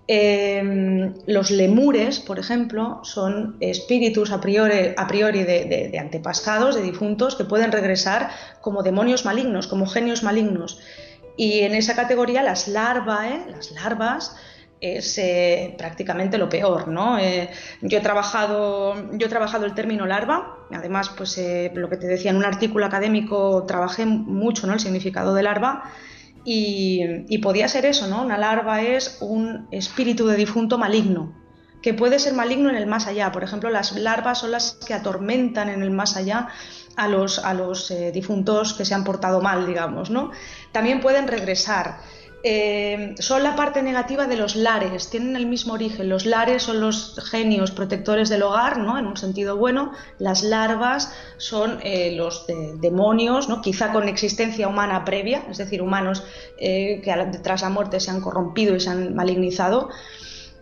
Em, 0.08 1.14
los 1.26 1.50
lemures, 1.50 2.20
por 2.20 2.38
ejemplo, 2.38 3.00
son 3.02 3.56
espíritus 3.58 4.30
a 4.30 4.40
priori, 4.40 5.42
de, 5.42 5.98
antepasados, 5.98 6.76
de 6.76 6.82
difuntos, 6.82 7.34
que 7.34 7.44
pueden 7.44 7.72
regresar 7.72 8.30
como 8.60 8.84
demonios 8.84 9.24
malignos, 9.24 9.66
como 9.66 9.86
genios 9.86 10.22
malignos. 10.22 10.78
Y 11.36 11.60
en 11.60 11.74
esa 11.74 11.96
categoría 11.96 12.44
las 12.44 12.68
larvas, 12.68 13.26
¿eh? 13.26 13.40
las 13.50 13.72
larvas 13.72 14.36
es 14.80 15.18
eh, 15.18 15.74
prácticamente 15.76 16.38
lo 16.38 16.48
peor, 16.48 16.86
¿no? 16.86 17.18
Eh, 17.18 17.50
yo 17.80 17.98
he 17.98 18.00
trabajado, 18.00 18.94
yo 19.12 19.26
he 19.26 19.30
trabajado 19.30 19.66
el 19.66 19.74
término 19.74 20.06
larva, 20.06 20.58
además, 20.70 21.10
pues 21.16 21.40
lo 21.74 21.88
que 21.90 21.96
te 21.96 22.06
decía 22.06 22.30
en 22.30 22.36
un 22.36 22.44
artículo 22.44 22.86
académico 22.86 23.64
trabajé 23.66 24.06
mucho, 24.06 24.68
¿no? 24.68 24.74
El 24.74 24.80
significado 24.80 25.34
de 25.34 25.42
larva 25.42 25.90
y, 26.48 27.38
podía 27.38 27.66
ser 27.66 27.86
eso, 27.86 28.06
¿no? 28.06 28.22
Una 28.22 28.38
larva 28.38 28.80
es 28.80 29.18
un 29.20 29.66
espíritu 29.72 30.28
de 30.28 30.36
difunto 30.36 30.78
maligno, 30.78 31.34
que 31.82 31.92
puede 31.92 32.20
ser 32.20 32.34
maligno 32.34 32.70
en 32.70 32.76
el 32.76 32.86
más 32.86 33.08
allá. 33.08 33.32
Por 33.32 33.42
ejemplo, 33.42 33.68
las 33.68 33.92
larvas 33.96 34.38
son 34.38 34.52
las 34.52 34.78
que 34.86 34.94
atormentan 34.94 35.68
en 35.68 35.82
el 35.82 35.90
más 35.90 36.16
allá 36.16 36.48
a 36.94 37.08
los, 37.08 37.40
a 37.40 37.52
los 37.52 37.90
eh, 37.90 38.12
difuntos 38.12 38.74
que 38.74 38.84
se 38.84 38.94
han 38.94 39.02
portado 39.02 39.40
mal, 39.40 39.66
digamos, 39.66 40.10
¿no? 40.10 40.30
También 40.70 41.00
pueden 41.00 41.26
regresar. 41.26 41.98
Eh, 42.48 43.16
son 43.18 43.42
la 43.42 43.56
parte 43.56 43.82
negativa 43.82 44.28
de 44.28 44.36
los 44.36 44.54
lares, 44.54 45.10
tienen 45.10 45.34
el 45.34 45.46
mismo 45.46 45.74
origen. 45.74 46.08
Los 46.08 46.26
lares 46.26 46.62
son 46.62 46.80
los 46.80 47.18
genios 47.28 47.72
protectores 47.72 48.28
del 48.28 48.44
hogar, 48.44 48.78
¿no? 48.78 48.96
en 48.98 49.06
un 49.08 49.16
sentido 49.16 49.56
bueno. 49.56 49.90
Las 50.20 50.44
larvas 50.44 51.12
son 51.38 51.80
eh, 51.82 52.12
los 52.14 52.46
demonios, 52.46 53.48
¿no? 53.48 53.62
quizá 53.62 53.92
con 53.92 54.06
existencia 54.06 54.68
humana 54.68 55.04
previa, 55.04 55.42
es 55.50 55.58
decir, 55.58 55.82
humanos 55.82 56.22
que 56.56 57.40
tras 57.42 57.62
la 57.62 57.68
muerte 57.68 57.98
se 57.98 58.12
han 58.12 58.20
corrompido 58.20 58.76
y 58.76 58.80
se 58.80 58.90
han 58.90 59.16
malignizado 59.16 59.88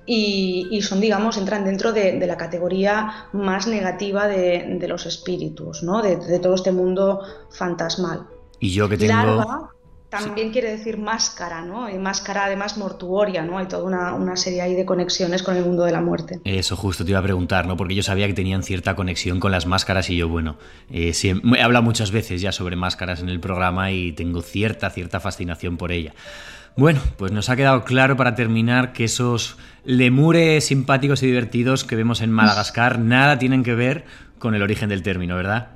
y, 0.06 0.80
son, 0.80 1.02
digamos, 1.02 1.36
entran 1.36 1.66
dentro 1.66 1.92
de, 1.92 2.18
la 2.26 2.38
categoría 2.38 3.28
más 3.34 3.66
negativa 3.66 4.26
de, 4.26 4.86
los 4.88 5.04
espíritus, 5.04 5.82
¿no? 5.82 6.00
De, 6.00 6.38
todo 6.38 6.54
este 6.54 6.72
mundo 6.72 7.20
fantasmal. 7.50 8.26
Y 8.58 8.72
yo 8.72 8.88
que 8.88 8.96
tengo... 8.96 9.12
Larva 9.12 9.73
también 10.18 10.50
quiere 10.50 10.70
decir 10.70 10.98
máscara, 10.98 11.62
¿no? 11.62 11.88
Y 11.88 11.98
máscara 11.98 12.44
además 12.44 12.76
mortuoria, 12.76 13.42
¿no? 13.42 13.58
Hay 13.58 13.66
toda 13.66 14.12
una, 14.14 14.36
serie 14.36 14.62
ahí 14.62 14.74
de 14.74 14.84
conexiones 14.84 15.42
con 15.42 15.56
el 15.56 15.64
mundo 15.64 15.84
de 15.84 15.92
la 15.92 16.00
muerte. 16.00 16.40
Eso 16.44 16.76
justo 16.76 17.04
te 17.04 17.10
iba 17.10 17.20
a 17.20 17.22
preguntar, 17.22 17.66
¿no? 17.66 17.76
Porque 17.76 17.94
yo 17.94 18.02
sabía 18.02 18.26
que 18.26 18.34
tenían 18.34 18.62
cierta 18.62 18.96
conexión 18.96 19.40
con 19.40 19.52
las 19.52 19.66
máscaras 19.66 20.10
y 20.10 20.16
yo, 20.16 20.28
bueno, 20.28 20.56
eh, 20.90 21.12
he 21.22 21.62
hablado 21.62 21.82
muchas 21.82 22.10
veces 22.10 22.40
ya 22.40 22.52
sobre 22.52 22.76
máscaras 22.76 23.20
en 23.20 23.28
el 23.28 23.40
programa 23.40 23.90
y 23.90 24.12
tengo 24.12 24.42
cierta, 24.42 24.90
cierta 24.90 25.20
fascinación 25.20 25.76
por 25.76 25.92
ella. 25.92 26.14
Bueno, 26.76 27.00
pues 27.16 27.30
nos 27.30 27.50
ha 27.50 27.56
quedado 27.56 27.84
claro 27.84 28.16
para 28.16 28.34
terminar 28.34 28.92
que 28.92 29.04
esos 29.04 29.56
lemures 29.84 30.66
simpáticos 30.66 31.22
y 31.22 31.26
divertidos 31.26 31.84
que 31.84 31.94
vemos 31.94 32.20
en 32.20 32.32
Madagascar 32.32 32.98
nada 33.00 33.38
tienen 33.38 33.62
que 33.62 33.74
ver 33.74 34.04
con 34.38 34.54
el 34.54 34.62
origen 34.62 34.88
del 34.88 35.02
término, 35.02 35.36
¿verdad? 35.36 35.68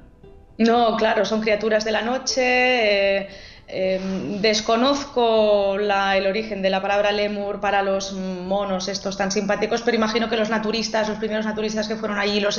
No, 0.59 0.97
claro, 0.97 1.24
son 1.24 1.41
criaturas 1.41 1.84
de 1.84 1.93
la 1.93 2.03
noche. 2.03 3.20
Eh, 3.20 3.28
eh, 3.69 4.01
desconozco 4.41 5.77
el 5.77 6.27
origen 6.27 6.62
de 6.62 6.71
la 6.71 6.81
palabra 6.81 7.12
lemur 7.12 7.61
para 7.61 7.83
los 7.83 8.12
monos 8.12 8.89
estos 8.89 9.16
tan 9.16 9.31
simpáticos, 9.31 9.83
pero 9.83 9.97
imagino 9.97 10.29
que 10.29 10.37
los 10.37 10.49
naturistas, 10.49 11.09
los 11.09 11.19
primeros 11.19 11.45
naturistas 11.45 11.87
que 11.87 11.97
fueron 11.97 12.19
allí, 12.19 12.41
los 12.41 12.59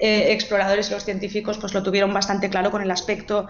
eh, 0.00 0.32
exploradores 0.32 0.88
y 0.90 0.94
los 0.94 1.04
científicos, 1.04 1.58
pues 1.58 1.74
lo 1.74 1.82
tuvieron 1.82 2.12
bastante 2.12 2.48
claro 2.48 2.70
con 2.70 2.82
el 2.82 2.90
aspecto 2.90 3.46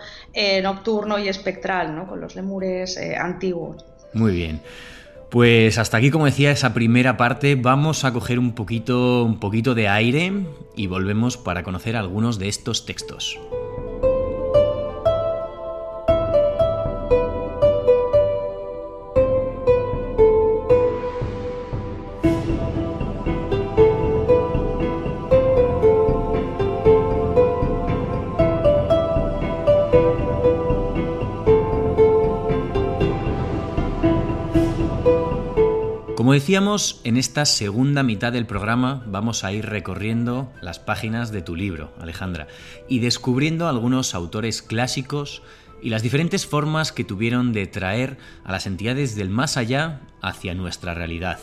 nocturno 0.62 1.18
y 1.18 1.28
espectral, 1.28 1.94
¿no? 1.94 2.06
con 2.06 2.20
los 2.20 2.34
lemures 2.34 2.98
antiguos. 3.18 3.84
Muy 4.12 4.32
bien. 4.32 4.60
Pues 5.30 5.78
hasta 5.78 5.96
aquí, 5.96 6.10
como 6.10 6.24
decía, 6.24 6.50
esa 6.50 6.72
primera 6.72 7.16
parte. 7.16 7.56
Vamos 7.56 8.04
a 8.04 8.12
coger 8.12 8.38
un 8.38 8.54
poquito, 8.54 9.24
un 9.24 9.40
poquito 9.40 9.74
de 9.74 9.88
aire 9.88 10.32
y 10.76 10.86
volvemos 10.86 11.36
para 11.36 11.62
conocer 11.62 11.96
algunos 11.96 12.38
de 12.38 12.48
estos 12.48 12.86
textos. 12.86 13.38
Como 36.26 36.34
decíamos, 36.34 37.00
en 37.04 37.18
esta 37.18 37.44
segunda 37.44 38.02
mitad 38.02 38.32
del 38.32 38.46
programa 38.46 39.04
vamos 39.06 39.44
a 39.44 39.52
ir 39.52 39.64
recorriendo 39.64 40.52
las 40.60 40.80
páginas 40.80 41.30
de 41.30 41.40
tu 41.40 41.54
libro, 41.54 41.92
Alejandra, 42.00 42.48
y 42.88 42.98
descubriendo 42.98 43.68
algunos 43.68 44.12
autores 44.12 44.60
clásicos 44.60 45.42
y 45.80 45.90
las 45.90 46.02
diferentes 46.02 46.44
formas 46.44 46.90
que 46.90 47.04
tuvieron 47.04 47.52
de 47.52 47.68
traer 47.68 48.18
a 48.42 48.50
las 48.50 48.66
entidades 48.66 49.14
del 49.14 49.30
más 49.30 49.56
allá 49.56 50.00
hacia 50.20 50.52
nuestra 50.54 50.94
realidad, 50.94 51.38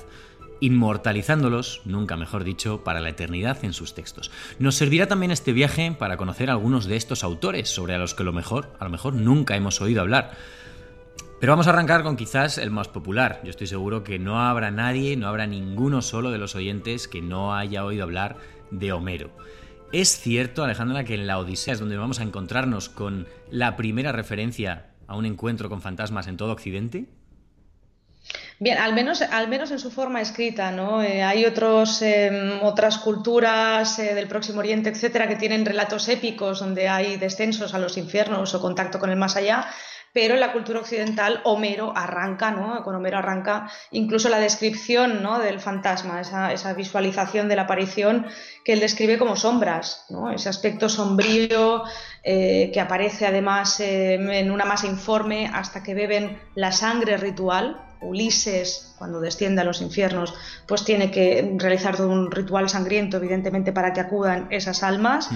inmortalizándolos, 0.59 1.81
nunca 1.85 2.17
mejor 2.17 2.43
dicho, 2.43 2.83
para 2.83 2.99
la 2.99 3.07
eternidad 3.07 3.63
en 3.63 3.71
sus 3.71 3.95
textos. 3.95 4.31
Nos 4.59 4.75
servirá 4.75 5.07
también 5.07 5.31
este 5.31 5.53
viaje 5.53 5.95
para 5.97 6.17
conocer 6.17 6.49
algunos 6.49 6.87
de 6.87 6.97
estos 6.97 7.23
autores 7.23 7.69
sobre 7.69 7.95
a 7.95 7.99
los 7.99 8.15
que 8.15 8.25
lo 8.25 8.33
mejor, 8.33 8.75
a 8.81 8.83
lo 8.83 8.89
mejor 8.89 9.13
nunca 9.13 9.55
hemos 9.55 9.79
oído 9.79 10.01
hablar 10.01 10.35
pero 11.43 11.51
vamos 11.51 11.67
a 11.67 11.71
arrancar 11.71 12.03
con 12.03 12.15
quizás 12.15 12.57
el 12.57 12.71
más 12.71 12.87
popular. 12.87 13.41
Yo 13.43 13.49
estoy 13.49 13.67
seguro 13.67 14.05
que 14.05 14.17
no 14.17 14.39
habrá 14.39 14.71
nadie, 14.71 15.17
no 15.17 15.27
habrá 15.27 15.45
ninguno 15.45 16.01
solo 16.01 16.31
de 16.31 16.37
los 16.37 16.55
oyentes 16.55 17.09
que 17.09 17.21
no 17.21 17.53
haya 17.53 17.83
oído 17.83 18.03
hablar 18.03 18.37
de 18.71 18.93
Homero. 18.93 19.29
¿Es 19.91 20.21
cierto, 20.21 20.63
Alejandra, 20.63 21.03
que 21.03 21.15
en 21.15 21.27
la 21.27 21.39
Odisea 21.39 21.73
es 21.73 21.81
donde 21.81 21.97
vamos 21.97 22.21
a 22.21 22.23
encontrarnos 22.23 22.87
con 22.87 23.27
la 23.51 23.75
primera 23.75 24.13
referencia 24.13 24.91
a 25.05 25.17
un 25.17 25.25
encuentro 25.25 25.67
con 25.67 25.81
fantasmas 25.81 26.27
en 26.27 26.37
todo 26.37 26.53
Occidente? 26.53 27.07
Bien, 28.59 28.77
al 28.77 28.93
menos, 28.93 29.21
al 29.21 29.49
menos 29.49 29.71
en 29.71 29.79
su 29.79 29.91
forma 29.91 30.21
escrita, 30.21 30.71
¿no? 30.71 31.03
Eh, 31.03 31.23
hay 31.23 31.43
otros, 31.43 32.01
em, 32.03 32.61
otras 32.61 32.99
culturas 32.99 33.99
eh, 33.99 34.13
del 34.15 34.29
Próximo 34.29 34.59
Oriente, 34.59 34.89
etcétera, 34.89 35.27
que 35.27 35.35
tienen 35.35 35.65
relatos 35.65 36.07
épicos 36.07 36.61
donde 36.61 36.87
hay 36.87 37.17
descensos 37.17 37.73
a 37.73 37.79
los 37.79 37.97
infiernos 37.97 38.55
o 38.55 38.61
contacto 38.61 38.97
con 38.97 39.09
el 39.09 39.17
más 39.17 39.35
allá, 39.35 39.67
pero 40.13 40.35
en 40.35 40.39
la 40.39 40.53
cultura 40.53 40.79
occidental 40.79 41.41
Homero 41.43 41.91
arranca, 41.95 42.51
¿no? 42.51 42.83
Con 42.83 42.95
Homero 42.95 43.17
arranca 43.17 43.69
incluso 43.91 44.29
la 44.29 44.37
descripción 44.37 45.23
¿no? 45.23 45.39
del 45.39 45.59
fantasma, 45.59 46.21
esa, 46.21 46.73
visualización 46.73 47.49
de 47.49 47.55
la 47.55 47.63
aparición 47.63 48.27
que 48.63 48.73
él 48.73 48.79
describe 48.79 49.17
como 49.17 49.35
sombras, 49.35 50.05
¿no? 50.09 50.31
Ese 50.31 50.49
aspecto 50.49 50.87
sombrío 50.87 51.83
eh, 52.23 52.69
que 52.71 52.79
aparece 52.79 53.25
además 53.25 53.79
eh, 53.79 54.13
en 54.13 54.51
una 54.51 54.65
masa 54.65 54.85
informe 54.85 55.49
hasta 55.51 55.81
que 55.81 55.95
beben 55.95 56.39
la 56.55 56.71
sangre 56.71 57.17
ritual. 57.17 57.81
Ulises, 58.05 58.93
cuando 58.97 59.21
desciende 59.21 59.61
a 59.61 59.63
los 59.63 59.81
infiernos, 59.81 60.33
pues 60.67 60.83
tiene 60.83 61.09
que 61.09 61.55
realizar 61.57 61.95
todo 61.95 62.09
un 62.09 62.29
ritual 62.31 62.67
sangriento, 62.67 63.15
evidentemente, 63.15 63.71
para 63.71 63.93
que 63.93 64.01
acudan 64.01 64.47
esas 64.49 64.83
almas 64.83 65.29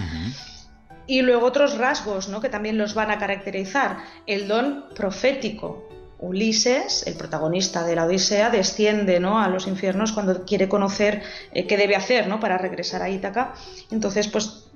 y 1.08 1.22
luego 1.22 1.48
otros 1.48 1.78
rasgos 1.78 2.28
¿no? 2.28 2.42
que 2.42 2.50
también 2.50 2.78
los 2.78 2.94
van 2.94 3.10
a 3.12 3.18
caracterizar. 3.18 3.98
El 4.28 4.48
don 4.48 4.86
profético. 4.94 5.88
Ulises, 6.20 7.06
el 7.06 7.14
protagonista 7.14 7.84
de 7.84 7.96
la 7.96 8.06
Odisea, 8.06 8.50
desciende 8.50 9.20
¿no? 9.20 9.40
a 9.40 9.48
los 9.50 9.68
infiernos 9.68 10.14
cuando 10.14 10.46
quiere 10.46 10.68
conocer 10.68 11.22
eh, 11.54 11.68
qué 11.68 11.78
debe 11.78 11.96
hacer 11.96 12.28
¿no? 12.28 12.40
para 12.40 12.58
regresar 12.58 13.04
a 13.04 13.10
Ítaca. 13.10 13.54
Entonces, 13.92 14.28
pues 14.28 14.67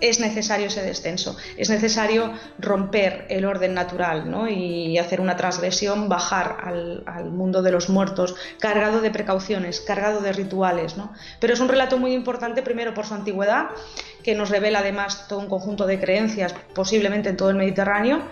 es 0.00 0.20
necesario 0.20 0.66
ese 0.66 0.82
descenso, 0.82 1.36
es 1.56 1.70
necesario 1.70 2.32
romper 2.58 3.26
el 3.28 3.44
orden 3.44 3.74
natural 3.74 4.30
¿no? 4.30 4.48
y 4.48 4.98
hacer 4.98 5.20
una 5.20 5.36
transgresión, 5.36 6.08
bajar 6.08 6.58
al, 6.62 7.30
mundo 7.30 7.62
de 7.62 7.70
los 7.70 7.88
muertos, 7.88 8.34
cargado 8.58 9.00
de 9.00 9.10
precauciones, 9.10 9.80
cargado 9.80 10.20
de 10.20 10.32
rituales. 10.32 10.96
¿no? 10.96 11.12
Pero 11.40 11.54
es 11.54 11.60
un 11.60 11.68
relato 11.68 11.98
muy 11.98 12.12
importante, 12.12 12.62
primero 12.62 12.94
por 12.94 13.06
su 13.06 13.14
antigüedad, 13.14 13.66
que 14.22 14.34
nos 14.34 14.50
revela 14.50 14.80
además 14.80 15.28
todo 15.28 15.38
un 15.38 15.48
conjunto 15.48 15.86
de 15.86 16.00
creencias, 16.00 16.54
posiblemente 16.74 17.28
en 17.28 17.36
todo 17.36 17.50
el 17.50 17.56
Mediterráneo, 17.56 18.22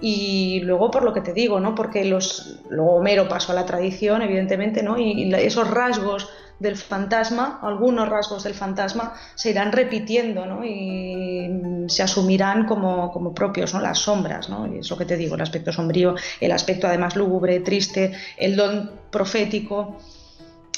y 0.00 0.60
luego 0.60 0.90
por 0.90 1.04
lo 1.04 1.14
que 1.14 1.22
te 1.22 1.32
digo, 1.32 1.58
¿no? 1.60 1.74
porque 1.74 2.04
los, 2.04 2.60
luego 2.68 2.96
Homero 2.96 3.28
pasó 3.28 3.52
a 3.52 3.54
la 3.54 3.64
tradición, 3.64 4.22
evidentemente, 4.22 4.82
¿no? 4.82 4.98
y 4.98 5.32
esos 5.34 5.70
rasgos 5.70 6.28
del 6.58 6.76
fantasma, 6.76 7.60
algunos 7.62 8.08
rasgos 8.08 8.44
del 8.44 8.54
fantasma 8.54 9.14
se 9.34 9.50
irán 9.50 9.72
repitiendo 9.72 10.46
¿no? 10.46 10.64
y 10.64 11.86
se 11.88 12.02
asumirán 12.02 12.66
como, 12.66 13.12
como 13.12 13.34
propios, 13.34 13.74
¿no? 13.74 13.80
las 13.80 13.98
sombras, 13.98 14.48
¿no? 14.48 14.66
y 14.66 14.78
es 14.78 14.90
lo 14.90 14.96
que 14.96 15.04
te 15.04 15.16
digo, 15.16 15.34
el 15.34 15.42
aspecto 15.42 15.72
sombrío, 15.72 16.14
el 16.40 16.52
aspecto 16.52 16.86
además 16.86 17.16
lúgubre, 17.16 17.60
triste, 17.60 18.12
el 18.36 18.56
don 18.56 18.90
profético. 19.10 19.98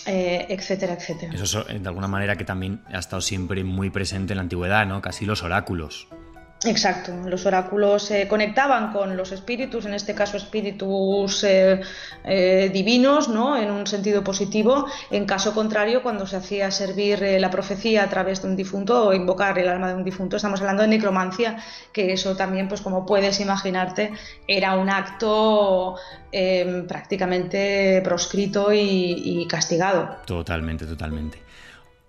Eh, 0.06 0.46
etcétera, 0.48 0.94
etcétera. 0.94 1.34
Eso 1.34 1.64
de 1.64 1.86
alguna 1.86 2.08
manera 2.08 2.34
que 2.36 2.44
también 2.44 2.80
ha 2.86 2.98
estado 2.98 3.20
siempre 3.20 3.62
muy 3.62 3.90
presente 3.90 4.32
en 4.32 4.38
la 4.38 4.42
antigüedad, 4.42 4.86
¿no? 4.86 5.02
Casi 5.02 5.26
los 5.26 5.42
oráculos. 5.42 6.08
Exacto, 6.64 7.12
los 7.24 7.46
oráculos 7.46 8.02
se 8.02 8.26
conectaban 8.26 8.92
con 8.92 9.16
los 9.16 9.30
espíritus, 9.30 9.86
en 9.86 9.94
este 9.94 10.12
caso 10.12 10.36
espíritus 10.36 11.44
eh, 11.44 11.80
eh, 12.24 12.70
divinos, 12.72 13.28
¿no? 13.28 13.56
en 13.56 13.70
un 13.70 13.86
sentido 13.86 14.24
positivo. 14.24 14.86
En 15.12 15.24
caso 15.24 15.54
contrario, 15.54 16.02
cuando 16.02 16.26
se 16.26 16.34
hacía 16.34 16.72
servir 16.72 17.22
eh, 17.22 17.38
la 17.38 17.50
profecía 17.50 18.02
a 18.02 18.08
través 18.08 18.42
de 18.42 18.48
un 18.48 18.56
difunto 18.56 19.06
o 19.06 19.12
invocar 19.12 19.56
el 19.56 19.68
alma 19.68 19.88
de 19.88 19.94
un 19.94 20.04
difunto, 20.04 20.34
estamos 20.34 20.60
hablando 20.60 20.82
de 20.82 20.88
necromancia, 20.88 21.62
que 21.92 22.12
eso 22.12 22.34
también, 22.34 22.66
pues 22.66 22.80
como 22.80 23.06
puedes 23.06 23.38
imaginarte, 23.38 24.12
era 24.48 24.76
un 24.76 24.90
acto 24.90 25.94
prácticamente 26.88 28.02
proscrito 28.02 28.72
y 28.72 29.46
castigado. 29.48 30.16
Totalmente, 30.26 30.84
totalmente. 30.86 31.47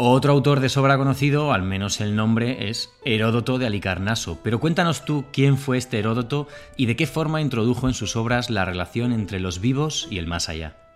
Otro 0.01 0.31
autor 0.31 0.61
de 0.61 0.69
sobra 0.69 0.97
conocido, 0.97 1.51
al 1.51 1.61
menos 1.61 1.99
el 1.99 2.15
nombre, 2.15 2.69
es 2.69 2.89
Heródoto 3.03 3.57
de 3.57 3.67
Alicarnaso. 3.67 4.39
Pero 4.41 4.61
cuéntanos 4.61 5.03
tú 5.03 5.25
quién 5.33 5.57
fue 5.57 5.77
este 5.77 5.99
Heródoto 5.99 6.47
y 6.77 6.85
de 6.85 6.95
qué 6.95 7.05
forma 7.05 7.41
introdujo 7.41 7.85
en 7.89 7.93
sus 7.93 8.15
obras 8.15 8.49
la 8.49 8.63
relación 8.63 9.11
entre 9.11 9.41
los 9.41 9.59
vivos 9.59 10.07
y 10.09 10.19
el 10.19 10.25
más 10.25 10.47
allá. 10.47 10.88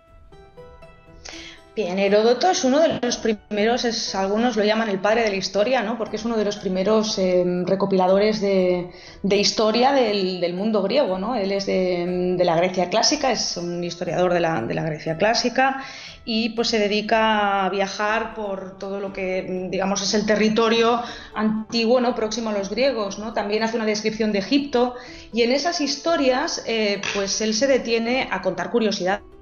Bien, 1.76 1.98
Heródoto 1.98 2.50
es 2.50 2.62
uno 2.62 2.78
de 2.78 3.00
los 3.02 3.16
primeros, 3.16 3.84
es, 3.84 4.14
algunos 4.14 4.56
lo 4.56 4.62
llaman 4.62 4.88
el 4.88 5.00
padre 5.00 5.24
de 5.24 5.30
la 5.30 5.36
historia, 5.36 5.82
¿no? 5.82 5.98
porque 5.98 6.14
es 6.14 6.24
uno 6.24 6.36
de 6.36 6.44
los 6.44 6.56
primeros 6.56 7.18
em, 7.18 7.66
recopiladores 7.66 8.40
de, 8.40 8.90
historia 9.24 9.90
del, 9.90 10.54
mundo 10.54 10.82
griego. 10.82 11.18
¿no? 11.18 11.34
Él 11.34 11.50
es 11.50 11.66
de, 11.66 12.36
la 12.44 12.54
Grecia 12.54 12.90
clásica, 12.90 13.32
es 13.32 13.56
un 13.56 13.82
historiador 13.82 14.32
de 14.32 14.38
la, 14.38 14.60
Grecia 14.60 15.16
clásica 15.16 15.82
y 16.24 16.50
pues 16.50 16.68
se 16.68 16.78
dedica 16.78 17.64
a 17.64 17.70
viajar 17.70 18.34
por 18.34 18.78
todo 18.78 19.00
lo 19.00 19.12
que 19.12 19.68
digamos 19.68 20.00
es 20.00 20.14
el 20.14 20.24
territorio 20.24 21.02
antiguo 21.34 22.00
no 22.00 22.14
próximo 22.14 22.48
a 22.48 22.54
los 22.54 22.70
griegos 22.70 23.18
no 23.18 23.34
también 23.34 23.62
hace 23.62 23.76
una 23.76 23.84
descripción 23.84 24.32
de 24.32 24.38
Egipto 24.38 24.94
y 25.34 25.42
en 25.42 25.52
esas 25.52 25.82
historias 25.82 26.64
eh, 26.66 27.02
pues 27.14 27.42
él 27.42 27.52
se 27.52 27.66
detiene 27.66 28.26
a 28.30 28.40
contar 28.40 28.70
curiosidades 28.70 29.33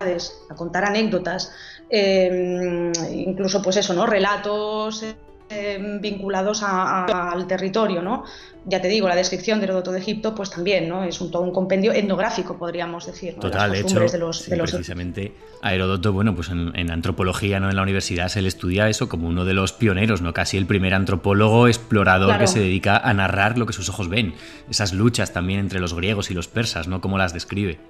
a 0.00 0.54
contar 0.54 0.84
anécdotas, 0.84 1.52
em, 1.90 2.90
incluso 3.12 3.60
pues 3.60 3.76
eso, 3.76 3.92
¿no? 3.92 4.06
Relatos 4.06 5.04
em, 5.50 6.00
vinculados 6.00 6.62
al 6.62 7.46
territorio, 7.46 8.00
¿no? 8.00 8.24
Ya 8.64 8.80
te 8.80 8.88
digo, 8.88 9.08
la 9.08 9.16
descripción 9.16 9.58
de 9.58 9.64
Heródoto 9.64 9.92
de 9.92 9.98
Egipto, 9.98 10.34
pues 10.34 10.48
también, 10.48 10.88
¿no? 10.88 11.04
Es 11.04 11.20
un, 11.20 11.30
todo 11.30 11.42
un 11.42 11.52
compendio 11.52 11.92
etnográfico, 11.92 12.56
podríamos 12.56 13.04
decir. 13.04 13.34
Total, 13.34 13.72
de 13.72 13.80
hecho, 13.80 14.00
de 14.00 14.18
los, 14.18 14.42
precisamente 14.42 15.34
a 15.60 15.74
Heródoto, 15.74 16.14
bueno, 16.14 16.34
pues 16.34 16.48
en, 16.48 16.90
antropología, 16.90 17.60
¿no? 17.60 17.68
En 17.68 17.76
la 17.76 17.82
universidad 17.82 18.28
se 18.28 18.40
le 18.40 18.48
estudia 18.48 18.88
eso 18.88 19.08
como 19.08 19.28
uno 19.28 19.44
de 19.44 19.52
los 19.52 19.72
pioneros, 19.72 20.22
¿no? 20.22 20.32
Casi 20.32 20.56
el 20.56 20.64
primer 20.64 20.94
antropólogo 20.94 21.68
explorador 21.68 22.38
que 22.38 22.46
se 22.46 22.60
dedica 22.60 22.96
a 22.96 23.12
narrar 23.12 23.58
lo 23.58 23.66
que 23.66 23.74
sus 23.74 23.90
ojos 23.90 24.08
ven. 24.08 24.34
Esas 24.70 24.94
luchas 24.94 25.34
también 25.34 25.60
entre 25.60 25.80
los 25.80 25.92
griegos 25.92 26.30
y 26.30 26.34
los 26.34 26.48
persas, 26.48 26.88
¿no? 26.88 27.02
Cómo 27.02 27.18
las 27.18 27.34
describe. 27.34 27.80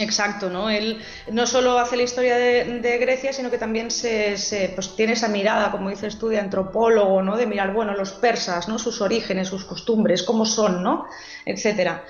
Exacto, 0.00 0.48
¿no? 0.48 0.70
Él 0.70 1.00
no 1.32 1.46
solo 1.46 1.78
hace 1.78 1.96
la 1.96 2.04
historia 2.04 2.36
de, 2.36 2.98
Grecia, 2.98 3.32
sino 3.32 3.50
que 3.50 3.58
también 3.58 3.90
se, 3.90 4.36
pues, 4.74 4.94
tiene 4.94 5.14
esa 5.14 5.28
mirada, 5.28 5.72
como 5.72 5.90
dices 5.90 6.18
tú, 6.18 6.28
de 6.28 6.38
antropólogo, 6.38 7.22
¿no? 7.22 7.36
De 7.36 7.46
mirar, 7.46 7.72
bueno, 7.72 7.94
los 7.94 8.12
persas, 8.12 8.68
¿no? 8.68 8.78
Sus 8.78 9.00
orígenes, 9.00 9.48
sus 9.48 9.64
costumbres, 9.64 10.22
cómo 10.22 10.44
son, 10.44 10.82
¿no? 10.82 11.06
Etcétera. 11.44 12.04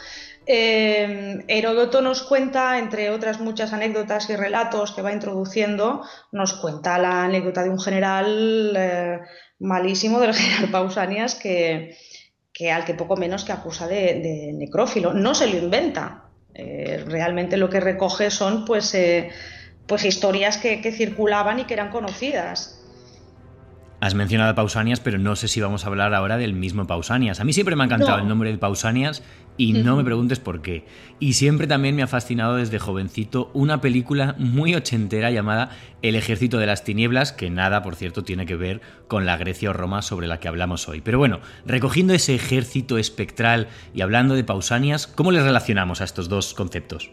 Eh, 0.47 1.45
Heródoto 1.47 2.01
nos 2.01 2.22
cuenta, 2.22 2.78
entre 2.78 3.11
otras 3.11 3.41
muchas 3.41 3.72
anécdotas 3.72 4.30
y 4.30 4.36
relatos 4.36 4.93
que 4.93 5.03
va 5.03 5.12
introduciendo, 5.12 6.03
nos 6.32 6.55
cuenta 6.55 6.99
la 6.99 7.24
anécdota 7.24 7.62
de 7.62 7.70
un 7.70 7.80
general 7.80 8.74
eh, 8.76 9.20
malísimo 9.59 10.20
del 10.20 10.34
general 10.34 10.70
Pausanias 10.70 11.34
que, 11.34 11.97
al 12.72 12.84
que 12.84 12.95
poco 12.95 13.16
menos 13.16 13.45
que 13.45 13.53
acusa 13.53 13.86
de 13.86 14.53
necrófilo. 14.55 15.12
No 15.12 15.34
se 15.34 15.47
lo 15.47 15.59
inventa, 15.59 16.28
eh, 16.59 17.04
realmente 17.06 17.56
lo 17.56 17.70
que 17.70 17.78
recoge 17.78 18.32
son 18.32 18.64
pues, 18.64 18.92
eh, 18.94 19.30
pues 19.86 20.04
historias 20.04 20.56
que, 20.59 20.82
circulaban 20.92 21.61
y 21.61 21.64
que 21.64 21.74
eran 21.74 21.90
conocidas. 21.90 22.78
Has 24.01 24.14
mencionado 24.14 24.51
a 24.51 24.55
Pausanias, 24.55 25.01
pero 25.01 25.18
no 25.18 25.34
sé 25.34 25.49
si 25.49 25.61
vamos 25.61 25.84
a 25.84 25.88
hablar 25.88 26.14
ahora 26.14 26.36
del 26.36 26.53
mismo 26.53 26.86
Pausanias. 26.86 27.40
A 27.40 27.44
mí 27.44 27.53
siempre 27.53 27.74
me 27.74 27.82
ha 27.82 27.86
encantado 27.86 28.20
el 28.20 28.28
nombre 28.28 28.53
de 28.53 28.59
Pausanias 28.59 29.24
y 29.57 29.72
no 29.72 29.96
me 29.96 30.05
preguntes 30.05 30.38
por 30.38 30.62
qué. 30.62 30.86
Y 31.18 31.32
siempre 31.32 31.66
también 31.66 31.96
me 31.96 32.03
ha 32.03 32.07
fascinado 32.07 32.55
desde 32.55 32.78
jovencito 32.78 33.51
una 33.55 33.80
película 33.80 34.36
muy 34.38 34.76
ochentera 34.76 35.32
llamada 35.32 35.70
El 36.01 36.14
ejército 36.14 36.59
de 36.59 36.66
las 36.66 36.84
tinieblas, 36.84 37.32
que 37.32 37.51
nada, 37.51 37.82
por 37.82 37.96
cierto, 37.96 38.22
tiene 38.22 38.46
que 38.46 38.55
ver 38.55 38.80
con 39.09 39.26
la 39.26 39.36
Grecia 39.36 39.70
o 39.70 39.72
Roma 39.72 40.01
sobre 40.01 40.28
la 40.28 40.38
que 40.38 40.46
hablamos 40.46 40.88
hoy. 40.88 41.01
Pero 41.01 41.18
bueno, 41.18 41.40
recogiendo 41.66 42.14
ese 42.14 42.36
ejército 42.36 42.99
espectral 42.99 43.66
y 43.92 44.03
hablando 44.03 44.36
de 44.36 44.44
Pausanias, 44.44 45.09
¿cómo 45.09 45.32
les 45.32 45.42
relacionamos 45.42 46.01
a 46.01 46.05
estos 46.05 46.28
dos 46.28 46.55
conceptos? 46.55 47.11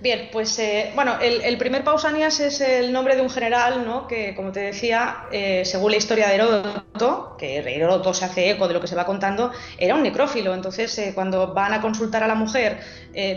Bien, 0.00 0.28
pues 0.30 0.56
eh, 0.60 0.92
bueno, 0.94 1.18
el, 1.20 1.58
primer 1.58 1.82
Pausanias 1.82 2.38
es 2.38 2.60
el 2.60 2.92
nombre 2.92 3.16
de 3.16 3.22
un 3.22 3.30
general, 3.30 3.84
¿no? 3.84 4.06
Que, 4.06 4.32
como 4.36 4.52
te 4.52 4.60
decía, 4.60 5.24
eh, 5.32 5.64
según 5.64 5.90
la 5.90 5.96
historia 5.96 6.28
de 6.28 6.36
Heródoto, 6.36 7.34
que 7.36 7.58
Heródoto 7.58 8.14
se 8.14 8.24
hace 8.24 8.50
eco 8.50 8.68
de 8.68 8.74
lo 8.74 8.80
que 8.80 8.86
se 8.86 8.94
va 8.94 9.04
contando, 9.04 9.50
era 9.76 9.96
un 9.96 10.04
necrófilo. 10.04 10.54
Entonces, 10.54 10.96
eh, 10.98 11.12
cuando 11.16 11.52
van 11.52 11.72
a 11.72 11.80
consultar 11.80 12.22
a 12.22 12.28
la 12.28 12.36
mujer 12.36 12.78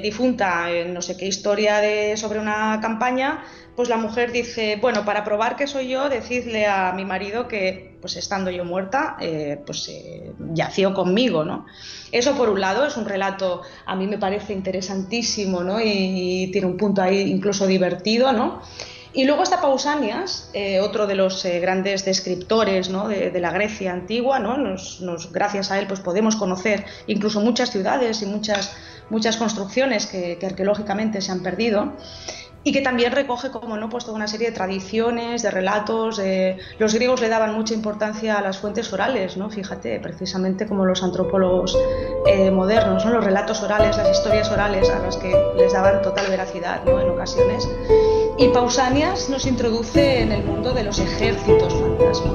difunta, 0.04 0.68
no 0.86 1.02
sé 1.02 1.18
qué 1.18 1.26
historia 1.26 1.80
de, 1.80 2.16
sobre 2.16 2.38
una 2.38 2.78
campaña, 2.80 3.44
pues 3.76 3.90
la 3.90 3.98
mujer 3.98 4.32
dice, 4.32 4.78
bueno, 4.82 5.06
para 5.06 5.24
probar 5.24 5.56
que 5.56 5.68
soy 5.68 5.90
yo, 5.90 6.10
decidle 6.10 6.68
a 6.68 6.92
mi 6.94 7.06
marido 7.06 7.48
que, 7.48 7.98
pues 8.02 8.18
estando 8.18 8.52
yo 8.52 8.66
muerta, 8.66 9.18
pues 9.66 9.90
yació 10.54 10.94
conmigo, 10.94 11.46
¿no? 11.46 11.66
Eso 12.12 12.36
por 12.36 12.50
un 12.50 12.60
lado 12.60 12.86
es 12.86 12.98
un 12.98 13.06
relato, 13.06 13.62
a 13.86 13.96
mí 13.96 14.08
me 14.08 14.18
parece 14.18 14.54
interesantísimo, 14.54 15.64
¿no? 15.64 15.80
Y, 15.80 16.50
tiene 16.52 16.68
un 16.68 16.78
punto 16.78 17.02
ahí 17.02 17.22
incluso 17.22 17.66
divertido, 17.66 18.34
¿no? 18.34 18.62
Y 19.14 19.26
luego 19.26 19.44
está 19.44 19.60
Pausanias, 19.60 20.50
eh, 20.54 20.80
otro 20.80 21.06
de 21.06 21.16
los 21.16 21.44
eh, 21.44 21.60
grandes 21.60 22.06
descriptores 22.06 22.90
¿no? 22.90 23.10
de, 23.10 23.38
la 23.42 23.52
Grecia 23.52 23.92
antigua. 23.92 24.40
¿no? 24.40 24.58
Nos, 24.58 25.32
gracias 25.34 25.70
a 25.70 25.80
él 25.80 25.88
pues, 25.88 26.00
podemos 26.00 26.38
conocer 26.38 26.86
incluso 27.08 27.42
muchas 27.42 27.72
ciudades 27.72 28.22
y 28.22 28.26
muchas, 28.26 28.74
muchas 29.10 29.36
construcciones 29.36 30.06
que 30.06 30.40
arqueológicamente 30.42 31.20
se 31.20 31.34
han 31.34 31.44
perdido 31.44 31.92
y 32.64 32.72
que 32.72 32.82
también 32.82 33.12
recoge, 33.12 33.50
como 33.50 33.78
no, 33.78 33.90
pues 33.90 34.06
toda 34.06 34.16
una 34.16 34.28
serie 34.28 34.50
de 34.50 34.56
tradiciones, 34.56 35.42
de 35.42 35.52
relatos. 35.52 36.22
los 36.78 36.94
griegos 36.94 37.22
le 37.22 37.30
daban 37.30 37.54
mucha 37.54 37.74
importancia 37.74 38.38
a 38.38 38.42
las 38.42 38.60
fuentes 38.60 38.92
orales, 38.94 39.38
¿no? 39.38 39.50
Fíjate, 39.50 40.00
precisamente 40.00 40.68
como 40.68 40.86
los 40.86 41.02
antropólogos 41.04 41.78
eh, 42.28 42.52
modernos, 42.52 43.06
¿no? 43.06 43.14
Los 43.14 43.24
relatos 43.24 43.64
orales, 43.64 43.98
las 43.98 44.12
historias 44.12 44.52
orales 44.52 44.90
a 44.90 45.00
las 45.00 45.18
que 45.18 45.36
les 45.58 45.74
daban 45.74 46.02
total 46.02 46.28
veracidad, 46.30 46.84
¿no? 46.86 47.00
En 47.00 47.10
ocasiones. 47.10 47.68
Y 48.38 48.50
Pausanias 48.50 49.30
nos 49.30 49.46
introduce 49.46 50.22
en 50.22 50.32
el 50.32 50.44
mundo 50.44 50.74
de 50.74 50.84
los 50.84 51.00
ejércitos 51.00 51.74
fantasma. 51.74 52.32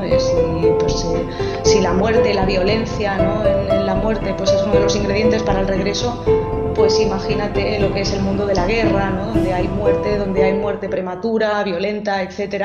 Si, 0.00 0.66
pues, 0.78 1.04
eh, 1.04 1.26
si, 1.62 1.80
la 1.80 1.92
muerte, 1.92 2.34
la 2.34 2.44
violencia 2.44 3.16
¿no? 3.16 3.46
en, 3.46 3.86
la 3.86 3.94
muerte 3.94 4.34
pues 4.36 4.50
es 4.50 4.62
uno 4.62 4.74
de 4.74 4.80
los 4.80 4.96
ingredientes 4.96 5.42
para 5.42 5.60
el 5.60 5.68
regreso, 5.68 6.24
pues 6.74 7.00
imagínate 7.00 7.78
lo 7.80 7.92
que 7.92 8.02
es 8.02 8.12
el 8.12 8.22
mundo 8.22 8.46
de 8.46 8.54
la 8.54 8.66
guerra, 8.66 9.10
¿no? 9.10 9.26
donde 9.26 9.52
hay 9.52 9.68
muerte, 9.68 10.16
donde 10.16 10.44
hay 10.44 10.54
muerte 10.54 10.88
prematura, 10.88 11.62
violenta, 11.64 12.22
etc. 12.22 12.64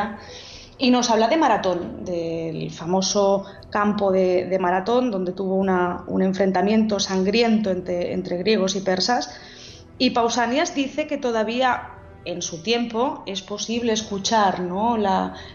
Y 0.78 0.91
nos 0.91 1.10
habla 1.10 1.28
de 1.28 1.38
Maratón, 1.38 2.03
del 2.03 2.72
famoso 2.72 3.45
campo 3.70 4.12
de, 4.12 4.58
Maratón, 4.60 5.12
donde 5.12 5.32
tuvo 5.32 5.56
un 5.56 6.22
enfrentamiento 6.22 6.99
sangriento 6.99 7.72
entre, 7.72 8.38
griegos 8.38 8.76
y 8.76 8.82
persas. 8.82 9.34
Y 9.97 10.10
Pausanias 10.12 10.76
dice 10.76 11.08
que 11.08 11.18
todavía 11.18 11.91
en 12.26 12.41
su 12.41 12.62
tiempo 12.62 13.24
es 13.28 13.41
posible 13.41 13.93
escuchar 13.93 14.60
¿no? 14.62 14.97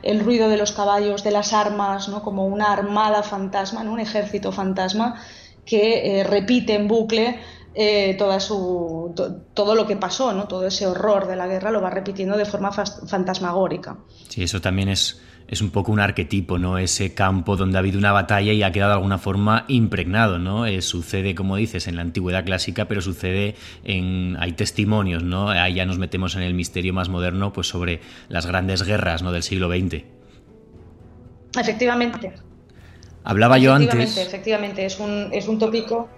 El 0.03 0.21
ruido 0.21 0.49
de 0.49 0.57
los 0.57 0.73
caballos, 0.73 1.25
de 1.25 1.33
las 1.33 1.53
armas, 1.53 2.09
¿no? 2.09 2.23
como 2.23 2.47
una 2.47 2.73
armada 2.73 3.23
fantasma, 3.23 3.85
¿no? 3.85 3.93
un 3.93 4.01
ejército 4.01 4.53
fantasma 4.53 5.21
que 5.67 6.21
eh, 6.21 6.25
repite 6.25 6.75
en 6.75 6.89
bucle 6.89 7.39
eh, 7.75 8.15
toda 8.19 8.41
su, 8.41 9.15
todo 9.55 9.75
lo 9.77 9.87
que 9.87 9.97
pasó, 9.97 10.33
¿no? 10.33 10.49
todo 10.49 10.67
ese 10.67 10.87
horror 10.87 11.29
de 11.29 11.37
la 11.37 11.47
guerra 11.47 11.71
lo 11.71 11.81
va 11.81 11.91
repitiendo 11.91 12.37
de 12.37 12.45
forma 12.45 12.73
fantasmagórica. 12.73 13.97
Sí, 14.29 14.43
eso 14.43 14.61
también 14.61 14.89
es, 14.89 15.21
es 15.47 15.63
un 15.63 15.71
poco 15.71 15.93
un 15.93 16.01
arquetipo, 16.01 16.59
¿no? 16.59 16.79
Ese 16.79 17.15
campo 17.15 17.57
donde 17.57 17.77
ha 17.77 17.81
habido 17.81 17.99
una 17.99 18.11
batalla 18.11 18.53
y 18.53 18.65
ha 18.65 18.73
quedado 18.73 18.91
de 18.91 18.97
alguna 18.97 19.19
forma 19.19 19.67
impregnado, 19.69 20.41
¿no? 20.41 20.67
Eh, 20.67 20.83
sucede, 20.83 21.37
como 21.37 21.55
dices, 21.55 21.87
en 21.87 21.95
la 21.95 22.03
antigüedad 22.03 22.45
clásica, 22.45 22.87
pero 22.87 23.01
sucede 23.03 23.55
en... 23.85 24.37
hay 24.41 24.53
testimonios, 24.53 25.23
¿no? 25.23 25.49
Ahí 25.49 25.75
ya 25.75 25.87
nos 25.87 25.99
metemos 25.99 26.35
en 26.35 26.43
el 26.43 26.55
misterio 26.55 26.93
más 26.93 27.09
moderno, 27.09 27.53
pues 27.53 27.69
sobre 27.69 28.01
las 28.29 28.47
grandes 28.47 28.83
guerras, 28.83 29.23
¿no? 29.23 29.31
Del 29.31 29.45
siglo 29.45 29.69
XX. 29.69 30.03
Efectivamente. 31.57 32.33
Hablaba 33.23 33.59
yo 33.59 33.75
antes... 33.75 33.95
Efectivamente, 33.95 34.23
efectivamente, 34.23 34.85
es 34.87 34.99
un, 34.99 35.29
es 35.33 35.47
un 35.47 35.59
tópico 35.59 36.09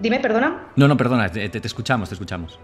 Dime, 0.00 0.18
perdona. 0.20 0.72
No, 0.76 0.88
no, 0.88 0.96
perdona, 0.96 1.30
te, 1.30 1.50
escuchamos, 1.64 2.08
te 2.08 2.14
escuchamos. 2.14 2.58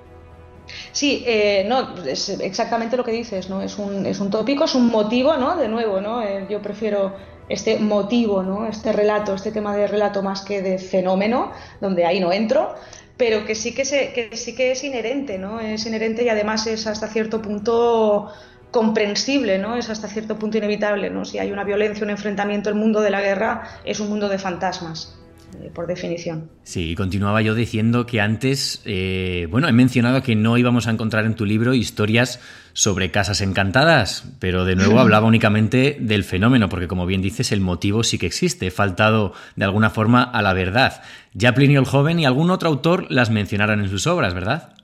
Sí, 0.90 1.22
eh, 1.26 1.64
no, 1.68 1.94
es 2.04 2.28
exactamente 2.28 2.96
lo 2.96 3.04
que 3.04 3.12
dices, 3.12 3.48
¿no? 3.48 3.62
Es 3.62 3.78
un, 3.78 4.04
es 4.06 4.18
un 4.18 4.30
tópico, 4.30 4.64
es 4.64 4.74
un 4.74 4.88
motivo, 4.88 5.36
¿no? 5.36 5.56
De 5.56 5.68
nuevo, 5.68 6.00
¿no? 6.00 6.22
Eh, 6.22 6.46
yo 6.50 6.60
prefiero 6.60 7.14
este 7.48 7.78
motivo, 7.78 8.42
¿no? 8.42 8.66
este 8.66 8.92
relato, 8.92 9.34
este 9.34 9.52
tema 9.52 9.76
de 9.76 9.86
relato 9.86 10.22
más 10.22 10.42
que 10.42 10.62
de 10.62 10.78
fenómeno, 10.78 11.52
donde 11.80 12.04
ahí 12.04 12.18
no 12.18 12.32
entro, 12.32 12.74
pero 13.16 13.44
que 13.44 13.54
sí 13.54 13.72
que, 13.72 13.84
se, 13.84 14.12
que 14.12 14.36
sí 14.36 14.54
que 14.54 14.72
es 14.72 14.84
inherente, 14.84 15.38
¿no? 15.38 15.60
Es 15.60 15.86
inherente 15.86 16.24
y 16.24 16.28
además 16.28 16.66
es 16.66 16.86
hasta 16.86 17.06
cierto 17.06 17.40
punto 17.40 18.32
comprensible, 18.70 19.58
¿no? 19.58 19.76
Es 19.76 19.88
hasta 19.88 20.08
cierto 20.08 20.38
punto 20.38 20.58
inevitable, 20.58 21.08
¿no? 21.08 21.24
Si 21.24 21.38
hay 21.38 21.50
una 21.50 21.64
violencia, 21.64 22.04
un 22.04 22.10
enfrentamiento, 22.10 22.68
el 22.68 22.74
mundo 22.74 23.00
de 23.00 23.10
la 23.10 23.20
guerra 23.20 23.62
es 23.84 24.00
un 24.00 24.08
mundo 24.08 24.28
de 24.28 24.38
fantasmas. 24.38 25.16
Eh, 25.62 25.70
por 25.74 25.86
definición. 25.86 26.50
Sí, 26.64 26.94
continuaba 26.94 27.40
yo 27.42 27.54
diciendo 27.54 28.06
que 28.06 28.20
antes, 28.20 28.82
eh, 28.84 29.46
bueno, 29.50 29.68
he 29.68 29.72
mencionado 29.72 30.22
que 30.22 30.34
no 30.34 30.58
íbamos 30.58 30.86
a 30.86 30.90
encontrar 30.90 31.24
en 31.24 31.34
tu 31.34 31.46
libro 31.46 31.74
historias 31.74 32.40
sobre 32.72 33.10
casas 33.10 33.40
encantadas, 33.40 34.24
pero 34.38 34.64
de 34.64 34.76
nuevo 34.76 34.98
hablaba 35.00 35.26
únicamente 35.26 35.96
del 36.00 36.24
fenómeno, 36.24 36.68
porque 36.68 36.88
como 36.88 37.06
bien 37.06 37.22
dices, 37.22 37.52
el 37.52 37.60
motivo 37.60 38.04
sí 38.04 38.18
que 38.18 38.26
existe, 38.26 38.66
he 38.66 38.70
faltado 38.70 39.32
de 39.54 39.64
alguna 39.64 39.90
forma 39.90 40.22
a 40.22 40.42
la 40.42 40.52
verdad. 40.52 41.02
Ya 41.32 41.54
Plinio 41.54 41.80
el 41.80 41.86
Joven 41.86 42.18
y 42.20 42.26
algún 42.26 42.50
otro 42.50 42.68
autor 42.68 43.06
las 43.10 43.30
mencionaron 43.30 43.80
en 43.80 43.88
sus 43.88 44.06
obras, 44.06 44.34
¿verdad? 44.34 44.74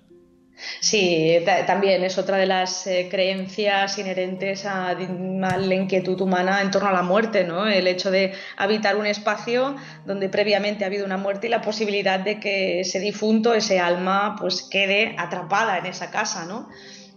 Sí, 0.81 1.39
también 1.67 2.05
es 2.05 2.19
otra 2.19 2.37
de 2.37 2.47
las 2.47 2.87
eh, 2.87 3.09
creencias 3.11 3.99
inherentes 3.99 4.65
a, 4.67 4.95
la 4.95 5.75
inquietud 5.75 6.21
humana 6.21 6.61
en 6.63 6.71
torno 6.71 6.89
a 6.89 6.93
la 6.93 7.03
muerte, 7.03 7.45
¿no? 7.45 7.67
El 7.67 7.87
hecho 7.87 8.11
de 8.11 8.33
habitar 8.57 8.97
un 8.97 9.07
espacio 9.07 9.77
donde 10.05 10.29
previamente 10.29 10.85
ha 10.85 10.87
habido 10.89 11.05
una 11.05 11.17
muerte 11.17 11.47
y 11.47 11.51
la 11.51 11.61
posibilidad 11.61 12.21
de 12.21 12.41
que 12.41 12.81
ese 12.81 13.01
difunto, 13.01 13.55
ese 13.55 13.81
alma, 13.81 14.37
pues 14.39 14.63
quede 14.63 15.15
atrapada 15.19 15.79
en 15.79 15.87
esa 15.87 16.11
casa, 16.11 16.45
¿no? 16.47 16.69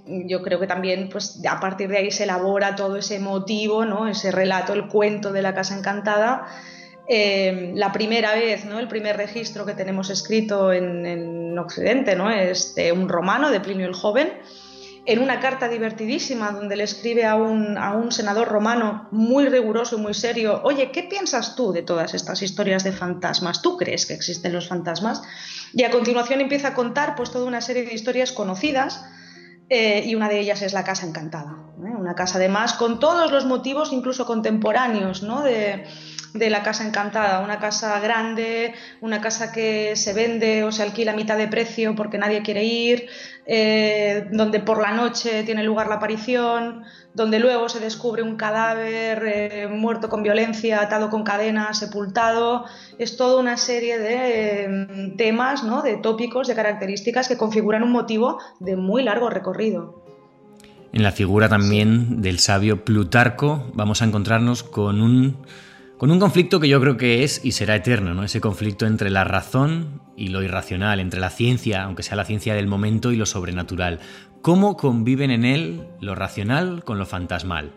Yo 0.07 0.43
creo 0.43 0.59
que 0.59 0.67
también, 0.67 1.09
pues 1.09 1.41
a 1.49 1.59
partir 1.59 1.89
de 1.89 1.97
ahí 1.97 2.11
se 2.11 2.23
elabora 2.23 2.75
todo 2.75 2.97
ese 2.97 3.19
motivo, 3.19 3.85
¿no? 3.85 4.07
Ese 4.07 4.31
relato, 4.31 4.73
el 4.73 4.87
cuento 4.87 5.31
de 5.31 5.41
la 5.41 5.55
casa 5.55 5.75
encantada 5.75 6.45
eh, 7.07 7.71
la 7.75 7.91
primera 7.91 8.33
vez, 8.33 8.65
¿no? 8.65 8.79
el 8.79 8.87
primer 8.87 9.15
registro 9.17 9.65
que 9.65 9.73
tenemos 9.73 10.09
escrito 10.09 10.73
en, 10.73 11.57
Occidente 11.57 12.17
¿no? 12.17 12.29
es 12.29 12.75
de 12.75 12.91
un 12.91 13.07
romano 13.07 13.49
de 13.49 13.61
Plinio 13.61 13.87
el 13.87 13.93
Joven, 13.93 14.33
en 15.05 15.19
una 15.19 15.39
carta 15.39 15.69
divertidísima 15.69 16.51
donde 16.51 16.75
le 16.75 16.83
escribe 16.83 17.25
a 17.25 17.35
un, 17.35 17.77
a 17.77 17.93
un, 17.93 18.11
senador 18.11 18.49
romano 18.49 19.07
muy 19.11 19.47
riguroso 19.47 19.97
y 19.97 20.01
muy 20.01 20.13
serio, 20.13 20.61
oye, 20.63 20.91
¿qué 20.91 21.03
piensas 21.03 21.55
tú 21.55 21.71
de 21.71 21.83
todas 21.83 22.13
estas 22.13 22.41
historias 22.41 22.83
de 22.83 22.91
fantasmas? 22.91 23.61
¿Tú 23.61 23.77
crees 23.77 24.05
que 24.05 24.15
existen 24.15 24.51
los 24.51 24.67
fantasmas? 24.67 25.21
Y 25.73 25.83
a 25.83 25.91
continuación 25.91 26.41
empieza 26.41 26.69
a 26.69 26.73
contar 26.73 27.15
pues 27.15 27.31
toda 27.31 27.45
una 27.45 27.61
serie 27.61 27.85
de 27.85 27.93
historias 27.93 28.31
conocidas 28.31 29.05
eh, 29.69 30.03
y 30.05 30.15
una 30.15 30.27
de 30.27 30.39
ellas 30.39 30.61
es 30.61 30.73
la 30.73 30.83
Casa 30.83 31.05
Encantada, 31.07 31.55
¿eh? 31.85 31.95
una 31.97 32.15
casa 32.15 32.37
además 32.37 32.73
con 32.73 32.99
todos 32.99 33.31
los 33.31 33.45
motivos 33.45 33.93
incluso 33.93 34.25
contemporáneos 34.25 35.23
¿no? 35.23 35.41
de, 35.41 35.85
de 36.35 36.49
la 36.49 36.63
casa 36.63 36.85
encantada, 36.85 37.39
una 37.39 37.59
casa 37.59 37.99
grande, 37.99 38.73
una 39.01 39.21
casa 39.21 39.51
que 39.51 39.95
se 39.95 40.13
vende 40.13 40.63
o 40.63 40.71
se 40.71 40.83
alquila 40.83 41.13
a 41.13 41.15
mitad 41.15 41.37
de 41.37 41.47
precio 41.47 41.95
porque 41.95 42.17
nadie 42.17 42.43
quiere 42.43 42.65
ir, 42.65 43.07
eh, 43.45 44.27
donde 44.31 44.59
por 44.59 44.81
la 44.81 44.91
noche 44.91 45.43
tiene 45.43 45.63
lugar 45.63 45.87
la 45.87 45.95
aparición, 45.95 46.83
donde 47.13 47.39
luego 47.39 47.69
se 47.69 47.79
descubre 47.79 48.21
un 48.21 48.35
cadáver 48.35 49.23
eh, 49.25 49.67
muerto 49.69 50.09
con 50.09 50.23
violencia, 50.23 50.81
atado 50.81 51.09
con 51.09 51.23
cadenas, 51.23 51.79
sepultado. 51.79 52.65
Es 52.99 53.15
toda 53.15 53.39
una 53.39 53.55
serie 53.55 53.97
de 53.97 54.63
em, 54.65 55.15
temas, 55.15 55.63
¿no? 55.63 55.81
de 55.81 55.95
tópicos, 55.95 56.47
de 56.49 56.55
características 56.55 57.29
que 57.29 57.37
configuran 57.37 57.83
un 57.83 57.91
motivo 57.91 58.39
de 58.59 58.75
muy 58.75 59.03
largo 59.03 59.29
recorrido. 59.29 60.03
En 60.91 61.03
la 61.03 61.11
figura 61.11 61.47
también 61.49 62.21
del 62.21 62.39
sabio 62.39 62.83
Plutarco 62.83 63.65
vamos 63.73 64.01
a 64.01 64.05
encontrarnos 64.05 64.63
con 64.63 65.01
un 65.01 65.37
con 65.97 66.11
un 66.11 66.19
conflicto 66.19 66.59
que 66.59 66.67
yo 66.67 66.81
creo 66.81 66.97
que 66.97 67.23
es 67.23 67.43
y 67.43 67.53
será 67.53 67.75
eterno, 67.75 68.13
¿no? 68.13 68.23
Ese 68.23 68.41
conflicto 68.41 68.85
entre 68.85 69.09
la 69.09 69.23
razón 69.23 70.01
y 70.17 70.27
lo 70.27 70.43
irracional, 70.43 70.99
entre 70.99 71.19
la 71.19 71.29
ciencia, 71.29 71.83
aunque 71.83 72.03
sea 72.03 72.17
la 72.17 72.25
ciencia 72.25 72.53
del 72.53 72.67
momento, 72.67 73.11
y 73.11 73.15
lo 73.15 73.25
sobrenatural. 73.25 73.99
¿Cómo 74.41 74.77
conviven 74.77 75.31
en 75.31 75.45
él 75.45 75.87
lo 76.01 76.15
racional 76.15 76.83
con 76.83 76.99
lo 76.99 77.05
fantasmal? 77.05 77.73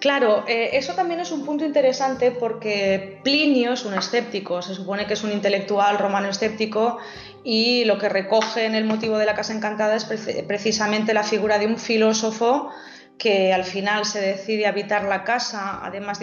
Claro, 0.00 0.44
eh, 0.48 0.70
eso 0.74 0.94
también 0.94 1.20
es 1.20 1.30
un 1.30 1.44
punto 1.44 1.64
interesante 1.64 2.30
porque 2.30 3.20
Plinio 3.22 3.74
es 3.74 3.84
un 3.84 3.92
escéptico, 3.92 4.62
se 4.62 4.74
supone 4.74 5.06
que 5.06 5.12
es 5.12 5.22
un 5.24 5.30
intelectual 5.30 5.98
romano 5.98 6.28
escéptico 6.28 6.96
y 7.44 7.84
lo 7.84 7.98
que 7.98 8.08
recoge 8.08 8.64
en 8.64 8.74
el 8.74 8.84
motivo 8.84 9.18
de 9.18 9.26
la 9.26 9.34
Casa 9.34 9.52
Encantada 9.52 9.96
es 9.96 10.06
precisamente 10.46 11.12
la 11.12 11.22
figura 11.22 11.58
de 11.58 11.66
un 11.66 11.76
filósofo 11.76 12.70
que 13.18 13.52
al 13.52 13.64
final 13.64 14.06
se 14.06 14.20
decide 14.20 14.66
habitar 14.66 15.04
la 15.04 15.24
casa, 15.24 15.84
además 15.84 16.18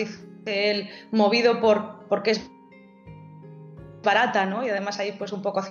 él, 0.48 0.90
movido 1.12 1.60
por 1.60 2.08
porque 2.08 2.32
es 2.32 2.50
barata, 4.04 4.46
¿no? 4.46 4.66
Y 4.66 4.70
además 4.70 5.00
ahí 5.00 5.14
pues 5.18 5.32
un 5.32 5.42
poco 5.42 5.62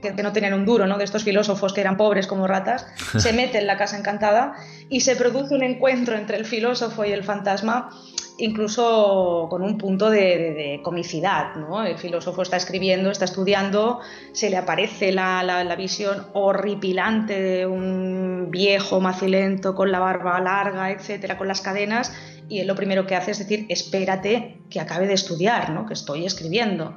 que 0.00 0.22
no 0.22 0.32
tenían 0.32 0.54
un 0.54 0.66
duro, 0.66 0.86
¿no? 0.86 0.98
De 0.98 1.04
estos 1.04 1.24
filósofos 1.24 1.72
que 1.72 1.80
eran 1.80 1.96
pobres 1.96 2.26
como 2.26 2.46
ratas, 2.46 2.86
se 3.18 3.32
mete 3.32 3.58
en 3.58 3.66
la 3.66 3.76
casa 3.76 3.98
encantada 3.98 4.54
y 4.88 5.00
se 5.00 5.16
produce 5.16 5.54
un 5.54 5.62
encuentro 5.62 6.16
entre 6.16 6.36
el 6.36 6.44
filósofo 6.44 7.04
y 7.04 7.12
el 7.12 7.24
fantasma 7.24 7.90
incluso 8.36 9.46
con 9.48 9.62
un 9.62 9.78
punto 9.78 10.10
de, 10.10 10.80
comicidad. 10.82 11.54
¿no? 11.54 11.84
El 11.84 11.98
filósofo 11.98 12.42
está 12.42 12.56
escribiendo, 12.56 13.10
está 13.10 13.24
estudiando, 13.24 14.00
se 14.32 14.50
le 14.50 14.56
aparece 14.56 15.12
la, 15.12 15.42
la, 15.42 15.76
visión 15.76 16.26
horripilante 16.32 17.40
de 17.40 17.66
un 17.66 18.48
viejo 18.50 19.00
macilento 19.00 19.74
con 19.74 19.92
la 19.92 20.00
barba 20.00 20.40
larga, 20.40 20.90
etcétera, 20.90 21.38
con 21.38 21.48
las 21.48 21.60
cadenas, 21.60 22.12
y 22.48 22.60
él 22.60 22.66
lo 22.66 22.74
primero 22.74 23.06
que 23.06 23.14
hace 23.14 23.30
es 23.32 23.38
decir, 23.38 23.66
espérate 23.68 24.60
que 24.70 24.80
acabe 24.80 25.06
de 25.06 25.14
estudiar, 25.14 25.70
¿no? 25.70 25.86
que 25.86 25.94
estoy 25.94 26.26
escribiendo. 26.26 26.96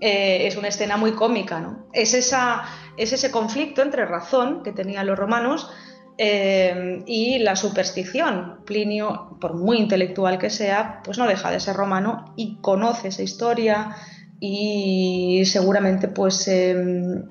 Eh, 0.00 0.46
es 0.46 0.56
una 0.56 0.68
escena 0.68 0.96
muy 0.96 1.12
cómica. 1.12 1.60
¿no? 1.60 1.86
Es, 1.92 2.14
esa, 2.14 2.64
es 2.96 3.12
ese 3.12 3.30
conflicto 3.30 3.82
entre 3.82 4.04
razón 4.04 4.62
que 4.62 4.72
tenían 4.72 5.06
los 5.06 5.18
romanos 5.18 5.70
eh, 6.18 7.02
y 7.06 7.38
la 7.38 7.56
superstición. 7.56 8.60
Plinio, 8.66 9.36
por 9.40 9.54
muy 9.54 9.78
intelectual 9.78 10.38
que 10.38 10.50
sea, 10.50 11.00
pues 11.04 11.18
no 11.18 11.26
deja 11.26 11.50
de 11.50 11.60
ser 11.60 11.76
romano 11.76 12.34
y 12.36 12.58
conoce 12.60 13.08
esa 13.08 13.22
historia 13.22 13.96
y 14.40 15.44
seguramente 15.46 16.08
pues 16.08 16.48
em, 16.48 17.22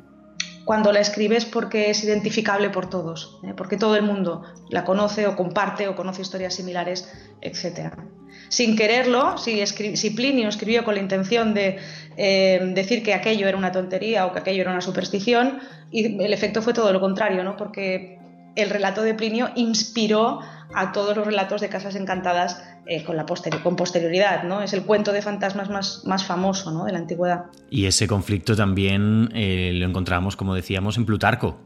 cuando 0.66 0.92
la 0.92 1.00
escribe 1.00 1.38
es 1.38 1.46
porque 1.46 1.90
es 1.90 2.04
identificable 2.04 2.70
por 2.70 2.90
todos, 2.90 3.40
¿eh? 3.44 3.54
porque 3.56 3.78
todo 3.78 3.96
el 3.96 4.04
mundo 4.04 4.44
la 4.70 4.84
conoce 4.84 5.28
o 5.28 5.36
comparte 5.36 5.88
o 5.88 5.96
conoce 5.96 6.22
historias 6.22 6.54
similares, 6.54 7.12
etc. 7.42 7.94
Sin 8.50 8.76
quererlo, 8.76 9.38
si, 9.38 10.10
Plinio 10.12 10.50
escribió 10.50 10.84
con 10.84 10.96
la 10.96 11.02
intención 11.02 11.54
de 11.54 11.80
em, 12.18 12.74
decir 12.74 13.04
que 13.04 13.14
aquello 13.14 13.48
era 13.48 13.58
una 13.58 13.72
tontería 13.72 14.26
o 14.26 14.34
que 14.34 14.40
aquello 14.40 14.62
era 14.62 14.72
una 14.72 14.82
superstición, 14.82 15.60
y 15.90 16.22
el 16.24 16.34
efecto 16.34 16.62
fue 16.62 16.74
todo 16.74 16.92
lo 16.94 17.00
contrario, 17.00 17.44
¿no? 17.44 17.58
porque 17.58 18.20
el 18.56 18.70
relato 18.70 19.02
de 19.04 19.14
Plinio 19.14 19.50
inspiró 19.56 20.42
a 20.74 20.92
todos 20.92 21.16
los 21.16 21.26
relatos 21.26 21.62
de 21.62 21.70
casas 21.70 21.96
encantadas 21.96 22.64
eh, 22.86 23.04
con, 23.04 23.16
la 23.16 23.26
con 23.64 23.76
posterioridad, 23.76 24.44
¿no? 24.44 24.62
Es 24.62 24.74
el 24.74 24.84
cuento 24.84 25.12
de 25.12 25.22
fantasmas 25.22 25.70
más, 25.70 26.04
más 26.06 26.26
famoso 26.26 26.72
¿no? 26.72 26.86
de 26.86 26.92
la 26.92 27.00
antigüedad. 27.00 27.46
Y 27.70 27.86
ese 27.86 28.08
conflicto 28.08 28.56
también 28.56 29.30
eh, 29.34 29.72
lo 29.74 29.86
encontramos, 29.86 30.36
como 30.36 30.56
decíamos, 30.56 30.98
en 30.98 31.06
Plutarco. 31.06 31.60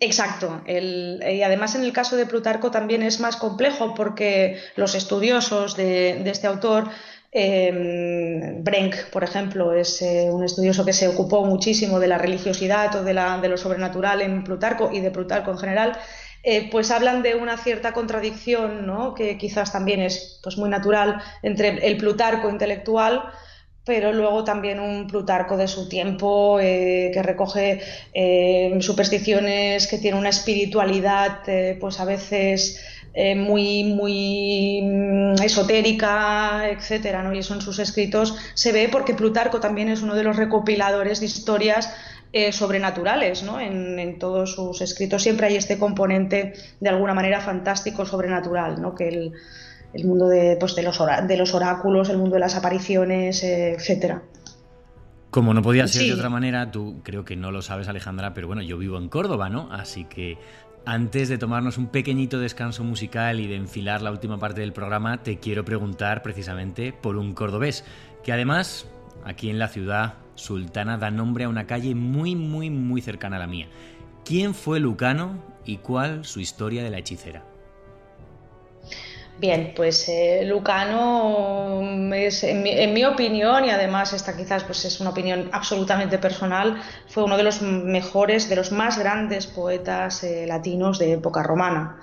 Exacto. 0.00 0.62
y 0.68 1.42
además 1.42 1.74
en 1.74 1.82
el 1.82 1.92
caso 1.92 2.14
de 2.14 2.24
Plutarco 2.24 2.70
también 2.70 3.02
es 3.02 3.18
más 3.18 3.34
complejo 3.34 3.94
porque 3.96 4.56
los 4.76 4.94
estudiosos 4.94 5.76
de, 5.76 6.20
de 6.22 6.30
este 6.30 6.46
autor 6.46 6.88
eh, 7.30 8.60
Brenk, 8.62 9.10
por 9.10 9.22
ejemplo, 9.22 9.74
es 9.74 10.00
eh, 10.00 10.28
un 10.30 10.44
estudioso 10.44 10.84
que 10.84 10.94
se 10.94 11.08
ocupó 11.08 11.44
muchísimo 11.44 12.00
de 12.00 12.08
la 12.08 12.18
religiosidad 12.18 12.94
o 12.96 13.04
de, 13.04 13.12
lo 13.12 13.56
sobrenatural 13.56 14.22
en 14.22 14.44
Plutarco 14.44 14.90
y 14.92 15.00
de 15.00 15.10
Plutarco 15.10 15.50
en 15.50 15.58
general. 15.58 15.98
Eh, 16.50 16.70
pues 16.70 16.90
hablan 16.90 17.22
de 17.22 17.34
una 17.34 17.58
cierta 17.58 17.92
contradicción, 17.92 18.86
¿no? 18.86 19.12
que 19.12 19.36
quizás 19.36 19.70
también 19.70 20.00
es 20.00 20.40
pues, 20.42 20.56
muy 20.56 20.70
natural 20.70 21.20
entre 21.42 21.86
el 21.86 21.98
Plutarco 21.98 22.48
intelectual, 22.48 23.22
pero 23.84 24.14
luego 24.14 24.44
también 24.44 24.80
un 24.80 25.06
Plutarco 25.08 25.58
de 25.58 25.68
su 25.68 25.90
tiempo 25.90 26.58
eh, 26.58 27.10
que 27.12 27.22
recoge 27.22 27.82
supersticiones, 28.80 29.88
que 29.88 29.98
tiene 29.98 30.18
una 30.18 30.30
espiritualidad, 30.30 31.40
pues 31.78 32.00
a 32.00 32.06
veces 32.06 32.80
eh, 33.20 33.34
muy, 33.34 33.84
muy 33.84 34.80
mm, 34.82 35.42
esotérica, 35.42 36.68
etcétera, 36.70 37.22
¿no? 37.22 37.34
Y 37.34 37.38
eso 37.38 37.52
en 37.52 37.60
sus 37.60 37.80
escritos 37.80 38.36
se 38.54 38.70
ve 38.70 38.88
porque 38.92 39.14
Plutarco 39.14 39.60
también 39.60 39.88
es 39.88 40.02
uno 40.02 40.14
de 40.14 40.22
los 40.22 40.36
recopiladores 40.36 41.18
de 41.18 41.26
historias 41.26 41.92
eh, 42.32 42.52
sobrenaturales, 42.52 43.42
¿no? 43.42 43.58
En, 43.58 44.18
todos 44.18 44.54
sus 44.54 44.80
escritos 44.80 45.22
siempre 45.22 45.46
hay 45.46 45.56
este 45.56 45.78
componente 45.78 46.52
de 46.80 46.88
alguna 46.88 47.14
manera 47.14 47.40
fantástico, 47.40 48.04
sobrenatural, 48.04 48.82
¿no? 48.82 48.94
Que 48.94 49.08
el, 49.08 50.04
mundo 50.04 50.28
de, 50.28 50.56
pues, 50.60 50.74
de, 50.74 50.82
los 50.82 51.00
de 51.26 51.36
los 51.36 51.54
oráculos, 51.54 52.10
el 52.10 52.18
mundo 52.18 52.34
de 52.34 52.40
las 52.40 52.54
apariciones, 52.54 53.42
eh, 53.42 53.72
etcétera. 53.72 54.22
Como 55.30 55.54
no 55.54 55.62
podía 55.62 55.86
ser 55.88 56.06
de 56.06 56.14
otra 56.14 56.28
manera, 56.28 56.70
tú 56.70 57.00
creo 57.02 57.24
que 57.24 57.36
no 57.36 57.50
lo 57.50 57.62
sabes, 57.62 57.88
Alejandra, 57.88 58.34
pero 58.34 58.46
bueno, 58.46 58.62
yo 58.62 58.76
vivo 58.78 58.98
en 58.98 59.08
Córdoba, 59.08 59.48
¿no? 59.48 59.72
Así 59.72 60.04
que 60.04 60.38
Antes 60.84 61.28
de 61.28 61.36
tomarnos 61.36 61.76
un 61.76 61.88
pequeñito 61.88 62.38
descanso 62.38 62.82
musical 62.82 63.40
y 63.40 63.46
de 63.46 63.56
enfilar 63.56 64.00
la 64.00 64.10
última 64.10 64.38
parte 64.38 64.62
del 64.62 64.72
programa, 64.72 65.22
te 65.22 65.38
quiero 65.38 65.62
preguntar 65.62 66.22
precisamente 66.22 66.94
por 66.94 67.16
un 67.16 67.34
cordobés, 67.34 67.84
que 68.24 68.32
además, 68.32 68.86
aquí 69.22 69.50
en 69.50 69.58
la 69.58 69.68
ciudad 69.68 70.14
sultana 70.38 70.96
da 70.96 71.10
nombre 71.10 71.44
a 71.44 71.48
una 71.48 71.66
calle 71.66 71.94
muy, 71.94 72.34
muy, 72.36 72.70
muy 72.70 73.00
cercana 73.02 73.36
a 73.36 73.40
la 73.40 73.46
mía. 73.46 73.68
¿Quién 74.24 74.54
fue 74.54 74.80
Lucano 74.80 75.42
y 75.64 75.78
cuál 75.78 76.24
su 76.24 76.40
historia 76.40 76.82
de 76.82 76.90
la 76.90 76.98
hechicera? 76.98 77.44
Bien, 79.38 79.72
pues 79.76 80.08
eh, 80.08 80.42
Lucano 80.44 81.80
es, 82.12 82.42
en 82.42 82.92
mi, 82.92 83.04
opinión, 83.04 83.64
y 83.64 83.70
además 83.70 84.12
esta 84.12 84.36
quizás 84.36 84.64
pues 84.64 84.84
es 84.84 85.00
una 85.00 85.10
opinión 85.10 85.48
absolutamente 85.52 86.18
personal, 86.18 86.82
fue 87.06 87.22
uno 87.22 87.36
de 87.36 87.44
los 87.44 87.62
mejores, 87.62 88.48
de 88.48 88.56
los 88.56 88.72
más 88.72 88.98
grandes 88.98 89.46
poetas 89.46 90.24
eh, 90.24 90.44
latinos 90.48 90.98
de 90.98 91.12
época 91.12 91.44
romana. 91.44 92.00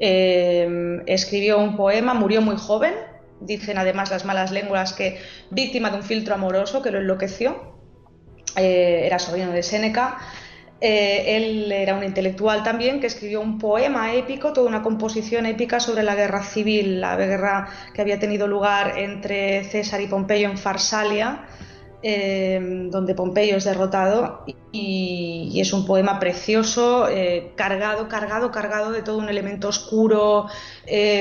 Eh, 0.00 1.02
escribió 1.06 1.58
un 1.58 1.76
poema, 1.76 2.14
murió 2.14 2.40
muy 2.40 2.56
joven, 2.56 2.94
dicen 3.40 3.76
además 3.76 4.10
las 4.10 4.24
malas 4.24 4.50
lenguas 4.50 4.94
que 4.94 5.20
víctima 5.50 5.90
de 5.90 5.98
un 5.98 6.02
filtro 6.02 6.34
amoroso 6.34 6.80
que 6.80 6.90
lo 6.90 7.00
enloqueció, 7.00 7.77
era 8.56 9.18
sobrino 9.18 9.52
de 9.52 9.62
Séneca. 9.62 10.18
Eh, 10.80 11.36
él 11.36 11.72
era 11.72 11.94
un 11.96 12.04
intelectual 12.04 12.62
también 12.62 13.00
que 13.00 13.08
escribió 13.08 13.40
un 13.40 13.58
poema 13.58 14.14
épico, 14.14 14.52
toda 14.52 14.68
una 14.68 14.82
composición 14.82 15.44
épica 15.46 15.80
sobre 15.80 16.04
la 16.04 16.14
guerra 16.14 16.44
civil, 16.44 17.00
la 17.00 17.16
guerra 17.16 17.68
que 17.92 18.00
había 18.00 18.20
tenido 18.20 18.46
lugar 18.46 18.96
entre 18.96 19.64
César 19.64 20.00
y 20.00 20.06
Pompeyo 20.06 20.48
en 20.48 20.56
Farsalia, 20.56 21.46
eh, 22.02 22.60
donde 22.90 23.14
Pompeyo 23.14 23.56
es 23.56 23.64
derrotado 23.64 24.44
y, 24.72 25.60
es 25.60 25.72
un 25.72 25.86
poema 25.86 26.20
precioso, 26.20 27.08
eh, 27.08 27.52
cargado, 27.56 28.08
cargado, 28.08 28.52
cargado 28.52 28.92
de 28.92 29.02
todo 29.02 29.18
un 29.18 29.28
elemento 29.28 29.68
oscuro, 29.68 30.46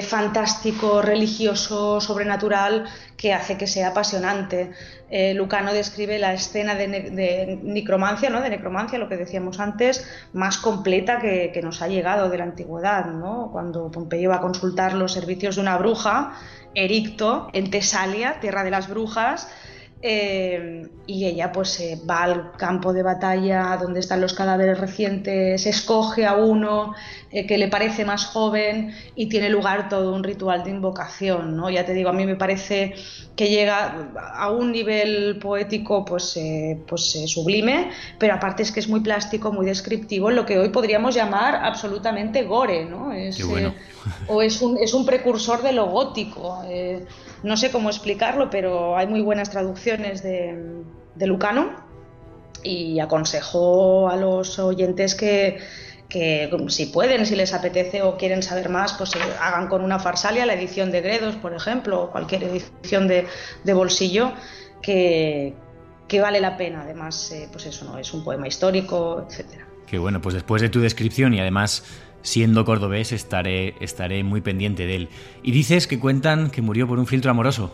fantástico, 0.04 1.02
religioso, 1.02 2.00
sobrenatural, 2.00 2.86
que 3.18 3.34
hace 3.34 3.58
que 3.58 3.68
sea 3.68 3.90
apasionante. 3.90 4.72
Eh, 5.10 5.34
Lucano 5.34 5.74
describe 5.74 6.20
la 6.20 6.34
escena 6.34 6.76
de, 6.76 7.60
necromancia, 7.64 8.30
¿no? 8.30 8.42
de 8.42 8.50
necromancia, 8.50 9.00
lo 9.00 9.10
que 9.10 9.18
decíamos 9.18 9.60
antes, 9.60 10.08
más 10.34 10.58
completa 10.58 11.20
que, 11.20 11.60
nos 11.64 11.82
ha 11.82 11.88
llegado 11.88 12.30
de 12.30 12.38
la 12.38 12.44
antigüedad, 12.44 13.06
¿no? 13.06 13.50
cuando 13.52 13.90
Pompeyo 13.90 14.30
va 14.30 14.38
a 14.38 14.42
consultar 14.42 14.94
los 14.94 15.14
servicios 15.14 15.56
de 15.56 15.62
una 15.62 15.78
bruja, 15.78 16.34
Ericto, 16.76 17.50
en 17.54 17.72
Tesalia, 17.72 18.40
tierra 18.40 18.64
de 18.64 18.72
las 18.72 18.88
brujas, 18.88 19.50
eh, 20.02 20.88
y 21.08 21.26
ella 21.26 21.52
pues 21.52 21.80
eh, 21.80 22.00
va 22.08 22.24
al 22.24 22.52
campo 22.52 22.94
de 22.94 23.02
batalla 23.02 23.78
donde 23.82 24.00
están 24.00 24.22
los 24.22 24.34
cadáveres 24.34 24.80
recientes, 24.80 25.66
escoge 25.66 26.28
a 26.28 26.36
uno 26.36 26.94
eh, 27.32 27.48
que 27.48 27.58
le 27.58 27.68
parece 27.68 28.06
más 28.06 28.26
joven 28.26 28.94
y 29.16 29.28
tiene 29.28 29.50
lugar 29.50 29.90
todo 29.90 30.14
un 30.14 30.24
ritual 30.24 30.64
de 30.64 30.70
invocación. 30.70 31.56
¿no? 31.56 31.72
Ya 31.72 31.84
te 31.84 31.94
digo, 31.94 32.10
a 32.10 32.14
mí 32.14 32.28
me 32.28 32.36
parece 32.36 32.94
que 33.36 33.50
llega 33.50 34.12
a 34.36 34.52
un 34.52 34.72
nivel 34.72 35.40
poético 35.40 36.06
pues, 36.06 36.40
pues 36.88 37.18
sublime, 37.26 37.90
pero 38.20 38.36
aparte 38.36 38.62
es 38.64 38.72
que 38.72 38.80
es 38.80 38.88
muy 38.88 39.00
plástico, 39.00 39.52
muy 39.52 39.66
descriptivo, 39.66 40.30
lo 40.30 40.46
que 40.46 40.60
hoy 40.60 40.70
podríamos 40.70 41.16
llamar 41.16 41.56
absolutamente 41.56 42.44
gore. 42.44 42.86
¿no? 42.86 43.14
Es, 43.14 43.40
o 44.28 44.42
es 44.42 44.62
un, 44.62 44.78
es 44.78 44.94
un 44.94 45.06
precursor 45.06 45.64
de 45.64 45.72
lo 45.72 45.88
gótico 45.88 46.64
no 47.44 47.58
sé 47.58 47.72
cómo 47.72 47.90
explicarlo, 47.90 48.50
pero 48.50 48.98
hay 48.98 49.08
muy 49.08 49.22
buenas 49.22 49.50
traducciones 49.50 50.24
de, 50.24 50.84
Lucano 51.20 51.72
y 52.64 53.00
aconsejo 53.00 54.10
a 54.10 54.16
los 54.16 54.60
oyentes 54.60 55.16
que, 55.16 55.60
si 56.68 56.86
pueden, 56.88 57.26
si 57.26 57.36
les 57.36 57.54
apetece 57.54 58.02
o 58.02 58.18
quieren 58.18 58.44
saber 58.44 58.70
más, 58.70 58.94
pues 58.94 59.12
hagan 59.42 59.68
con 59.68 59.84
una 59.84 60.00
farsalia 60.00 60.46
la 60.46 60.54
edición 60.54 60.92
de 60.92 61.02
Gredos, 61.02 61.36
por 61.36 61.54
ejemplo, 61.54 62.04
o 62.04 62.12
cualquier 62.12 62.44
edición 62.44 63.08
de, 63.08 63.26
bolsillo 63.74 64.34
que, 64.82 65.54
vale 66.22 66.40
la 66.40 66.58
pena. 66.58 66.84
Además, 66.84 67.32
eh, 67.32 67.48
pues 67.52 67.66
eso 67.66 67.86
no 67.86 67.98
es 67.98 68.14
un 68.14 68.24
poema 68.24 68.48
histórico, 68.48 69.26
etcétera. 69.28 69.68
Qué 69.88 69.98
bueno, 69.98 70.22
pues 70.22 70.36
después 70.36 70.62
de 70.62 70.70
tu 70.70 70.82
descripción 70.82 71.34
y 71.34 71.40
además 71.40 71.84
siendo 72.22 72.66
cordobés 72.66 73.12
estaré, 73.12 73.76
estaré 73.80 74.24
muy 74.24 74.42
pendiente 74.42 74.86
de 74.86 74.96
él. 74.96 75.10
Y 75.44 75.52
dices 75.52 75.88
que 75.88 76.00
cuentan 76.00 76.50
que 76.50 76.62
murió 76.62 76.88
por 76.88 77.00
un 77.00 77.08
filtro 77.08 77.32
amoroso. 77.32 77.72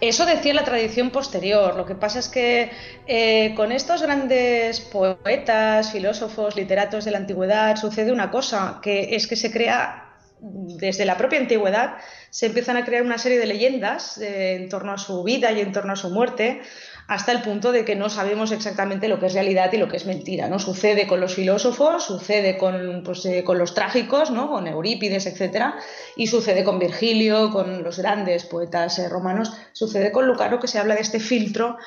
Eso 0.00 0.26
decía 0.26 0.54
la 0.54 0.64
tradición 0.64 1.10
posterior. 1.10 1.74
Lo 1.76 1.84
que 1.84 1.94
pasa 1.94 2.18
es 2.20 2.28
que 2.28 2.70
eh, 3.06 3.54
con 3.56 3.72
estos 3.72 4.02
grandes 4.02 4.80
poetas, 4.80 5.92
filósofos, 5.92 6.56
literatos 6.56 7.04
de 7.04 7.10
la 7.10 7.18
antigüedad 7.18 7.76
sucede 7.76 8.12
una 8.12 8.30
cosa, 8.30 8.80
que 8.82 9.16
es 9.16 9.26
que 9.26 9.36
se 9.36 9.50
crea 9.50 10.04
desde 10.40 11.04
la 11.04 11.16
propia 11.16 11.40
antigüedad 11.40 11.96
se 12.30 12.46
empiezan 12.46 12.76
a 12.76 12.84
crear 12.84 13.02
una 13.02 13.18
serie 13.18 13.38
de 13.38 13.46
leyendas 13.46 14.18
eh, 14.18 14.54
en 14.54 14.68
torno 14.68 14.92
a 14.92 14.98
su 14.98 15.24
vida 15.24 15.50
y 15.52 15.60
en 15.60 15.72
torno 15.72 15.92
a 15.92 15.96
su 15.96 16.10
muerte, 16.10 16.60
hasta 17.08 17.32
el 17.32 17.40
punto 17.40 17.72
de 17.72 17.86
que 17.86 17.96
no 17.96 18.10
sabemos 18.10 18.52
exactamente 18.52 19.08
lo 19.08 19.18
que 19.18 19.26
es 19.26 19.32
realidad 19.32 19.72
y 19.72 19.78
lo 19.78 19.88
que 19.88 19.96
es 19.96 20.04
mentira. 20.04 20.46
¿no? 20.48 20.58
Sucede 20.58 21.06
con 21.06 21.20
los 21.20 21.34
filósofos, 21.34 22.04
sucede 22.04 22.58
con, 22.58 23.02
pues, 23.02 23.24
eh, 23.24 23.42
con 23.44 23.58
los 23.58 23.72
trágicos, 23.72 24.30
¿no? 24.30 24.50
con 24.50 24.66
Eurípides, 24.66 25.24
etc. 25.26 25.74
Y 26.16 26.26
sucede 26.26 26.64
con 26.64 26.78
Virgilio, 26.78 27.50
con 27.50 27.82
los 27.82 27.98
grandes 27.98 28.44
poetas 28.44 28.98
eh, 28.98 29.08
romanos. 29.08 29.54
Sucede 29.72 30.12
con 30.12 30.26
Lucano 30.26 30.60
que 30.60 30.68
se 30.68 30.78
habla 30.78 30.94
de 30.94 31.00
este 31.00 31.18
filtro 31.18 31.78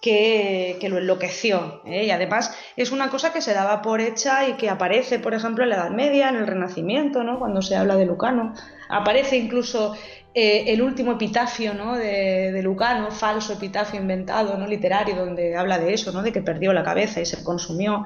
que, 0.00 0.78
lo 0.88 0.98
enloqueció. 0.98 1.82
¿eh? 1.84 2.04
Y 2.04 2.10
además 2.10 2.54
es 2.76 2.92
una 2.92 3.10
cosa 3.10 3.32
que 3.32 3.40
se 3.40 3.54
daba 3.54 3.82
por 3.82 4.00
hecha 4.00 4.48
y 4.48 4.52
que 4.54 4.70
aparece, 4.70 5.18
por 5.18 5.34
ejemplo, 5.34 5.64
en 5.64 5.70
la 5.70 5.76
Edad 5.76 5.90
Media, 5.90 6.28
en 6.28 6.36
el 6.36 6.46
Renacimiento, 6.46 7.24
¿no? 7.24 7.38
cuando 7.38 7.62
se 7.62 7.76
habla 7.76 7.96
de 7.96 8.06
Lucano. 8.06 8.54
Aparece 8.88 9.36
incluso 9.36 9.96
eh, 10.34 10.72
el 10.72 10.82
último 10.82 11.12
epitafio 11.12 11.74
¿no? 11.74 11.96
de, 11.96 12.60
Lucano, 12.62 13.10
falso 13.10 13.54
epitafio 13.54 14.00
inventado, 14.00 14.56
¿no? 14.58 14.66
literario, 14.66 15.16
donde 15.16 15.56
habla 15.56 15.78
de 15.78 15.94
eso, 15.94 16.12
¿no? 16.12 16.22
de 16.22 16.32
que 16.32 16.42
perdió 16.42 16.72
la 16.72 16.82
cabeza 16.82 17.20
y 17.20 17.26
se 17.26 17.42
consumió 17.42 18.04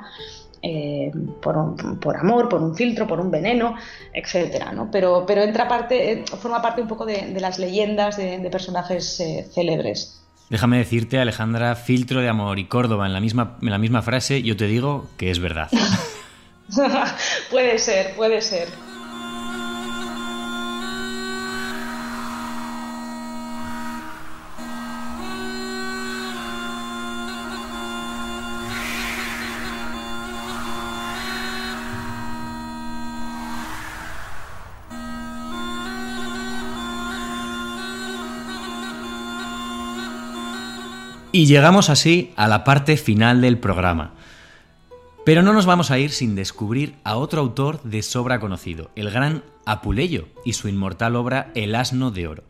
eh, 0.63 1.11
por, 1.43 2.17
amor, 2.17 2.49
por 2.49 2.63
un 2.63 2.77
filtro, 2.77 3.07
por 3.09 3.21
un 3.21 3.31
veneno, 3.31 3.75
etc. 4.15 4.73
¿no? 4.73 4.91
Pero, 4.91 5.25
pero 5.27 5.43
entra 5.43 5.67
parte, 5.67 6.13
eh, 6.13 6.25
forma 6.41 6.63
parte 6.63 6.81
un 6.81 6.89
poco 6.89 7.05
de, 7.05 7.39
las 7.41 7.59
leyendas 7.59 8.17
de, 8.17 8.49
personajes 8.51 9.21
célebres. 9.53 10.23
Déjame 10.49 10.79
decirte, 10.79 11.19
Alejandra, 11.19 11.75
filtro 11.75 12.21
de 12.21 12.29
amor 12.29 12.59
y 12.59 12.67
Córdoba 12.67 13.07
en 13.07 13.15
la 13.15 13.21
misma, 13.21 13.57
en 13.61 13.71
la 13.71 13.79
misma 13.79 14.03
frase, 14.03 14.43
yo 14.43 14.57
te 14.57 14.67
digo 14.67 15.09
que 15.17 15.31
es 15.31 15.41
verdad. 15.41 15.69
puede 17.51 17.79
ser, 17.79 18.15
puede 18.15 18.41
ser. 18.41 18.69
Y 41.35 41.47
llegamos 41.47 41.89
así 41.89 42.31
a 42.37 42.47
la 42.47 42.63
parte 42.63 42.99
final 42.99 43.41
del 43.41 43.57
programa. 43.57 44.13
Pero 45.25 45.43
no 45.43 45.55
nos 45.55 45.65
vamos 45.65 45.91
a 45.91 45.99
ir 45.99 46.11
sin 46.11 46.35
descubrir 46.35 46.97
a 47.05 47.17
otro 47.17 47.41
autor 47.41 47.83
de 47.85 48.03
sobra 48.03 48.39
conocido, 48.39 48.91
el 48.97 49.11
gran 49.11 49.43
Apuleyo 49.65 50.29
y 50.45 50.53
su 50.53 50.69
inmortal 50.69 51.17
obra 51.17 51.51
El 51.55 51.75
asno 51.75 52.11
de 52.11 52.27
oro. 52.27 52.45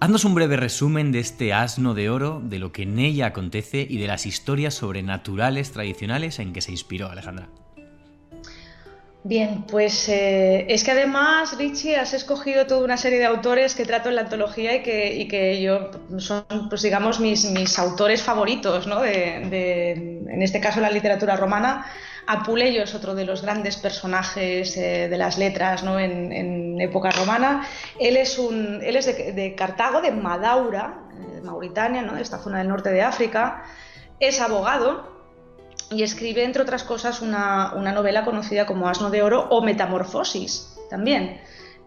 Haznos 0.00 0.26
un 0.26 0.34
breve 0.34 0.58
resumen 0.58 1.12
de 1.12 1.20
este 1.20 1.54
asno 1.54 1.94
de 1.94 2.10
oro, 2.10 2.42
de 2.44 2.58
lo 2.58 2.72
que 2.72 2.82
en 2.82 2.98
ella 2.98 3.26
acontece 3.26 3.86
y 3.88 3.96
de 3.96 4.06
las 4.06 4.26
historias 4.26 4.74
sobrenaturales 4.74 5.72
tradicionales 5.72 6.38
en 6.38 6.52
que 6.52 6.60
se 6.60 6.72
inspiró 6.72 7.08
Alejandra. 7.08 7.48
Bien, 9.28 9.64
pues 9.68 10.08
eh, 10.08 10.66
es 10.68 10.84
que 10.84 10.92
además, 10.92 11.58
Richie, 11.58 11.96
has 11.96 12.14
escogido 12.14 12.64
toda 12.68 12.84
una 12.84 12.96
serie 12.96 13.18
de 13.18 13.24
autores 13.24 13.74
que 13.74 13.84
trato 13.84 14.08
en 14.08 14.14
la 14.14 14.20
antología 14.20 14.76
y 14.76 14.82
que, 15.26 15.60
yo 15.60 15.90
son, 16.20 16.44
pues 16.68 16.82
digamos, 16.82 17.18
mis, 17.18 17.76
autores 17.76 18.22
favoritos, 18.22 18.86
¿no? 18.86 19.00
De, 19.00 19.94
en 20.28 20.42
este 20.42 20.60
caso, 20.60 20.80
la 20.80 20.90
literatura 20.90 21.34
romana. 21.34 21.86
Apuleyo 22.28 22.84
es 22.84 22.94
otro 22.94 23.16
de 23.16 23.24
los 23.24 23.42
grandes 23.42 23.76
personajes 23.78 24.76
eh, 24.76 25.08
de 25.08 25.18
las 25.18 25.38
letras 25.38 25.82
¿no? 25.82 25.98
en, 25.98 26.80
época 26.80 27.10
romana. 27.10 27.66
Él 27.98 28.16
es, 28.16 28.38
un, 28.38 28.80
él 28.80 28.94
es 28.94 29.06
de, 29.06 29.54
Cartago, 29.56 30.02
de 30.02 30.12
Madaura, 30.12 31.00
de 31.34 31.40
Mauritania, 31.40 32.02
¿no? 32.02 32.14
de 32.14 32.22
esta 32.22 32.38
zona 32.38 32.58
del 32.58 32.68
norte 32.68 32.90
de 32.90 33.02
África. 33.02 33.64
Es 34.20 34.40
abogado, 34.40 35.15
y 35.90 36.02
escribe, 36.02 36.44
entre 36.44 36.62
otras 36.62 36.84
cosas, 36.84 37.22
una, 37.22 37.72
novela 37.74 38.24
conocida 38.24 38.66
como 38.66 38.88
Asno 38.88 39.10
de 39.10 39.22
Oro 39.22 39.46
o 39.50 39.62
Metamorfosis 39.62 40.74
también, 40.90 41.40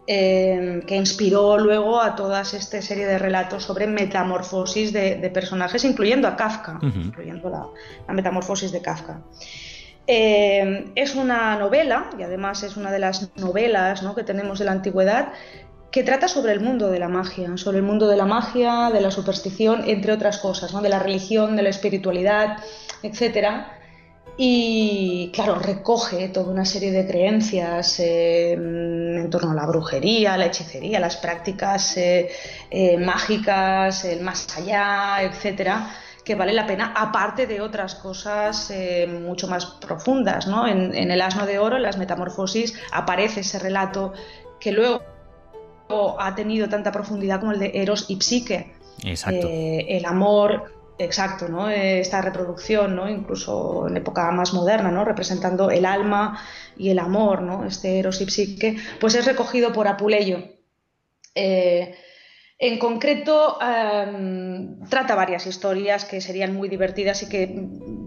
eh, 0.08 0.82
que 0.88 0.96
inspiró 0.96 1.58
luego 1.58 2.02
a 2.02 2.16
toda 2.16 2.42
esta 2.42 2.82
serie 2.82 3.06
de 3.06 3.20
relatos 3.20 3.64
sobre 3.64 3.88
metamorfosis 3.88 4.92
de, 4.94 5.30
personajes, 5.34 5.84
incluyendo 5.84 6.28
a 6.28 6.36
Kafka, 6.36 6.80
incluyendo 6.82 7.50
la, 7.50 8.14
metamorfosis 8.14 8.72
de 8.72 8.82
Kafka. 8.82 9.22
Eh, 10.08 10.92
es 10.96 11.16
una 11.16 11.56
novela, 11.58 12.10
y 12.18 12.24
además 12.24 12.64
es 12.64 12.78
una 12.78 12.92
de 12.92 13.00
las 13.00 13.30
novelas 13.38 14.04
que 14.16 14.24
tenemos 14.24 14.58
de 14.60 14.66
la 14.66 14.72
antigüedad, 14.72 15.34
que 15.92 16.04
trata 16.04 16.28
sobre 16.28 16.54
el 16.54 16.60
mundo 16.60 16.90
de 16.90 17.00
la 17.00 17.10
magia, 17.10 17.58
sobre 17.58 17.78
el 17.78 17.84
mundo 17.84 18.08
de 18.08 18.18
la 18.18 18.26
magia, 18.26 18.90
de 18.92 19.02
la 19.02 19.12
superstición, 19.12 19.84
entre 19.88 20.14
otras 20.14 20.38
cosas, 20.38 20.74
¿no? 20.74 20.82
de 20.82 20.90
la 20.90 21.00
religión, 21.00 21.56
de 21.56 21.64
la 21.64 21.70
espiritualidad, 21.70 22.58
etc. 23.02 23.79
Y 24.42 25.32
claro, 25.34 25.56
recoge 25.56 26.30
toda 26.30 26.50
una 26.50 26.64
serie 26.64 26.94
de 26.94 27.06
creencias 27.06 28.00
eh, 28.00 28.54
en 28.54 29.30
torno 29.30 29.52
a 29.52 29.54
la 29.54 29.66
brujería, 29.66 30.38
la 30.38 30.46
hechicería, 30.46 30.98
las 31.02 31.18
prácticas 31.18 31.98
eh, 31.98 32.30
mágicas, 32.98 34.06
el 34.06 34.22
más 34.22 34.48
allá, 34.58 35.24
etcétera 35.24 35.90
que 36.24 36.36
vale 36.36 36.54
la 36.54 36.68
pena, 36.68 36.94
aparte 36.96 37.48
de 37.48 37.60
otras 37.60 37.96
cosas 37.96 38.70
eh, 38.70 39.08
mucho 39.08 39.48
más 39.48 39.66
profundas. 39.66 40.46
¿no? 40.46 40.68
En, 40.68 40.94
El 40.94 41.22
asno 41.22 41.46
de 41.48 41.58
oro, 41.58 41.78
en 41.78 41.82
las 41.82 41.98
metamorfosis, 41.98 42.80
aparece 42.92 43.40
ese 43.40 43.58
relato 43.58 44.14
que 44.60 44.72
luego 44.72 45.02
ha 46.20 46.36
tenido 46.36 46.70
tanta 46.70 46.92
profundidad 46.92 47.40
como 47.40 47.52
el 47.52 47.60
de 47.60 47.72
Eros 47.74 48.06
y 48.10 48.22
Psique. 48.22 48.74
Exacto. 49.04 49.48
Eh, 49.50 49.98
el 49.98 50.06
amor, 50.06 50.79
exacto, 51.00 51.48
¿no? 51.48 51.70
Esta 51.70 52.22
reproducción, 52.22 52.96
¿no? 52.96 53.10
incluso 53.10 53.88
en 53.88 53.98
época 53.98 54.30
más 54.32 54.54
moderna, 54.54 54.92
¿no? 54.92 55.06
representando 55.06 55.72
el 55.72 55.86
alma 55.86 56.40
y 56.78 56.90
el 56.90 57.00
amor, 57.00 57.42
¿no? 57.42 57.66
este 57.66 58.00
Eros 58.00 58.22
y 58.22 58.30
Psique, 58.30 58.78
pues 59.00 59.16
es 59.16 59.26
recogido 59.26 59.74
por 59.74 59.88
Apuleyo. 59.88 60.44
Eh, 61.34 61.96
en 62.62 62.78
concreto, 62.78 63.58
em, 63.62 64.82
trata 64.90 65.16
varias 65.16 65.48
historias 65.48 66.04
que 66.04 66.20
serían 66.20 66.54
muy 66.54 66.68
divertidas 66.68 67.24
y 67.24 67.30
que 67.30 67.50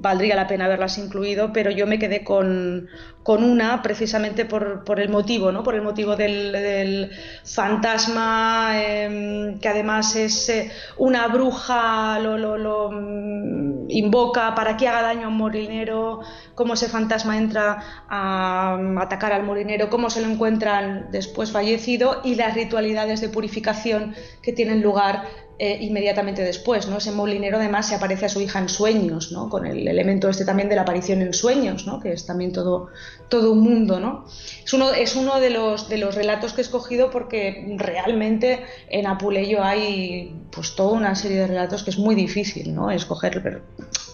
valdría 0.03 0.37
la 0.37 0.47
pena 0.47 0.67
haberlas 0.67 0.99
incluido, 0.99 1.55
pero 1.55 1.71
yo 1.71 1.87
me 1.87 1.99
quedé 1.99 2.23
con, 2.23 2.87
una 3.25 3.81
precisamente 3.83 4.45
por, 4.45 5.01
el 5.01 5.09
motivo, 5.09 5.53
¿no? 5.53 5.63
por 5.63 5.75
el 5.75 5.81
motivo 5.81 6.17
del, 6.17 7.11
fantasma, 7.45 8.73
em, 8.75 9.59
que 9.59 9.69
además 9.69 10.17
es 10.17 10.49
eh, 10.51 10.71
una 10.99 11.29
bruja, 11.29 12.19
lo, 12.19 12.91
mm, 12.91 13.87
invoca 13.89 14.55
para 14.55 14.77
que 14.77 14.87
haga 14.89 15.03
daño 15.03 15.27
a 15.27 15.29
un 15.29 15.37
molinero, 15.39 16.21
cómo 16.55 16.75
ese 16.75 16.89
fantasma 16.89 17.39
entra 17.39 17.79
a, 18.09 18.77
mm, 18.79 18.99
atacar 18.99 19.33
al 19.33 19.45
molinero, 19.45 19.89
cómo 19.89 20.11
se 20.11 20.21
lo 20.21 20.29
encuentran 20.29 21.09
después 21.11 21.53
fallecido 21.53 22.21
y 22.25 22.35
las 22.35 22.55
ritualidades 22.55 23.21
de 23.21 23.29
purificación 23.31 24.15
que 24.43 24.53
tienen 24.53 24.83
lugar 24.83 25.25
eh, 25.59 25.79
inmediatamente 25.81 26.43
después. 26.43 26.89
¿no? 26.89 26.97
Ese 26.99 27.13
molinero 27.13 27.59
además 27.59 27.89
se 27.89 27.95
aparece 27.95 28.27
a 28.27 28.29
su 28.29 28.41
hija 28.41 28.59
en 28.59 28.69
sueños, 28.69 29.31
¿no? 29.31 29.49
con 29.49 29.65
el 29.65 29.87
elemento 29.87 30.29
este 30.29 30.45
también 30.45 30.69
de 30.69 30.75
la 30.75 30.83
aparición 30.83 31.23
en 31.23 31.33
sueños, 31.33 31.87
¿no? 31.87 32.01
que 32.01 32.13
es 32.13 32.27
también 32.27 32.53
todo, 32.53 32.89
todo 33.29 33.53
un 33.53 33.61
mundo. 33.61 34.01
¿no? 34.01 34.25
Es 34.65 34.73
uno, 34.73 34.93
es 34.93 35.15
uno 35.15 35.39
de, 35.39 35.51
los, 35.51 35.89
de 35.89 35.99
los 35.99 36.17
relatos 36.17 36.53
que 36.53 36.63
he 36.63 36.65
escogido 36.65 37.11
porque 37.11 37.77
realmente 37.79 38.65
en 38.91 39.07
Apuleyo 39.07 39.63
hay 39.63 40.35
pues, 40.51 40.75
toda 40.75 40.93
una 40.95 41.15
serie 41.15 41.39
de 41.39 41.47
relatos 41.47 41.85
que 41.85 41.91
es 41.91 41.99
muy 41.99 42.17
difícil 42.17 42.75
¿no? 42.75 42.91
escoger, 42.91 43.41
pero 43.41 43.61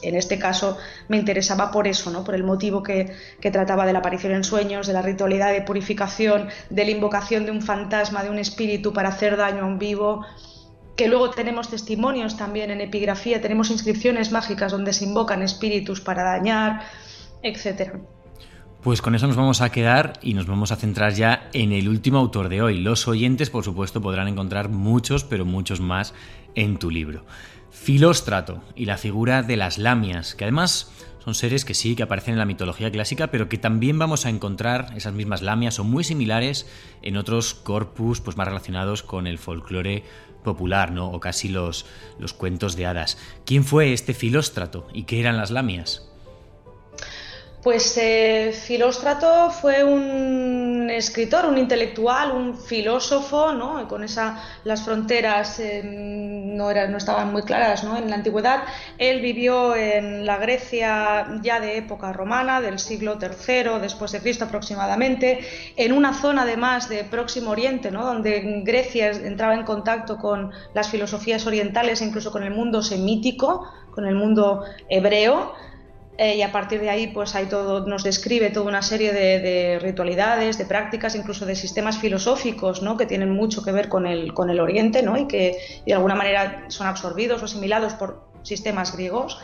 en 0.03 0.14
este 0.16 0.38
caso 0.38 0.78
me 1.09 1.16
interesaba 1.16 1.70
por 1.70 1.86
eso, 1.86 2.11
¿no? 2.11 2.24
por 2.24 2.34
el 2.34 2.44
motivo 2.44 2.82
que, 2.82 3.12
trataba 3.40 3.86
de 3.86 3.92
la 3.92 4.01
aparición 4.01 4.32
en 4.32 4.44
sueños, 4.44 4.86
de 4.86 4.92
la 4.92 5.03
ritualidad 5.03 5.53
de 5.53 5.62
purificación, 5.62 6.49
de 6.70 6.84
la 6.84 6.90
invocación 6.90 7.44
de 7.44 7.51
un 7.51 7.62
fantasma, 7.62 8.22
de 8.22 8.30
un 8.30 8.38
espíritu 8.38 8.92
para 8.92 9.09
hacer 9.09 9.36
daño 9.36 9.62
a 9.62 9.66
un 9.66 9.78
vivo 9.78 10.24
que 10.96 11.07
luego 11.07 11.30
tenemos 11.30 11.70
testimonios 11.70 12.36
también 12.36 12.72
en 12.72 12.80
epigrafía, 12.80 13.40
tenemos 13.40 13.70
inscripciones 13.70 14.32
mágicas 14.32 14.72
donde 14.72 14.92
se 14.92 15.05
invocan 15.05 15.42
espíritus 15.42 16.01
para 16.01 16.24
dañar, 16.24 16.82
etc. 17.42 17.92
Pues 18.82 19.03
con 19.03 19.14
eso 19.14 19.26
nos 19.26 19.36
vamos 19.36 19.61
a 19.61 19.70
quedar 19.70 20.14
y 20.22 20.34
nos 20.34 20.46
vamos 20.46 20.72
a 20.72 20.76
centrar 20.76 21.12
ya 21.12 21.49
en 21.53 21.72
el 21.72 21.88
último 21.88 22.18
autor 22.18 22.49
de 22.49 22.62
hoy. 22.62 22.78
Los 22.78 23.07
oyentes, 23.07 23.51
por 23.51 23.64
supuesto, 23.64 24.01
podrán 24.01 24.28
encontrar 24.28 24.68
muchos, 24.68 25.24
pero 25.24 25.44
muchos 25.44 25.80
más 25.80 26.14
en 26.55 26.78
tu 26.78 26.90
libro. 26.90 27.24
Filóstrato 27.89 28.62
y 28.76 28.84
la 28.84 28.99
figura 28.99 29.43
de 29.43 29.57
las 29.57 29.78
lamias, 29.78 30.34
que 30.34 30.45
además 30.45 30.93
son 31.24 31.34
seres 31.34 31.64
que 31.64 31.72
sí, 31.72 31.97
que 31.97 32.03
aparecen 32.03 32.34
en 32.34 32.39
la 32.39 32.45
mitología 32.45 32.91
clásica, 32.91 33.28
pero 33.28 33.49
que 33.49 33.57
también 33.57 33.99
vamos 33.99 34.26
a 34.26 34.28
encontrar 34.28 34.93
esas 34.95 35.14
mismas 35.14 35.41
lamias 35.41 35.78
o 35.78 35.84
muy 35.84 36.05
similares 36.05 36.66
en 37.01 37.16
otros 37.16 37.55
corpus 37.55 38.20
pues, 38.20 38.36
más 38.36 38.47
relacionados 38.47 39.03
con 39.03 39.26
el 39.26 39.39
folclore 39.39 40.05
popular, 40.45 40.93
¿no? 40.93 41.11
O 41.11 41.18
casi 41.18 41.49
los, 41.49 41.86
los 42.18 42.34
cuentos 42.34 42.76
de 42.76 42.84
hadas. 42.84 43.16
¿Quién 43.47 43.64
fue 43.64 43.95
este 43.95 44.12
Filóstrato 44.12 44.86
y 44.93 45.05
qué 45.05 45.20
eran 45.20 45.39
las 45.39 45.51
lamias? 45.51 46.08
Pues 47.63 47.99
eh, 47.99 48.53
Filóstrato 48.53 49.51
fue 49.51 49.83
un 49.83 50.89
escritor, 50.91 51.45
un 51.45 51.59
intelectual, 51.59 52.31
un 52.31 52.57
filósofo, 52.57 53.53
¿no? 53.53 53.89
Con 53.89 54.05
esa, 54.05 54.41
las 54.63 54.83
fronteras 54.85 55.59
eh, 55.59 55.83
no, 55.85 56.71
eran, 56.71 56.93
no 56.93 56.99
estaban 56.99 57.33
muy 57.33 57.43
claras 57.43 57.83
¿no? 57.83 57.97
en 57.97 58.11
la 58.11 58.17
antigüedad. 58.17 58.63
Él 58.97 59.21
vivió 59.21 59.75
en 59.75 60.25
la 60.25 60.37
Grecia 60.39 61.27
ya 61.43 61.59
de 61.59 61.79
época 61.79 62.13
romana, 62.13 62.61
del 62.61 62.79
siglo 62.79 63.19
III 63.21 63.81
después 63.81 64.13
de 64.13 64.21
Cristo 64.21 64.45
aproximadamente, 64.45 65.41
en 65.77 65.93
una 65.93 66.15
zona 66.15 66.43
además 66.43 66.89
de 66.89 67.03
Próximo 67.05 67.51
Oriente, 67.51 67.91
¿no? 67.91 68.05
donde 68.05 68.63
Grecia 68.65 69.11
entraba 69.11 69.55
en 69.55 69.65
contacto 69.65 70.17
con 70.17 70.53
las 70.75 70.89
filosofías 70.89 71.45
orientales 71.47 72.03
incluso 72.03 72.31
con 72.31 72.45
el 72.45 72.53
mundo 72.53 72.83
semítico, 72.83 73.69
con 73.91 74.07
el 74.07 74.15
mundo 74.15 74.65
hebreo. 74.89 75.55
Eh, 76.21 76.35
y 76.35 76.43
a 76.43 76.51
partir 76.51 76.81
de 76.81 76.91
ahí 76.91 77.07
pues 77.07 77.37
hay 77.37 77.47
todo, 77.47 77.87
nos 77.87 78.03
describe 78.03 78.51
toda 78.51 78.66
una 78.66 78.83
serie 78.83 79.12
de, 79.12 79.79
ritualidades, 79.79 80.59
de 80.59 80.64
prácticas, 80.64 81.14
incluso 81.14 81.47
de 81.47 81.55
sistemas 81.55 81.99
filosóficos 81.99 82.83
¿no? 82.83 82.97
que 82.97 83.07
tienen 83.07 83.31
mucho 83.31 83.62
que 83.62 83.71
ver 83.71 83.89
con 83.89 84.05
el, 84.05 84.35
con 84.35 84.51
el 84.51 84.59
Oriente 84.59 85.05
¿no? 85.05 85.16
y 85.16 85.29
que 85.29 85.57
de 85.87 85.95
alguna 85.95 86.16
manera 86.16 86.64
son 86.69 86.89
absorbidos 86.89 87.41
o 87.41 87.45
asimilados 87.45 87.95
por 87.95 88.25
sistemas 88.43 88.97
griegos. 88.97 89.39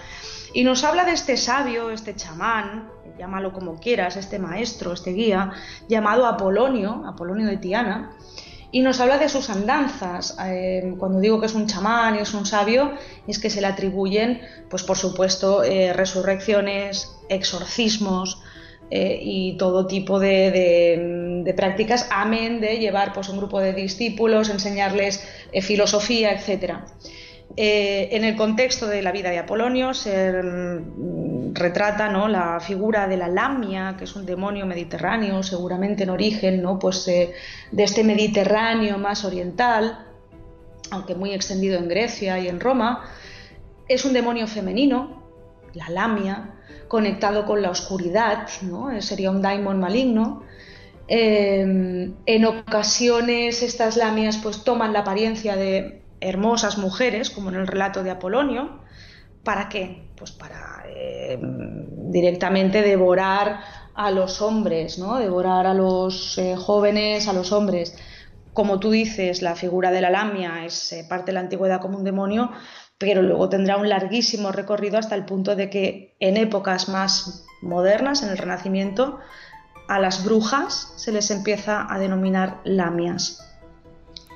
Y 0.53 0.65
nos 0.65 0.83
habla 0.83 1.05
de 1.05 1.13
este 1.13 1.37
sabio, 1.37 1.91
este 1.91 2.17
chamán, 2.17 2.91
llámalo 3.19 3.53
como 3.53 3.79
quieras, 3.79 4.17
este 4.17 4.41
maestro, 4.41 4.93
este 4.93 5.13
guía, 5.13 5.53
llamado 5.89 6.27
Apolonio, 6.27 7.05
Apolonio 7.07 7.47
de 7.47 7.57
Tiana, 7.57 8.17
y 8.75 8.81
nos 8.81 8.99
habla 8.99 9.19
de 9.19 9.29
sus 9.29 9.51
andanzas. 9.51 10.37
Eh, 10.45 10.97
cuando 10.99 11.21
digo 11.21 11.39
que 11.39 11.47
es 11.47 11.55
un 11.55 11.69
chamán 11.69 12.17
y 12.17 12.19
es 12.19 12.35
un 12.35 12.45
sabio, 12.45 12.91
es 13.29 13.39
que 13.39 13.49
se 13.49 13.61
le 13.61 13.69
atribuyen, 13.69 14.41
pues 14.69 14.83
por 14.83 14.97
supuesto, 14.97 15.63
eh, 15.63 15.93
resurrecciones, 15.93 17.17
exorcismos 17.29 18.43
eh, 18.91 19.21
y 19.23 19.57
todo 19.59 19.87
tipo 19.87 20.19
de, 20.19 21.55
prácticas, 21.57 22.09
amén 22.11 22.61
de 22.61 22.79
llevar 22.81 23.13
pues, 23.13 23.29
un 23.29 23.37
grupo 23.37 23.61
de 23.61 23.75
discípulos, 23.75 24.51
enseñarles 24.51 25.25
filosofía. 25.63 26.33
Eh, 27.57 28.09
en 28.11 28.25
el 28.25 28.35
contexto 28.35 28.89
de 28.89 29.01
la 29.01 29.13
vida 29.13 29.31
de 29.31 29.39
Apolonio 29.39 29.93
retrata 31.55 32.09
¿no? 32.09 32.29
la 32.29 32.59
figura 32.61 33.07
de 33.07 33.17
la 33.17 33.29
lamia, 33.29 33.95
que 33.97 34.05
es 34.05 34.17
un 34.17 34.27
demonio 34.27 34.67
mediterráneo, 34.67 35.43
seguramente 35.43 36.03
en 36.03 36.11
origen 36.11 36.61
¿no? 36.63 36.79
pues, 36.79 37.07
eh, 37.09 37.33
de 37.71 37.83
este 37.85 38.03
Mediterráneo 38.03 38.99
más 38.99 39.25
oriental, 39.25 40.07
aunque 40.91 41.15
muy 41.15 41.33
extendido 41.33 41.79
en 41.79 41.89
Grecia 41.89 42.39
y 42.41 42.49
en 42.49 42.61
Roma. 42.61 43.05
Es 43.89 44.05
un 44.05 44.13
demonio 44.13 44.47
femenino, 44.47 45.23
la 45.75 45.89
lamia, 45.91 46.55
conectado 46.89 47.47
con 47.47 47.63
la 47.63 47.71
oscuridad, 47.71 48.49
¿no? 48.63 49.01
sería 49.01 49.31
un 49.31 49.41
daimon 49.41 49.79
maligno. 49.79 50.43
Eh, 51.07 52.11
en 52.27 52.45
ocasiones 52.47 53.63
estas 53.63 53.97
lamias 53.97 54.39
pues, 54.39 54.65
toman 54.65 54.93
la 54.93 55.01
apariencia 55.01 55.55
de 55.55 56.03
hermosas 56.21 56.79
mujeres, 56.79 57.31
como 57.31 57.51
en 57.51 57.57
el 57.57 57.67
relato 57.67 58.03
de 58.03 58.11
Apolonio. 58.11 58.81
¿Para 59.45 59.69
qué? 59.69 60.09
Pues 60.17 60.33
para 60.33 60.74
eh, 60.87 61.39
directamente 61.41 62.83
devorar 62.83 63.61
a 63.95 64.11
los 64.11 64.43
hombres, 64.43 64.99
¿no? 64.99 65.19
Devorar 65.19 65.67
a 65.67 65.75
los 65.75 66.37
eh, 66.39 66.57
jóvenes, 66.57 67.29
a 67.29 67.33
los 67.33 67.53
hombres. 67.53 67.97
Como 68.53 68.79
tú 68.79 68.91
dices, 68.91 69.43
la 69.43 69.55
figura 69.55 69.91
de 69.91 70.01
la 70.01 70.11
lamia 70.11 70.65
es 70.65 70.93
eh, 70.93 71.05
parte 71.09 71.27
de 71.27 71.35
la 71.35 71.41
antigüedad 71.41 71.81
como 71.81 71.99
un 71.99 72.05
demonio, 72.05 72.51
pero 72.99 73.23
luego 73.23 73.49
tendrá 73.49 73.77
un 73.77 73.89
larguísimo 73.89 74.53
recorrido 74.53 74.99
hasta 74.99 75.15
el 75.15 75.25
punto 75.25 75.57
de 75.57 75.71
que 75.71 76.17
en 76.21 76.37
épocas 76.37 76.89
más 76.89 77.45
modernas, 77.63 78.23
en 78.23 78.31
el 78.31 78.39
Renacimiento, 78.39 79.19
a 79.89 79.99
las 79.99 80.25
brujas 80.25 80.93
se 80.97 81.13
les 81.13 81.31
empieza 81.31 81.87
a 81.93 81.99
denominar 81.99 82.61
lamias. 82.65 83.54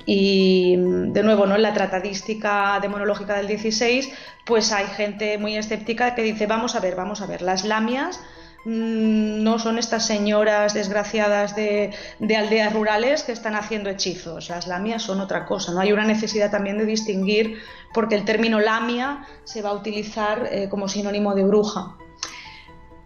Y 0.05 0.75
de 0.77 1.23
nuevo, 1.23 1.45
¿no? 1.45 1.55
en 1.55 1.61
la 1.61 1.73
tratadística 1.73 2.79
demonológica 2.81 3.35
del 3.35 3.47
16, 3.47 4.11
pues 4.45 4.71
hay 4.71 4.87
gente 4.87 5.37
muy 5.37 5.55
escéptica 5.55 6.15
que 6.15 6.23
dice, 6.23 6.47
vamos 6.47 6.75
a 6.75 6.79
ver, 6.79 6.95
vamos 6.95 7.21
a 7.21 7.27
ver, 7.27 7.41
las 7.41 7.63
lamias 7.63 8.19
mm, 8.65 9.43
no 9.43 9.59
son 9.59 9.77
estas 9.77 10.05
señoras 10.05 10.73
desgraciadas 10.73 11.55
de, 11.55 11.93
aldeas 12.35 12.73
rurales 12.73 13.23
que 13.23 13.31
están 13.31 13.55
haciendo 13.55 13.89
hechizos. 13.89 14.49
Las 14.49 14.67
lamias 14.67 15.03
son 15.03 15.19
otra 15.19 15.45
cosa. 15.45 15.73
¿no? 15.73 15.81
Hay 15.81 15.91
una 15.91 16.05
necesidad 16.05 16.49
también 16.49 16.77
de 16.77 16.85
distinguir 16.85 17.59
porque 17.93 18.15
el 18.15 18.25
término 18.25 18.59
lamia 18.59 19.25
se 19.43 19.61
va 19.61 19.69
a 19.69 19.73
utilizar 19.73 20.49
eh, 20.51 20.69
como 20.69 20.87
sinónimo 20.87 21.35
de 21.35 21.43
bruja. 21.43 21.97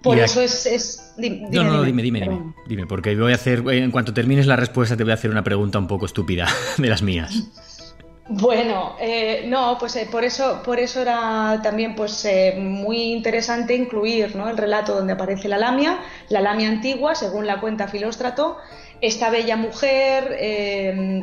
Por 0.03 0.19
eso 0.19 0.41
es... 0.41 1.13
Dime, 1.17 1.47
no, 1.49 1.63
no, 1.63 1.83
dime, 1.83 2.03
dime, 2.03 2.19
dime, 2.21 2.53
dime, 2.67 2.85
porque 2.87 3.15
voy 3.15 3.31
a 3.31 3.35
hacer, 3.35 3.63
en 3.69 3.91
cuanto 3.91 4.13
termines 4.13 4.47
la 4.47 4.55
respuesta 4.55 4.97
te 4.97 5.03
voy 5.03 5.11
a 5.11 5.15
hacer 5.15 5.31
una 5.31 5.43
pregunta 5.43 5.79
un 5.79 5.87
poco 5.87 6.05
estúpida 6.05 6.47
de 6.77 6.89
las 6.89 7.01
mías. 7.01 7.43
Bueno, 8.29 8.95
eh, 9.01 9.43
no, 9.47 9.77
pues 9.77 9.97
eh, 9.97 10.07
por 10.09 10.23
eso, 10.23 10.61
por 10.63 10.79
eso 10.79 11.01
era 11.01 11.59
también 11.61 11.93
pues 11.93 12.23
eh, 12.23 12.55
muy 12.57 13.11
interesante 13.11 13.75
incluir 13.75 14.33
¿no? 14.35 14.49
el 14.49 14.57
relato 14.57 14.95
donde 14.95 15.11
aparece 15.11 15.49
la 15.49 15.57
lamia, 15.57 15.99
la 16.29 16.39
lamia 16.39 16.69
antigua, 16.69 17.15
según 17.15 17.45
la 17.45 17.59
cuenta 17.59 17.89
Filóstrato, 17.89 18.57
esta 19.01 19.29
bella 19.29 19.57
mujer 19.57 20.37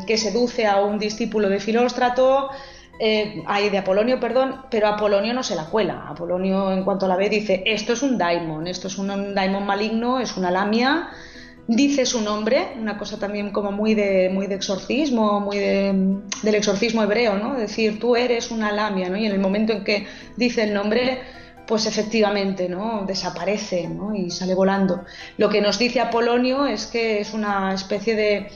que 0.07 0.19
seduce 0.19 0.67
a 0.67 0.83
un 0.83 0.99
discípulo 0.99 1.49
de 1.49 1.61
Filóstrato, 1.61 2.51
hay 3.47 3.71
de 3.71 3.79
Apolonio, 3.79 4.21
perdón, 4.21 4.63
pero 4.71 4.89
Apolonio 4.89 5.33
no 5.33 5.43
se 5.43 5.55
la 5.55 5.65
cuela. 5.65 6.07
Apolonio, 6.09 6.71
en 6.73 6.85
cuanto 6.85 7.09
la 7.09 7.17
ve, 7.17 7.29
dice: 7.29 7.63
Esto 7.67 7.95
es 7.95 8.03
un 8.03 8.19
daimon, 8.19 8.67
esto 8.67 8.89
es 8.89 8.99
un 8.99 9.35
daimon 9.35 9.65
maligno, 9.65 10.21
es 10.21 10.37
una 10.37 10.51
lamia 10.51 11.11
dice 11.77 12.05
su 12.05 12.21
nombre, 12.21 12.73
una 12.79 12.99
cosa 12.99 13.19
también 13.19 13.51
como 13.53 13.71
muy 13.71 13.95
de, 13.95 14.29
muy 14.29 14.47
de 14.49 14.57
exorcismo, 14.57 15.41
muy 15.41 15.59
del 15.59 16.55
exorcismo 16.55 17.03
hebreo, 17.03 17.39
¿no? 17.39 17.55
Decir, 17.55 18.01
tú 18.01 18.17
eres 18.17 18.51
una 18.51 18.73
lamia, 18.73 19.09
¿no? 19.09 19.17
Y 19.17 19.27
en 19.27 19.33
el 19.33 19.39
momento 19.39 19.73
en 19.73 19.85
que 19.85 20.07
dice 20.37 20.65
el 20.65 20.75
nombre, 20.75 21.21
pues 21.67 21.87
efectivamente, 21.87 22.69
¿no? 22.69 23.05
Desaparece, 23.07 23.89
¿no? 23.89 24.15
Y 24.15 24.31
sale 24.31 24.55
volando. 24.55 25.05
Lo 25.39 25.49
que 25.49 25.61
nos 25.61 25.79
dice 25.79 26.01
Apolonio 26.01 26.67
es 26.67 26.87
que 26.87 27.21
es 27.21 27.33
una 27.35 27.73
especie 27.73 28.17
de 28.17 28.51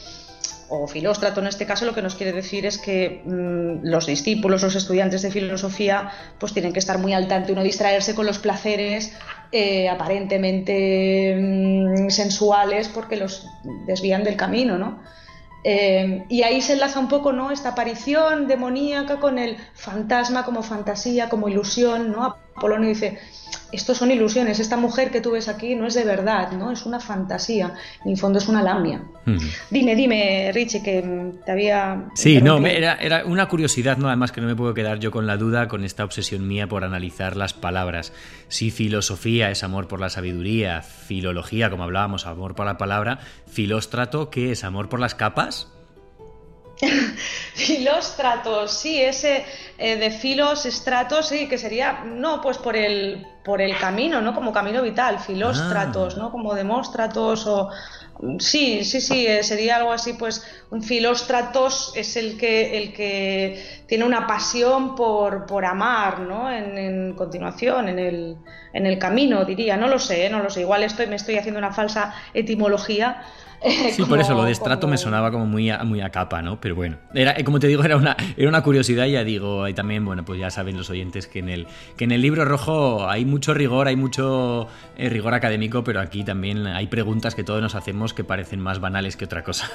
o 0.68 0.86
Filóstrato 0.86 1.40
en 1.40 1.46
este 1.46 1.66
caso 1.66 1.84
lo 1.84 1.94
que 1.94 2.02
nos 2.02 2.14
quiere 2.14 2.32
decir 2.32 2.66
es 2.66 2.78
que 2.78 3.22
mm, 3.24 3.86
los 3.86 4.06
discípulos, 4.06 4.62
los 4.62 4.74
estudiantes 4.74 5.22
de 5.22 5.30
filosofía, 5.30 6.10
pues 6.38 6.52
tienen 6.52 6.72
que 6.72 6.78
estar 6.78 6.98
muy 6.98 7.12
al 7.12 7.28
tanto 7.28 7.52
y 7.52 7.54
no 7.54 7.62
distraerse 7.62 8.14
con 8.14 8.26
los 8.26 8.38
placeres 8.38 9.12
eh, 9.52 9.88
aparentemente 9.88 11.36
mm, 11.38 12.10
sensuales 12.10 12.88
porque 12.88 13.16
los 13.16 13.46
desvían 13.86 14.24
del 14.24 14.36
camino, 14.36 14.78
¿no? 14.78 15.02
Eh, 15.66 16.24
y 16.28 16.42
ahí 16.42 16.60
se 16.60 16.74
enlaza 16.74 17.00
un 17.00 17.08
poco 17.08 17.32
¿no? 17.32 17.50
esta 17.50 17.70
aparición 17.70 18.46
demoníaca 18.46 19.18
con 19.18 19.38
el 19.38 19.56
fantasma 19.72 20.44
como 20.44 20.62
fantasía, 20.62 21.30
como 21.30 21.48
ilusión. 21.48 22.12
¿no? 22.12 22.36
Apolonio 22.56 22.88
dice, 22.88 23.18
esto 23.72 23.94
son 23.94 24.10
ilusiones, 24.10 24.60
esta 24.60 24.76
mujer 24.76 25.10
que 25.10 25.20
tú 25.20 25.32
ves 25.32 25.48
aquí 25.48 25.74
no 25.74 25.86
es 25.86 25.94
de 25.94 26.04
verdad, 26.04 26.52
¿no? 26.52 26.70
Es 26.70 26.86
una 26.86 27.00
fantasía, 27.00 27.74
en 28.04 28.12
el 28.12 28.16
fondo 28.16 28.38
es 28.38 28.46
una 28.46 28.62
lamia. 28.62 29.02
Dime, 29.70 29.96
dime, 29.96 30.52
Richie, 30.52 30.82
que 30.82 31.32
te 31.44 31.50
había... 31.50 32.04
Sí, 32.14 32.40
no, 32.40 32.64
era, 32.66 32.94
era, 32.96 33.24
una 33.24 33.48
curiosidad, 33.48 33.96
¿no? 33.96 34.08
Además 34.08 34.32
que 34.32 34.40
no 34.40 34.46
me 34.46 34.54
puedo 34.54 34.74
quedar 34.74 35.00
yo 35.00 35.10
con 35.10 35.26
la 35.26 35.36
duda, 35.36 35.66
con 35.66 35.84
esta 35.84 36.04
obsesión 36.04 36.46
mía 36.46 36.68
por 36.68 36.84
analizar 36.84 37.36
las 37.36 37.52
palabras. 37.52 38.12
Si 38.48 38.70
filosofía 38.70 39.50
es 39.50 39.64
amor 39.64 39.88
por 39.88 39.98
la 40.00 40.10
sabiduría, 40.10 40.82
filología, 40.82 41.70
como 41.70 41.84
hablábamos, 41.84 42.26
amor 42.26 42.54
por 42.54 42.66
la 42.66 42.78
palabra, 42.78 43.18
filóstrato, 43.46 44.30
¿qué 44.30 44.52
es 44.52 44.62
amor 44.62 44.88
por 44.88 45.00
las 45.00 45.14
capas? 45.14 45.68
Filóstratos, 47.54 48.78
sí, 48.78 49.00
ese 49.00 49.44
eh, 49.76 49.96
de 49.96 50.10
filos, 50.10 50.66
estratos, 50.66 51.28
sí, 51.28 51.48
que 51.48 51.58
sería, 51.58 52.04
no, 52.04 52.40
pues 52.40 52.58
por 52.58 52.76
el, 52.76 53.26
por 53.44 53.60
el 53.60 53.76
camino, 53.76 54.20
¿no? 54.20 54.32
Como 54.32 54.52
camino 54.52 54.82
vital, 54.82 55.18
filóstratos, 55.18 56.14
ah. 56.14 56.18
¿no? 56.20 56.30
Como 56.30 56.54
demóstratos 56.54 57.46
o... 57.46 57.70
Sí, 58.38 58.84
sí, 58.84 59.00
sí, 59.00 59.26
eh, 59.26 59.42
sería 59.42 59.76
algo 59.76 59.92
así, 59.92 60.12
pues 60.12 60.46
un 60.70 60.82
filóstratos 60.82 61.92
es 61.96 62.16
el 62.16 62.38
que, 62.38 62.78
el 62.78 62.92
que 62.92 63.82
tiene 63.88 64.04
una 64.04 64.28
pasión 64.28 64.94
por, 64.94 65.46
por 65.46 65.64
amar, 65.64 66.20
¿no? 66.20 66.50
En, 66.50 67.14
continuación, 67.14 67.88
en 67.88 67.98
el, 67.98 68.36
en 68.72 68.86
el 68.86 68.98
camino, 68.98 69.44
diría, 69.44 69.76
no 69.76 69.88
lo 69.88 69.98
sé, 69.98 70.30
no 70.30 70.40
lo 70.40 70.48
sé, 70.48 70.60
igual 70.60 70.84
estoy, 70.84 71.08
me 71.08 71.16
estoy 71.16 71.36
haciendo 71.36 71.58
una 71.58 71.72
falsa 71.72 72.14
etimología, 72.32 73.24
Sí, 73.92 74.04
por 74.04 74.20
eso 74.20 74.34
lo 74.34 74.44
de 74.44 74.52
estrato 74.52 74.86
me 74.86 74.98
sonaba 74.98 75.30
como 75.30 75.46
muy 75.46 75.70
a, 75.70 75.84
muy 75.84 76.00
a 76.00 76.10
capa, 76.10 76.42
¿no? 76.42 76.60
Pero 76.60 76.74
bueno, 76.74 76.98
era, 77.14 77.34
como 77.44 77.60
te 77.60 77.66
digo, 77.66 77.82
era 77.82 77.96
una, 77.96 78.16
era 78.36 78.48
una 78.48 78.62
curiosidad, 78.62 79.06
ya 79.06 79.24
digo, 79.24 79.66
y 79.68 79.74
también, 79.74 80.04
bueno, 80.04 80.24
pues 80.24 80.38
ya 80.38 80.50
saben 80.50 80.76
los 80.76 80.90
oyentes 80.90 81.26
que 81.26 81.38
en 81.38 81.48
el, 81.48 81.66
que 81.96 82.04
en 82.04 82.12
el 82.12 82.20
libro 82.20 82.44
rojo 82.44 83.08
hay 83.08 83.24
mucho 83.24 83.54
rigor, 83.54 83.88
hay 83.88 83.96
mucho 83.96 84.68
eh, 84.96 85.08
rigor 85.08 85.34
académico, 85.34 85.82
pero 85.82 86.00
aquí 86.00 86.24
también 86.24 86.66
hay 86.66 86.88
preguntas 86.88 87.34
que 87.34 87.44
todos 87.44 87.62
nos 87.62 87.74
hacemos 87.74 88.12
que 88.12 88.24
parecen 88.24 88.60
más 88.60 88.80
banales 88.80 89.16
que 89.16 89.24
otra 89.24 89.42
cosa. 89.42 89.70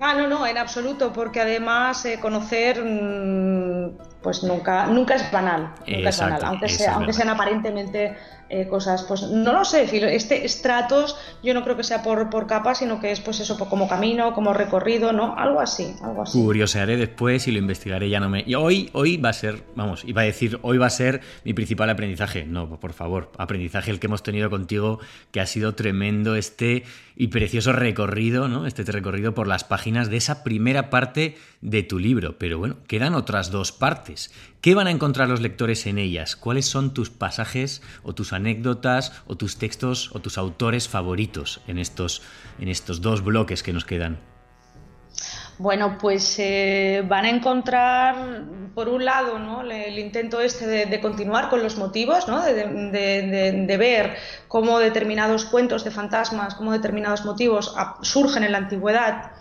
Ah, 0.00 0.14
no, 0.14 0.28
no, 0.28 0.46
en 0.46 0.58
absoluto, 0.58 1.12
porque 1.12 1.40
además 1.40 2.04
eh, 2.04 2.18
conocer 2.20 2.84
mm, 2.84 4.15
pues 4.26 4.42
nunca, 4.42 4.88
nunca 4.88 5.14
es 5.14 5.30
banal, 5.30 5.72
nunca 5.86 6.08
es 6.08 6.18
banal, 6.18 6.44
aunque, 6.44 6.68
sea, 6.68 6.94
aunque 6.94 7.12
sean 7.12 7.28
aparentemente 7.28 8.16
eh, 8.48 8.68
cosas, 8.68 9.04
pues 9.04 9.22
no 9.22 9.52
lo 9.52 9.64
sé, 9.64 9.88
este 10.14 10.44
estratos 10.44 11.16
yo 11.44 11.52
no 11.52 11.62
creo 11.62 11.76
que 11.76 11.84
sea 11.84 12.02
por, 12.02 12.28
por 12.28 12.48
capas, 12.48 12.78
sino 12.78 13.00
que 13.00 13.12
es 13.12 13.20
pues 13.20 13.38
eso, 13.38 13.56
como 13.56 13.88
camino, 13.88 14.32
como 14.34 14.52
recorrido, 14.52 15.12
¿no? 15.12 15.36
Algo 15.36 15.60
así, 15.60 15.94
algo 16.02 16.22
así. 16.22 16.40
Curiosearé 16.40 16.96
después 16.96 17.46
y 17.46 17.52
lo 17.52 17.58
investigaré, 17.58 18.08
ya 18.08 18.18
no 18.18 18.28
me... 18.28 18.42
Y 18.46 18.54
hoy, 18.56 18.90
hoy 18.92 19.16
va 19.16 19.28
a 19.28 19.32
ser, 19.32 19.64
vamos, 19.74 20.04
iba 20.04 20.22
a 20.22 20.24
decir, 20.24 20.58
hoy 20.62 20.78
va 20.78 20.86
a 20.86 20.90
ser 20.90 21.20
mi 21.44 21.54
principal 21.54 21.90
aprendizaje. 21.90 22.46
No, 22.46 22.80
por 22.80 22.92
favor, 22.92 23.32
aprendizaje 23.38 23.90
el 23.90 24.00
que 24.00 24.06
hemos 24.06 24.22
tenido 24.22 24.50
contigo, 24.50 25.00
que 25.30 25.40
ha 25.40 25.46
sido 25.46 25.74
tremendo 25.74 26.36
este 26.36 26.84
y 27.16 27.28
precioso 27.28 27.72
recorrido, 27.72 28.46
¿no? 28.46 28.66
Este 28.66 28.84
recorrido 28.84 29.34
por 29.34 29.48
las 29.48 29.64
páginas 29.64 30.10
de 30.10 30.18
esa 30.18 30.44
primera 30.44 30.90
parte 30.90 31.36
de 31.62 31.82
tu 31.82 31.98
libro. 31.98 32.38
Pero 32.38 32.58
bueno, 32.58 32.76
quedan 32.86 33.14
otras 33.14 33.50
dos 33.50 33.72
partes. 33.72 34.15
¿Qué 34.60 34.74
van 34.74 34.86
a 34.86 34.90
encontrar 34.90 35.28
los 35.28 35.40
lectores 35.40 35.86
en 35.86 35.98
ellas? 35.98 36.36
¿Cuáles 36.36 36.66
son 36.66 36.94
tus 36.94 37.10
pasajes 37.10 37.82
o 38.02 38.14
tus 38.14 38.32
anécdotas 38.32 39.12
o 39.26 39.36
tus 39.36 39.56
textos 39.58 40.10
o 40.14 40.20
tus 40.20 40.38
autores 40.38 40.88
favoritos 40.88 41.60
en 41.66 41.78
estos, 41.78 42.22
en 42.58 42.68
estos 42.68 43.00
dos 43.00 43.22
bloques 43.22 43.62
que 43.62 43.72
nos 43.72 43.84
quedan? 43.84 44.18
Bueno, 45.58 45.96
pues 45.98 46.38
eh, 46.38 47.02
van 47.08 47.24
a 47.24 47.30
encontrar, 47.30 48.44
por 48.74 48.90
un 48.90 49.06
lado, 49.06 49.38
¿no? 49.38 49.62
el, 49.62 49.98
intento 49.98 50.40
este 50.40 50.66
de, 50.66 51.00
continuar 51.00 51.48
con 51.48 51.62
los 51.62 51.76
motivos, 51.76 52.28
¿no? 52.28 52.42
de, 52.42 53.76
ver 53.78 54.16
cómo 54.48 54.78
determinados 54.78 55.46
cuentos 55.46 55.82
de 55.82 55.90
fantasmas, 55.90 56.56
cómo 56.56 56.72
determinados 56.72 57.24
motivos 57.24 57.74
surgen 58.02 58.44
en 58.44 58.52
la 58.52 58.58
antigüedad 58.58 59.32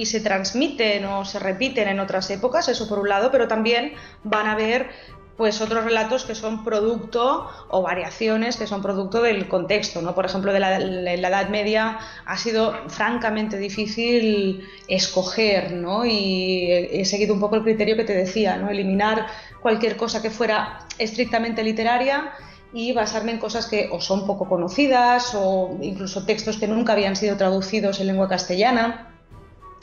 y 0.00 0.06
se 0.06 0.20
transmiten 0.20 1.04
o 1.04 1.26
se 1.26 1.38
repiten 1.38 1.86
en 1.86 2.00
otras 2.00 2.30
épocas, 2.30 2.68
eso 2.68 2.88
por 2.88 2.98
un 2.98 3.10
lado, 3.10 3.30
pero 3.30 3.48
también 3.48 3.92
van 4.24 4.46
a 4.46 4.56
ver 4.56 4.88
pues 5.36 5.60
otros 5.60 5.84
relatos 5.84 6.24
que 6.24 6.34
son 6.34 6.64
producto 6.64 7.48
o 7.68 7.82
variaciones 7.82 8.56
que 8.56 8.66
son 8.66 8.80
producto 8.80 9.20
del 9.22 9.46
contexto, 9.46 10.00
¿no? 10.00 10.14
Por 10.14 10.24
ejemplo, 10.26 10.52
de 10.52 10.60
la, 10.60 10.78
la 10.78 11.12
Edad 11.14 11.48
Media 11.48 11.98
ha 12.26 12.36
sido 12.38 12.74
francamente 12.88 13.58
difícil 13.58 14.66
escoger, 14.88 15.72
¿no? 15.72 16.06
Y 16.06 16.70
he 16.70 17.04
seguido 17.04 17.34
un 17.34 17.40
poco 17.40 17.56
el 17.56 17.62
criterio 17.62 17.96
que 17.96 18.04
te 18.04 18.14
decía, 18.14 18.56
¿no? 18.56 18.70
Eliminar 18.70 19.26
cualquier 19.60 19.96
cosa 19.96 20.22
que 20.22 20.30
fuera 20.30 20.80
estrictamente 20.98 21.62
literaria 21.62 22.32
y 22.72 22.92
basarme 22.92 23.32
en 23.32 23.38
cosas 23.38 23.66
que 23.66 23.88
o 23.92 24.00
son 24.00 24.26
poco 24.26 24.48
conocidas 24.48 25.34
o 25.34 25.76
incluso 25.82 26.24
textos 26.24 26.56
que 26.56 26.68
nunca 26.68 26.92
habían 26.92 27.16
sido 27.16 27.36
traducidos 27.36 28.00
en 28.00 28.06
lengua 28.06 28.28
castellana 28.28 29.09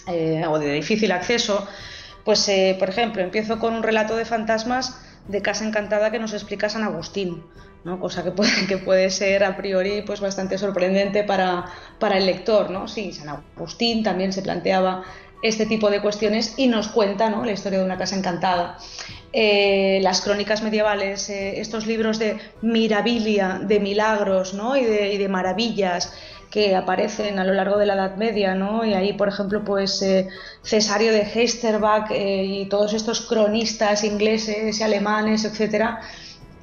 eh, 0.07 0.43
o 0.47 0.57
de 0.59 0.73
difícil 0.73 1.11
acceso. 1.11 1.67
Pues, 2.23 2.47
eh, 2.49 2.75
por 2.79 2.89
ejemplo, 2.89 3.21
empiezo 3.21 3.59
con 3.59 3.73
un 3.73 3.83
relato 3.83 4.15
de 4.15 4.25
fantasmas 4.25 4.99
de 5.27 5.41
Casa 5.41 5.65
Encantada 5.65 6.11
que 6.11 6.19
nos 6.19 6.33
explica 6.33 6.69
San 6.69 6.83
Agustín, 6.83 7.43
cosa 7.99 8.23
que 8.23 8.31
puede, 8.31 8.67
que 8.67 8.77
puede 8.77 9.09
ser 9.09 9.43
a 9.43 9.55
priori 9.55 10.01
pues, 10.01 10.19
bastante 10.19 10.57
sorprendente 10.57 11.23
para, 11.23 11.65
para 11.99 12.17
el 12.17 12.25
lector. 12.25 12.69
¿no? 12.69 12.87
Sí, 12.87 13.13
San 13.13 13.29
Agustín 13.29 14.03
también 14.03 14.33
se 14.33 14.41
planteaba 14.41 15.03
este 15.43 15.65
tipo 15.67 15.89
de 15.89 16.01
cuestiones 16.01 16.55
y 16.57 16.67
nos 16.67 16.87
cuenta 16.87 17.29
¿no? 17.29 17.45
la 17.45 17.51
historia 17.51 17.79
de 17.79 17.85
una 17.85 17.97
casa 17.97 18.17
encantada. 18.17 18.77
Eh, 19.31 19.99
las 20.01 20.21
crónicas 20.21 20.63
medievales, 20.63 21.29
estos 21.29 21.85
libros 21.85 22.17
de 22.17 22.39
mirabilia, 22.61 23.59
de 23.61 23.79
milagros 23.79 24.53
¿no? 24.53 24.75
y 24.75 24.83
de 24.83 25.29
maravillas, 25.29 26.13
que 26.49 26.75
aparecen 26.75 27.39
a 27.39 27.43
lo 27.43 27.53
largo 27.53 27.77
de 27.77 27.85
la 27.85 27.93
Edad 27.93 28.15
Media, 28.15 28.55
¿no? 28.55 28.85
Y 28.85 28.93
ahí, 28.93 29.13
por 29.13 29.27
ejemplo, 29.27 29.63
pues 29.63 30.01
eh, 30.01 30.27
Cesario 30.63 31.11
de 31.11 31.21
Heisterbach 31.21 32.11
eh, 32.11 32.43
y 32.45 32.65
todos 32.65 32.93
estos 32.93 33.21
cronistas 33.21 34.03
ingleses 34.03 34.79
y 34.79 34.83
alemanes, 34.83 35.43
etcétera, 35.43 36.01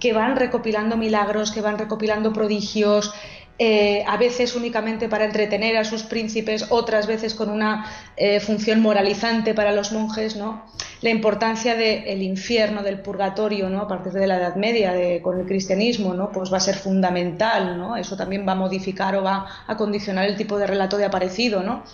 que 0.01 0.12
van 0.12 0.37
recopilando 0.37 0.97
milagros, 0.97 1.51
que 1.51 1.61
van 1.61 1.78
recopilando 1.78 2.32
prodigios, 2.32 3.12
eh, 3.59 4.05
a 4.07 4.16
veces 4.16 4.57
únicamente 4.57 5.09
para 5.09 5.24
entretener 5.24 5.76
a 5.76 5.84
sus 5.84 6.02
príncipes, 6.02 6.66
otras 6.70 7.07
veces 7.07 7.34
con 7.34 7.50
una 7.50 7.86
eh, 8.16 8.40
función 8.40 8.80
moralizante 8.80 9.55
para 9.55 9.72
los 9.72 9.92
monjes, 9.92 10.36
¿no? 10.36 10.64
La 11.00 11.11
importancia 11.11 11.76
del 11.76 12.22
infierno, 12.22 12.82
del 12.82 13.00
purgatorio, 13.00 13.68
¿no? 13.68 13.82
A 13.82 13.88
partir 13.88 14.12
de 14.12 14.26
la 14.26 14.38
Edad 14.38 14.57
Media, 14.57 14.94
con 15.22 15.38
el 15.38 15.46
cristianismo, 15.46 16.14
¿no? 16.14 16.32
Pues 16.32 16.52
va 16.52 16.57
a 16.57 16.61
ser 16.61 16.76
fundamental, 16.76 17.76
¿no? 17.76 17.96
Eso 17.96 18.16
también 18.16 18.48
va 18.48 18.52
a 18.52 18.57
modificar 18.57 19.14
o 19.16 19.22
va 19.22 19.46
a 19.66 19.76
condicionar 19.76 20.26
el 20.26 20.36
tipo 20.36 20.59
de 20.59 20.66
relato 20.66 20.96
de 20.96 21.05
aparecido, 21.05 21.62
¿no? 21.62 21.84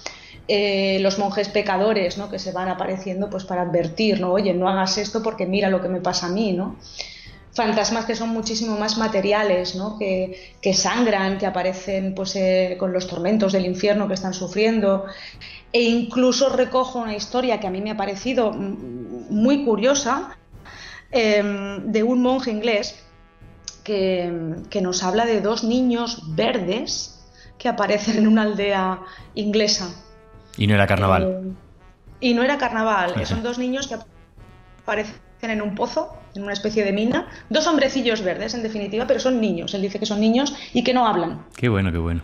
Eh, 0.52 0.98
los 1.00 1.16
monjes 1.20 1.48
pecadores, 1.48 2.18
¿no? 2.18 2.28
Que 2.28 2.40
se 2.40 2.50
van 2.50 2.68
apareciendo, 2.68 3.30
pues 3.30 3.44
para 3.44 3.62
advertir, 3.62 4.20
¿no? 4.20 4.32
Oye, 4.32 4.52
no 4.52 4.68
hagas 4.68 4.98
esto 4.98 5.22
porque 5.22 5.46
mira 5.46 5.70
lo 5.70 5.80
que 5.80 5.88
me 5.88 6.00
pasa 6.00 6.26
a 6.26 6.30
mí, 6.30 6.52
¿no? 6.52 6.74
Fantasmas 7.60 8.06
que 8.06 8.14
son 8.14 8.30
muchísimo 8.30 8.78
más 8.78 8.96
materiales, 8.96 9.74
¿no? 9.74 9.98
que, 9.98 10.54
que, 10.62 10.72
sangran, 10.72 11.36
que 11.36 11.44
aparecen 11.44 12.14
pues, 12.14 12.34
eh, 12.34 12.76
con 12.78 12.90
los 12.90 13.06
tormentos 13.06 13.52
del 13.52 13.66
infierno 13.66 14.08
que 14.08 14.14
están 14.14 14.32
sufriendo. 14.32 15.04
E 15.70 15.82
incluso 15.82 16.48
recojo 16.48 17.00
una 17.00 17.14
historia 17.14 17.60
que 17.60 17.66
a 17.66 17.70
mí 17.70 17.82
me 17.82 17.90
ha 17.90 17.98
parecido 17.98 18.52
muy 18.52 19.62
curiosa 19.66 20.38
em, 21.10 21.92
de 21.92 22.02
un 22.02 22.22
monje 22.22 22.50
inglés 22.50 23.04
que, 23.84 24.54
que, 24.70 24.80
nos 24.80 25.02
habla 25.02 25.26
de 25.26 25.42
dos 25.42 25.62
niños 25.62 26.34
verdes 26.34 27.20
que 27.58 27.68
aparecen 27.68 28.16
en 28.20 28.26
una 28.26 28.42
aldea 28.42 29.00
inglesa. 29.34 29.90
Y 30.56 30.66
no 30.66 30.74
era 30.74 30.86
carnaval. 30.86 31.22
Eh, 31.22 32.28
y 32.30 32.32
no 32.32 32.42
era 32.42 32.56
carnaval. 32.56 33.26
Son 33.26 33.42
dos 33.42 33.58
niños 33.58 33.86
que 33.86 33.96
aparecen 34.82 35.29
en 35.42 35.62
un 35.62 35.74
pozo, 35.74 36.12
en 36.34 36.42
una 36.42 36.52
especie 36.52 36.84
de 36.84 36.92
mina. 36.92 37.28
Dos 37.48 37.66
hombrecillos 37.66 38.22
verdes, 38.22 38.54
en 38.54 38.62
definitiva, 38.62 39.06
pero 39.06 39.20
son 39.20 39.40
niños. 39.40 39.72
Él 39.74 39.82
dice 39.82 39.98
que 39.98 40.06
son 40.06 40.20
niños 40.20 40.54
y 40.74 40.84
que 40.84 40.92
no 40.92 41.06
hablan. 41.06 41.46
Qué 41.56 41.68
bueno, 41.68 41.90
qué 41.90 41.98
bueno. 41.98 42.22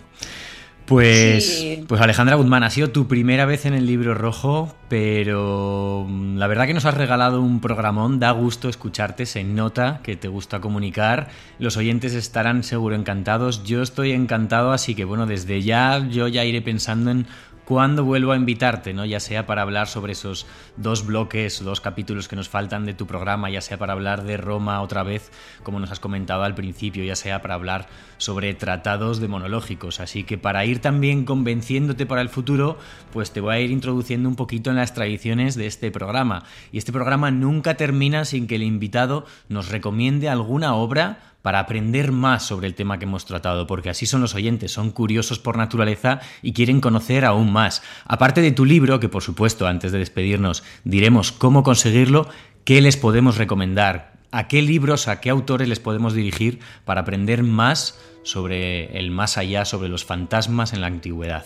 Pues, 0.86 1.80
pues 1.88 2.00
Alejandra 2.00 2.36
Guzmán, 2.36 2.62
ha 2.62 2.70
sido 2.70 2.90
tu 2.90 3.08
primera 3.08 3.44
vez 3.44 3.66
en 3.66 3.74
el 3.74 3.86
libro 3.86 4.14
rojo, 4.14 4.72
pero 4.88 6.06
mm, 6.08 6.36
la 6.36 6.46
verdad 6.46 6.68
que 6.68 6.74
nos 6.74 6.84
has 6.84 6.94
regalado 6.94 7.42
un 7.42 7.60
programón, 7.60 8.20
da 8.20 8.30
gusto 8.30 8.68
escucharte, 8.68 9.26
se 9.26 9.42
nota 9.42 9.98
que 10.04 10.14
te 10.14 10.28
gusta 10.28 10.60
comunicar, 10.60 11.28
los 11.58 11.76
oyentes 11.76 12.14
estarán 12.14 12.62
seguro 12.62 12.94
encantados, 12.94 13.64
yo 13.64 13.82
estoy 13.82 14.12
encantado, 14.12 14.70
así 14.70 14.94
que 14.94 15.04
bueno, 15.04 15.26
desde 15.26 15.60
ya 15.60 16.06
yo 16.08 16.28
ya 16.28 16.44
iré 16.44 16.62
pensando 16.62 17.10
en 17.10 17.26
cuándo 17.66 18.04
vuelvo 18.04 18.32
a 18.32 18.36
invitarte, 18.36 18.94
¿no? 18.94 19.04
Ya 19.04 19.20
sea 19.20 19.44
para 19.44 19.62
hablar 19.62 19.88
sobre 19.88 20.12
esos 20.12 20.46
dos 20.76 21.04
bloques, 21.04 21.62
dos 21.62 21.80
capítulos 21.80 22.28
que 22.28 22.36
nos 22.36 22.48
faltan 22.48 22.86
de 22.86 22.94
tu 22.94 23.06
programa, 23.06 23.50
ya 23.50 23.60
sea 23.60 23.76
para 23.76 23.92
hablar 23.92 24.22
de 24.22 24.36
Roma 24.36 24.80
otra 24.80 25.02
vez, 25.02 25.30
como 25.62 25.80
nos 25.80 25.90
has 25.90 26.00
comentado 26.00 26.44
al 26.44 26.54
principio, 26.54 27.04
ya 27.04 27.16
sea 27.16 27.42
para 27.42 27.54
hablar 27.54 27.88
sobre 28.18 28.54
tratados 28.54 29.20
demonológicos. 29.20 30.00
Así 30.00 30.22
que 30.22 30.38
para 30.38 30.64
ir 30.64 30.78
también 30.78 31.24
convenciéndote 31.24 32.06
para 32.06 32.22
el 32.22 32.28
futuro, 32.28 32.78
pues 33.12 33.32
te 33.32 33.40
voy 33.40 33.54
a 33.54 33.60
ir 33.60 33.72
introduciendo 33.72 34.28
un 34.28 34.36
poquito 34.36 34.70
en 34.70 34.76
las 34.76 34.94
tradiciones 34.94 35.56
de 35.56 35.66
este 35.66 35.90
programa. 35.90 36.44
Y 36.70 36.78
este 36.78 36.92
programa 36.92 37.32
nunca 37.32 37.76
termina 37.76 38.24
sin 38.24 38.46
que 38.46 38.54
el 38.54 38.62
invitado 38.62 39.26
nos 39.48 39.68
recomiende 39.68 40.28
alguna 40.28 40.74
obra 40.74 41.34
para 41.46 41.60
aprender 41.60 42.10
más 42.10 42.42
sobre 42.42 42.66
el 42.66 42.74
tema 42.74 42.98
que 42.98 43.04
hemos 43.04 43.24
tratado, 43.24 43.68
porque 43.68 43.88
así 43.88 44.04
son 44.04 44.20
los 44.20 44.34
oyentes, 44.34 44.72
son 44.72 44.90
curiosos 44.90 45.38
por 45.38 45.56
naturaleza 45.56 46.18
y 46.42 46.52
quieren 46.52 46.80
conocer 46.80 47.24
aún 47.24 47.52
más. 47.52 47.84
Aparte 48.04 48.40
de 48.40 48.50
tu 48.50 48.64
libro, 48.64 48.98
que 48.98 49.08
por 49.08 49.22
supuesto 49.22 49.68
antes 49.68 49.92
de 49.92 50.00
despedirnos 50.00 50.64
diremos 50.82 51.30
cómo 51.30 51.62
conseguirlo, 51.62 52.28
¿qué 52.64 52.80
les 52.80 52.96
podemos 52.96 53.36
recomendar? 53.38 54.14
¿A 54.32 54.48
qué 54.48 54.60
libros, 54.60 55.06
a 55.06 55.20
qué 55.20 55.30
autores 55.30 55.68
les 55.68 55.78
podemos 55.78 56.14
dirigir 56.14 56.58
para 56.84 57.02
aprender 57.02 57.44
más 57.44 57.96
sobre 58.24 58.98
el 58.98 59.12
más 59.12 59.38
allá, 59.38 59.64
sobre 59.64 59.88
los 59.88 60.04
fantasmas 60.04 60.72
en 60.72 60.80
la 60.80 60.88
antigüedad? 60.88 61.44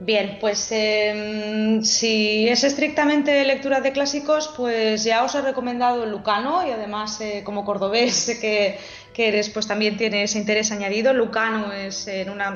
Bien, 0.00 0.38
pues 0.40 0.72
em, 0.72 1.82
si 1.84 2.48
es 2.48 2.64
estrictamente 2.64 3.44
lectura 3.44 3.80
de 3.80 3.92
clásicos, 3.92 4.52
pues 4.56 5.04
ya 5.04 5.22
os 5.22 5.34
he 5.36 5.40
recomendado 5.40 6.04
Lucano 6.04 6.66
y 6.66 6.72
además 6.72 7.20
eh, 7.20 7.42
como 7.44 7.64
cordobés 7.64 8.14
sé 8.14 8.40
que, 8.40 8.78
eres, 9.16 9.50
pues 9.50 9.68
también 9.68 9.96
tiene 9.96 10.24
ese 10.24 10.38
interés 10.38 10.72
añadido. 10.72 11.14
Lucano 11.14 11.72
es 11.72 12.08
en 12.08 12.28
una... 12.30 12.52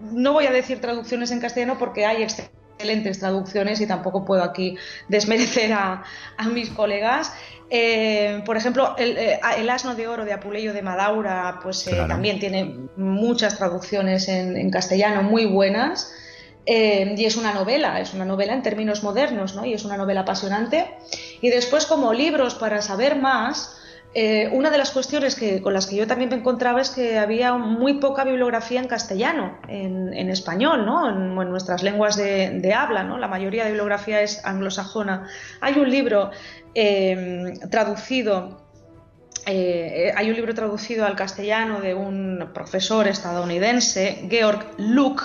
no 0.00 0.32
voy 0.32 0.46
a 0.46 0.50
decir 0.50 0.80
traducciones 0.80 1.30
en 1.30 1.38
castellano 1.38 1.78
porque 1.78 2.04
hay 2.04 2.24
excelentes 2.24 3.20
traducciones 3.20 3.80
y 3.80 3.86
tampoco 3.86 4.24
puedo 4.24 4.42
aquí 4.42 4.76
desmerecer 5.08 5.72
a, 5.72 6.02
mis 6.52 6.70
colegas. 6.70 7.32
Eh, 7.70 8.42
por 8.44 8.56
ejemplo, 8.56 8.96
eh, 8.98 9.38
el, 9.56 9.70
asno 9.70 9.94
de 9.94 10.08
oro 10.08 10.24
de 10.24 10.32
Apuleyo 10.32 10.72
de 10.72 10.82
Madaura, 10.82 11.60
pues 11.62 11.88
también 12.08 12.40
tiene 12.40 12.76
muchas 12.96 13.56
traducciones 13.56 14.28
en 14.28 14.68
castellano 14.72 15.22
muy 15.22 15.46
buenas. 15.46 16.12
Eh, 16.66 17.14
y 17.16 17.24
es 17.26 17.36
una 17.36 17.52
novela, 17.52 18.00
es 18.00 18.14
una 18.14 18.24
novela 18.24 18.54
en 18.54 18.62
términos 18.62 19.02
modernos, 19.02 19.54
¿no? 19.54 19.64
Y 19.64 19.74
es 19.74 19.84
una 19.84 19.96
novela 19.96 20.22
apasionante. 20.22 20.88
Y 21.40 21.50
después, 21.50 21.86
como 21.86 22.12
libros 22.12 22.54
para 22.54 22.80
saber 22.80 23.16
más, 23.16 23.76
eh, 24.14 24.48
una 24.52 24.70
de 24.70 24.78
las 24.78 24.92
cuestiones 24.92 25.34
que, 25.34 25.60
con 25.60 25.74
las 25.74 25.86
que 25.86 25.96
yo 25.96 26.06
también 26.06 26.30
me 26.30 26.36
encontraba 26.36 26.80
es 26.80 26.90
que 26.90 27.18
había 27.18 27.54
muy 27.54 27.94
poca 27.94 28.24
bibliografía 28.24 28.80
en 28.80 28.86
castellano, 28.86 29.58
en, 29.68 30.30
español, 30.30 30.86
¿no? 30.86 31.08
En, 31.08 31.34
nuestras 31.50 31.82
lenguas 31.82 32.16
de, 32.16 32.74
habla, 32.74 33.02
¿no? 33.02 33.18
La 33.18 33.28
mayoría 33.28 33.64
de 33.64 33.70
bibliografía 33.70 34.22
es 34.22 34.44
anglosajona. 34.44 35.28
Hay 35.60 35.78
un 35.78 35.90
libro 35.90 36.30
eh, 36.74 37.54
traducido 37.70 38.62
hay 39.46 40.30
un 40.30 40.36
libro 40.36 40.54
traducido 40.54 41.04
al 41.04 41.16
castellano 41.16 41.82
de 41.82 41.92
un 41.92 42.48
profesor 42.54 43.06
estadounidense, 43.06 44.26
Georg 44.30 44.64
Luke, 44.78 45.22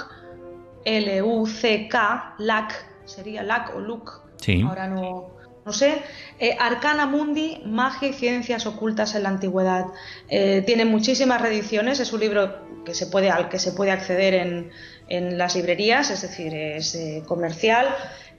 L-U-C-K, 0.85 2.35
LAC, 2.39 2.85
sería 3.05 3.43
LAC 3.43 3.75
o 3.75 3.79
LUC, 3.79 4.21
ahora 4.65 4.87
no, 4.87 5.39
no 5.65 5.73
sé. 5.73 6.01
Eh, 6.39 6.55
Arcana 6.59 7.05
Mundi, 7.05 7.61
Magia 7.65 8.09
y 8.09 8.13
Ciencias 8.13 8.65
Ocultas 8.65 9.13
en 9.15 9.23
la 9.23 9.29
Antigüedad. 9.29 9.85
Eh, 10.27 10.63
tiene 10.65 10.85
muchísimas 10.85 11.41
reediciones, 11.41 11.99
es 11.99 12.11
un 12.13 12.21
libro 12.21 12.83
que 12.85 12.93
se 12.93 13.07
puede, 13.07 13.29
al 13.29 13.49
que 13.49 13.59
se 13.59 13.73
puede 13.73 13.91
acceder 13.91 14.33
en, 14.33 14.71
en 15.09 15.37
las 15.37 15.55
librerías, 15.55 16.09
es 16.09 16.21
decir, 16.23 16.55
es 16.55 16.95
eh, 16.95 17.23
comercial. 17.27 17.87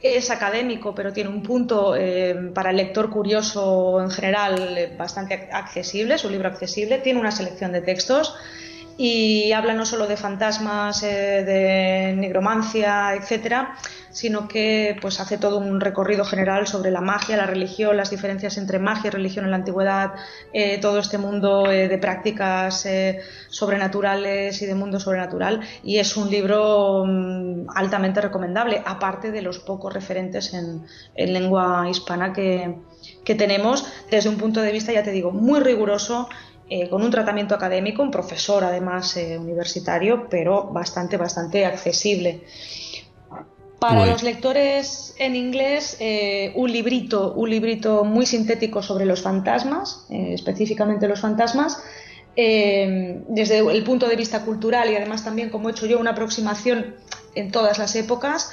Es 0.03 0.31
académico, 0.31 0.95
pero 0.95 1.13
tiene 1.13 1.29
un 1.29 1.43
punto 1.43 1.95
para 2.55 2.71
el 2.71 2.77
lector 2.79 3.11
curioso 3.11 4.01
en 4.03 4.11
general 4.11 4.95
bastante 4.97 5.51
accesible, 5.53 6.15
es 6.15 6.25
un 6.25 6.33
libro 6.33 6.49
accesible, 6.49 7.01
tiene 7.01 7.21
una 7.21 7.31
selección 7.31 7.71
de 7.73 7.83
textos 7.83 8.35
y 9.03 9.53
habla 9.53 9.73
no 9.73 9.87
solo 9.87 10.07
de 10.07 10.19
fantasmas, 10.19 11.03
eh, 11.03 11.43
de 11.43 12.15
nigromancia, 12.19 13.15
etcétera, 13.15 13.75
sino 14.11 14.47
que 14.47 14.95
pues 15.01 15.21
hace 15.21 15.39
todo 15.39 15.57
un 15.57 15.81
recorrido 15.81 16.23
general 16.27 16.67
sobre 16.67 16.91
la 16.91 17.01
magia, 17.01 17.39
la 17.39 17.47
religión, 17.47 17.97
las 17.97 18.11
diferencias 18.11 18.59
entre 18.59 18.79
magia 18.79 19.09
y 19.09 19.11
religión 19.11 19.47
en 19.47 19.53
la 19.53 19.57
antigüedad, 19.57 20.13
eh, 20.53 20.77
todo 20.83 20.99
este 20.99 21.17
mundo 21.17 21.71
eh, 21.71 21.89
de 21.89 21.97
prácticas 21.97 22.87
sobrenaturales 23.49 24.61
y 24.61 24.67
de 24.67 24.75
mundo 24.75 25.01
sobrenatural. 25.01 25.63
Y 25.83 25.97
es 25.97 26.19
un 26.19 26.31
libro 26.31 27.07
mm, 27.07 27.71
altamente 27.75 28.21
recomendable, 28.21 28.83
aparte 28.85 29.31
de 29.31 29.41
los 29.41 29.61
pocos 29.61 29.95
referentes 29.95 30.53
en, 30.53 30.85
lengua 31.17 31.87
hispana 31.89 32.35
que 32.35 32.75
tenemos 33.25 33.87
desde 34.11 34.29
un 34.29 34.37
punto 34.37 34.61
de 34.61 34.73
vista, 34.73 34.93
ya 34.93 35.03
te 35.03 35.11
digo, 35.11 35.31
muy 35.31 35.61
riguroso 35.61 36.29
eh, 36.73 36.89
con 36.89 37.03
un 37.03 37.11
tratamiento 37.11 37.57
académico, 37.57 38.01
un 38.01 38.13
profesor 38.13 38.63
además 38.63 39.17
eh, 39.17 39.37
universitario, 39.37 40.29
pero 40.31 40.69
bastante, 40.69 41.17
bastante 41.17 41.67
accesible. 41.67 42.45
Para 43.81 44.07
los 44.07 44.23
lectores 44.23 45.17
en 45.19 45.35
inglés, 45.35 45.97
eh, 45.99 46.53
un 46.55 46.71
librito, 46.71 47.33
un 47.33 47.51
librito 47.51 48.05
muy 48.05 48.25
sintético 48.25 48.83
sobre 48.83 49.05
los 49.05 49.21
fantasmas, 49.21 50.07
específicamente 50.11 51.09
los 51.09 51.21
fantasmas, 51.21 51.83
desde 52.37 53.59
el 53.59 53.83
punto 53.83 54.07
de 54.07 54.17
vista 54.17 54.45
cultural 54.45 54.91
y 54.91 54.97
además 54.97 55.25
también 55.25 55.49
como 55.49 55.71
he 55.71 55.73
hecho 55.73 55.87
yo 55.87 55.99
una 55.99 56.11
aproximación 56.11 56.95
en 57.35 57.51
todas 57.51 57.79
las 57.79 57.97
épocas, 57.97 58.53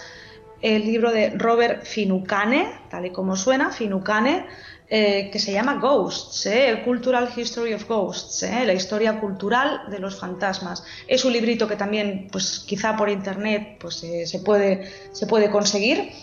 el 0.62 0.86
libro 0.86 1.12
de 1.12 1.32
Robert 1.32 1.84
Finucane, 1.84 2.72
tal 2.90 3.06
y 3.06 3.12
como 3.12 3.36
suena, 3.36 3.72
Finucane, 3.72 4.46
eh, 4.90 5.30
que 5.32 5.40
se 5.40 5.52
llama 5.52 5.80
Ghosts, 5.82 6.46
eh, 6.46 6.82
Cultural 6.86 7.30
History 7.36 7.74
of 7.74 7.86
Ghosts, 7.90 8.44
eh, 8.44 8.64
la 8.66 8.74
historia 8.74 9.20
cultural 9.20 9.82
de 9.92 10.00
los 10.00 10.18
fantasmas. 10.18 10.82
Es 11.08 11.26
un 11.26 11.34
librito 11.34 11.68
que 11.68 11.76
también, 11.76 12.30
pues 12.32 12.60
quizá 12.66 12.96
por 12.96 13.10
internet, 13.10 13.78
pues 13.82 13.96
se, 13.96 14.40
puede, 14.40 14.90
se 15.12 15.28
puede 15.28 15.50
conseguir. 15.50 16.14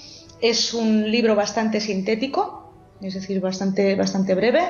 Es 0.41 0.73
un 0.73 1.11
libro 1.11 1.35
bastante 1.35 1.79
sintético, 1.79 2.73
es 3.03 3.13
decir, 3.13 3.39
bastante, 3.41 3.97
bastante 3.97 4.35
breve, 4.35 4.63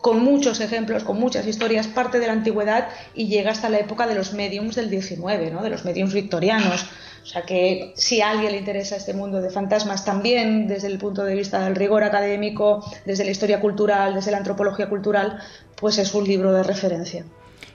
con 0.00 0.22
muchos 0.22 0.60
ejemplos, 0.60 1.04
con 1.04 1.18
muchas 1.18 1.46
historias, 1.46 1.86
parte 1.86 2.18
de 2.18 2.26
la 2.26 2.32
antigüedad 2.32 2.88
y 3.14 3.28
llega 3.28 3.50
hasta 3.50 3.68
la 3.68 3.78
época 3.78 4.06
de 4.06 4.14
los 4.14 4.32
mediums 4.32 4.74
del 4.76 4.90
19, 4.90 5.50
¿no? 5.50 5.62
de 5.62 5.70
los 5.70 5.84
mediums 5.84 6.14
victorianos. 6.14 6.86
O 7.22 7.26
sea 7.26 7.42
que 7.42 7.92
si 7.96 8.22
a 8.22 8.30
alguien 8.30 8.52
le 8.52 8.58
interesa 8.58 8.96
este 8.96 9.12
mundo 9.12 9.42
de 9.42 9.50
fantasmas 9.50 10.04
también 10.04 10.66
desde 10.66 10.86
el 10.86 10.98
punto 10.98 11.22
de 11.24 11.34
vista 11.34 11.60
del 11.60 11.76
rigor 11.76 12.02
académico, 12.02 12.84
desde 13.04 13.24
la 13.24 13.30
historia 13.30 13.60
cultural, 13.60 14.14
desde 14.14 14.30
la 14.30 14.38
antropología 14.38 14.88
cultural, 14.88 15.38
pues 15.76 15.98
es 15.98 16.14
un 16.14 16.26
libro 16.26 16.52
de 16.52 16.62
referencia. 16.62 17.24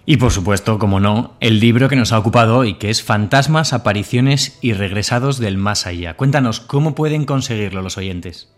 Y 0.07 0.18
por 0.18 0.31
supuesto, 0.31 0.77
como 0.77 0.99
no, 0.99 1.35
el 1.39 1.60
libro 1.60 1.89
que 1.89 1.95
nos 1.95 2.11
ha 2.11 2.19
ocupado 2.19 2.57
hoy, 2.57 2.76
que 2.76 2.89
es 2.89 3.03
Fantasmas, 3.03 3.73
apariciones 3.73 4.57
y 4.61 4.73
regresados 4.73 5.39
del 5.39 5.57
más 5.57 5.88
allá. 5.88 6.15
Cuéntanos, 6.15 6.60
¿cómo 6.60 6.95
pueden 6.95 7.26
conseguirlo 7.26 7.81
los 7.81 7.97
oyentes? 7.97 8.49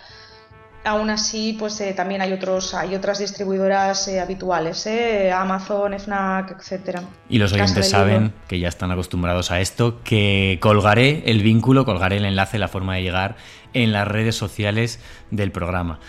Aún 0.89 1.11
así, 1.11 1.55
pues 1.59 1.79
eh, 1.83 1.93
también 1.93 2.23
hay 2.23 2.33
otros, 2.33 2.73
hay 2.73 2.95
otras 2.95 3.19
distribuidoras 3.19 4.09
eh, 4.09 4.21
habituales, 4.21 4.87
eh, 4.87 5.31
Amazon, 5.31 5.93
Fnac, 5.93 6.53
etcétera. 6.53 7.03
Y 7.29 7.37
los 7.37 7.53
oyentes 7.53 7.91
saben 7.91 8.33
que 8.49 8.59
ya 8.59 8.69
están 8.69 8.91
acostumbrados 8.91 9.51
a 9.51 9.61
esto, 9.61 10.01
que 10.03 10.57
colgaré 10.63 11.25
el 11.27 11.43
vínculo, 11.43 11.85
colgaré 11.85 12.17
el 12.17 12.25
enlace, 12.25 12.59
la 12.59 12.69
forma 12.69 12.95
de 12.95 13.03
llegar 13.03 13.37
en 13.75 13.93
las 13.93 14.09
redes 14.09 14.35
sociales 14.35 14.99
del 15.31 15.53
programa. 15.53 16.01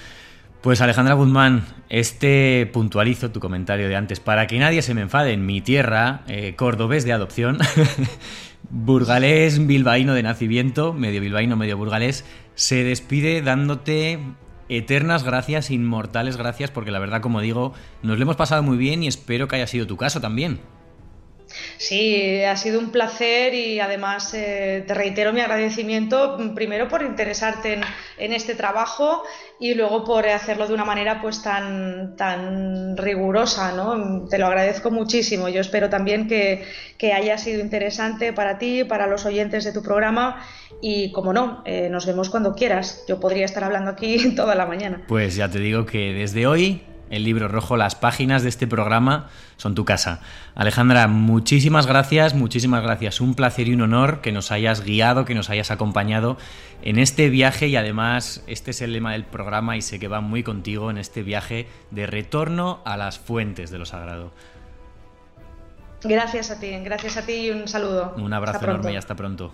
Pues 0.62 0.80
Alejandra 0.80 1.16
Guzmán, 1.16 1.66
este 1.90 2.70
puntualizo 2.72 3.32
tu 3.32 3.42
comentario 3.42 3.90
de 3.90 3.98
antes, 3.98 4.22
para 4.22 4.48
que 4.48 4.60
nadie 4.60 4.82
se 4.82 4.94
me 4.94 5.02
enfade, 5.02 5.34
en 5.34 5.46
mi 5.46 5.60
tierra, 5.60 6.22
cordobés 6.56 7.04
de 7.04 7.12
adopción, 7.12 7.58
burgalés, 8.70 9.68
bilbaíno 9.68 10.14
de 10.14 10.24
nacimiento, 10.24 10.94
medio 10.94 11.20
bilbaíno, 11.20 11.58
medio 11.58 11.76
burgalés, 11.76 12.24
se 12.56 12.86
despide 12.86 13.42
dándote 13.42 14.20
eternas 14.70 15.24
gracias, 15.24 15.72
inmortales 15.72 16.38
gracias, 16.38 16.72
porque 16.72 16.92
la 16.92 17.00
verdad, 17.00 17.22
como 17.22 17.42
digo, 17.42 17.74
nos 18.04 18.18
lo 18.18 18.24
hemos 18.24 18.36
pasado 18.36 18.64
muy 18.64 18.78
bien 18.78 19.04
y 19.04 19.08
espero 19.08 19.48
que 19.48 19.58
haya 19.58 19.68
sido 19.68 19.88
tu 19.88 19.98
caso 19.98 20.22
también. 20.22 20.60
Sí, 21.78 22.44
ha 22.44 22.56
sido 22.56 22.80
un 22.80 22.92
placer 22.92 23.54
y 23.54 23.80
además 23.80 24.34
eh, 24.34 24.84
te 24.86 24.94
reitero 24.94 25.34
mi 25.34 25.42
agradecimiento 25.42 26.38
mm, 26.38 26.54
primero 26.54 26.88
por 26.88 27.02
interesarte 27.04 27.80
en, 28.18 28.34
este 28.34 28.56
trabajo 28.56 29.24
y 29.60 29.74
luego 29.74 30.04
por 30.04 30.28
hacerlo 30.28 30.68
de 30.68 30.74
una 30.74 30.86
manera 30.86 31.22
pues 31.22 31.42
tan, 31.42 32.16
tan 32.16 32.98
rigurosa, 32.98 33.72
¿no? 33.74 34.28
Te 34.28 34.38
lo 34.38 34.48
agradezco 34.48 34.92
muchísimo. 34.92 35.50
Yo 35.50 35.62
espero 35.62 35.90
también 35.90 36.28
que, 36.28 36.66
que 36.98 37.14
haya 37.14 37.38
sido 37.38 37.62
interesante 37.62 38.34
para 38.34 38.58
ti, 38.58 38.84
para 38.84 39.08
los 39.08 39.26
oyentes 39.26 39.64
de 39.64 39.74
tu 39.74 39.82
programa 39.82 40.46
y 40.82 41.12
como 41.12 41.34
no, 41.34 41.62
eh, 41.66 41.90
nos 41.90 42.06
vemos 42.06 42.30
cuando 42.30 42.54
quieras. 42.54 43.04
Yo 43.08 43.20
podría 43.20 43.46
estar 43.46 43.64
hablando 43.64 43.92
aquí 43.92 44.32
toda 44.36 44.56
la 44.56 44.66
mañana. 44.66 45.04
Pues 45.08 45.36
ya 45.36 45.50
te 45.50 45.60
digo 45.60 45.86
que 45.86 46.14
desde 46.14 46.48
hoy 46.48 46.84
el 47.10 47.24
libro 47.24 47.48
rojo, 47.48 47.78
las 47.78 47.96
páginas 47.96 48.44
de 48.44 48.50
este 48.50 48.68
programa 48.68 49.30
son 49.58 49.76
tu 49.76 49.86
casa. 49.86 50.22
Alejandra, 50.56 51.08
muchísimas 51.08 51.88
gracias, 51.88 52.34
muchísimas 52.34 52.84
gracias. 52.84 53.22
Un 53.22 53.36
placer 53.36 53.68
y 53.68 53.74
un 53.74 53.82
honor 53.82 54.22
que 54.22 54.32
nos 54.32 54.52
hayas 54.52 54.84
guiado, 54.84 55.26
que 55.26 55.36
nos 55.36 55.50
hayas 55.50 55.72
acompañado 55.72 56.38
en 56.82 57.00
este 57.00 57.30
viaje 57.30 57.68
y 57.68 57.76
además 57.76 58.44
este 58.48 58.72
es 58.72 58.82
el 58.82 58.94
lema 58.94 59.14
del 59.14 59.26
programa 59.26 59.78
y 59.78 59.82
sé 59.82 60.00
que 60.00 60.08
va 60.08 60.22
muy 60.22 60.44
contigo 60.44 60.90
en 60.90 60.98
este 60.98 61.24
viaje 61.24 61.68
de 61.92 62.08
retorno 62.08 62.82
a 62.86 62.98
las 62.98 63.20
fuentes 63.20 63.70
de 63.72 63.78
lo 63.80 63.86
sagrado. 63.86 64.32
Gracias 66.04 66.50
a 66.52 66.60
ti, 66.60 66.72
gracias 66.84 67.18
a 67.18 67.26
ti 67.26 67.34
y 67.34 67.50
un 67.52 67.68
saludo. 67.68 68.14
Un 68.18 68.32
abrazo 68.34 68.64
enorme 68.64 68.94
y 68.94 68.96
hasta 68.96 69.16
pronto. 69.16 69.52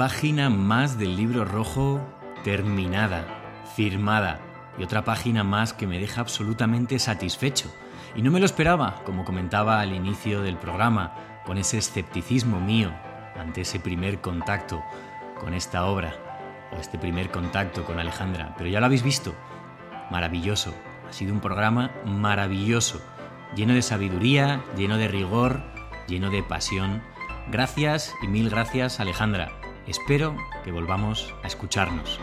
Página 0.00 0.48
más 0.48 0.98
del 0.98 1.14
libro 1.14 1.44
rojo 1.44 2.00
terminada, 2.42 3.26
firmada, 3.76 4.40
y 4.78 4.82
otra 4.82 5.04
página 5.04 5.44
más 5.44 5.74
que 5.74 5.86
me 5.86 5.98
deja 5.98 6.22
absolutamente 6.22 6.98
satisfecho. 6.98 7.70
Y 8.16 8.22
no 8.22 8.30
me 8.30 8.40
lo 8.40 8.46
esperaba, 8.46 9.02
como 9.04 9.26
comentaba 9.26 9.78
al 9.78 9.92
inicio 9.92 10.40
del 10.40 10.56
programa, 10.56 11.42
con 11.44 11.58
ese 11.58 11.76
escepticismo 11.76 12.60
mío 12.60 12.90
ante 13.38 13.60
ese 13.60 13.78
primer 13.78 14.22
contacto 14.22 14.82
con 15.38 15.52
esta 15.52 15.84
obra, 15.84 16.14
o 16.72 16.80
este 16.80 16.96
primer 16.96 17.30
contacto 17.30 17.84
con 17.84 17.98
Alejandra. 17.98 18.54
Pero 18.56 18.70
ya 18.70 18.80
lo 18.80 18.86
habéis 18.86 19.02
visto, 19.02 19.34
maravilloso, 20.10 20.74
ha 21.10 21.12
sido 21.12 21.34
un 21.34 21.40
programa 21.40 21.90
maravilloso, 22.06 23.02
lleno 23.54 23.74
de 23.74 23.82
sabiduría, 23.82 24.64
lleno 24.78 24.96
de 24.96 25.08
rigor, 25.08 25.60
lleno 26.08 26.30
de 26.30 26.42
pasión 26.42 27.02
Gracias 27.50 28.14
y 28.22 28.28
mil 28.28 28.48
gracias 28.48 29.00
Alejandra. 29.00 29.59
Espero 29.86 30.36
que 30.64 30.72
volvamos 30.72 31.34
a 31.42 31.46
escucharnos. 31.46 32.20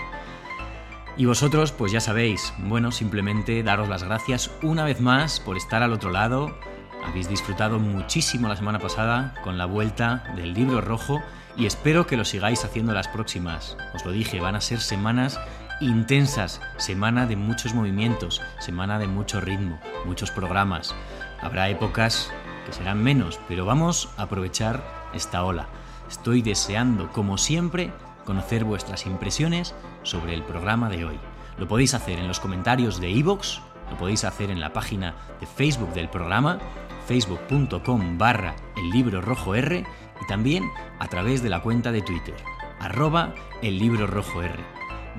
Y 1.17 1.25
vosotros, 1.25 1.71
pues 1.71 1.91
ya 1.91 1.99
sabéis, 1.99 2.53
bueno, 2.59 2.91
simplemente 2.91 3.63
daros 3.63 3.89
las 3.89 4.03
gracias 4.03 4.51
una 4.61 4.83
vez 4.83 5.01
más 5.01 5.39
por 5.39 5.57
estar 5.57 5.81
al 5.81 5.93
otro 5.93 6.11
lado. 6.11 6.55
Habéis 7.03 7.27
disfrutado 7.27 7.79
muchísimo 7.79 8.47
la 8.47 8.55
semana 8.55 8.79
pasada 8.79 9.33
con 9.43 9.57
la 9.57 9.65
vuelta 9.65 10.23
del 10.35 10.53
libro 10.53 10.81
rojo 10.81 11.23
y 11.55 11.65
espero 11.65 12.05
que 12.05 12.17
lo 12.17 12.25
sigáis 12.25 12.63
haciendo 12.63 12.93
las 12.93 13.07
próximas. 13.07 13.77
Os 13.95 14.05
lo 14.05 14.11
dije, 14.11 14.39
van 14.39 14.55
a 14.55 14.61
ser 14.61 14.79
semanas 14.79 15.39
intensas, 15.79 16.61
semana 16.77 17.25
de 17.25 17.35
muchos 17.35 17.73
movimientos, 17.73 18.41
semana 18.59 18.99
de 18.99 19.07
mucho 19.07 19.41
ritmo, 19.41 19.79
muchos 20.05 20.31
programas. 20.31 20.95
Habrá 21.41 21.69
épocas 21.69 22.31
que 22.65 22.73
serán 22.73 23.03
menos, 23.03 23.39
pero 23.47 23.65
vamos 23.65 24.09
a 24.17 24.23
aprovechar 24.23 24.83
esta 25.13 25.43
ola. 25.43 25.67
Estoy 26.09 26.41
deseando, 26.41 27.11
como 27.11 27.37
siempre, 27.37 27.91
conocer 28.25 28.63
vuestras 28.63 29.05
impresiones 29.05 29.75
sobre 30.03 30.33
el 30.33 30.43
programa 30.43 30.89
de 30.89 31.05
hoy. 31.05 31.19
Lo 31.57 31.67
podéis 31.67 31.93
hacer 31.93 32.19
en 32.19 32.27
los 32.27 32.39
comentarios 32.39 32.99
de 32.99 33.09
iVoox, 33.09 33.59
lo 33.89 33.97
podéis 33.97 34.23
hacer 34.23 34.51
en 34.51 34.59
la 34.59 34.73
página 34.73 35.15
de 35.39 35.47
Facebook 35.47 35.93
del 35.93 36.09
programa, 36.09 36.59
facebook.com 37.07 38.17
barra 38.17 38.55
el 38.75 38.89
libro 38.89 39.21
rojo 39.21 39.55
R 39.55 39.85
y 40.21 40.27
también 40.27 40.69
a 40.99 41.07
través 41.07 41.41
de 41.41 41.49
la 41.49 41.61
cuenta 41.61 41.91
de 41.91 42.01
Twitter, 42.01 42.35
arroba 42.79 43.33
el 43.61 43.79
libro 43.79 44.07
rojo 44.07 44.43
R. 44.43 44.59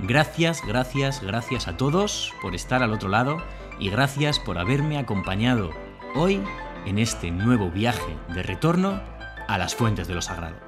Gracias, 0.02 0.62
gracias, 0.66 1.22
gracias 1.22 1.66
a 1.66 1.76
todos 1.76 2.34
por 2.40 2.54
estar 2.54 2.82
al 2.82 2.92
otro 2.92 3.08
lado 3.08 3.42
y 3.78 3.90
gracias 3.90 4.38
por 4.38 4.58
haberme 4.58 4.98
acompañado 4.98 5.70
hoy 6.14 6.40
en 6.86 6.98
este 6.98 7.30
nuevo 7.30 7.70
viaje 7.70 8.16
de 8.34 8.42
retorno 8.42 9.00
a 9.48 9.58
las 9.58 9.74
fuentes 9.74 10.06
de 10.06 10.14
lo 10.14 10.22
sagrado. 10.22 10.67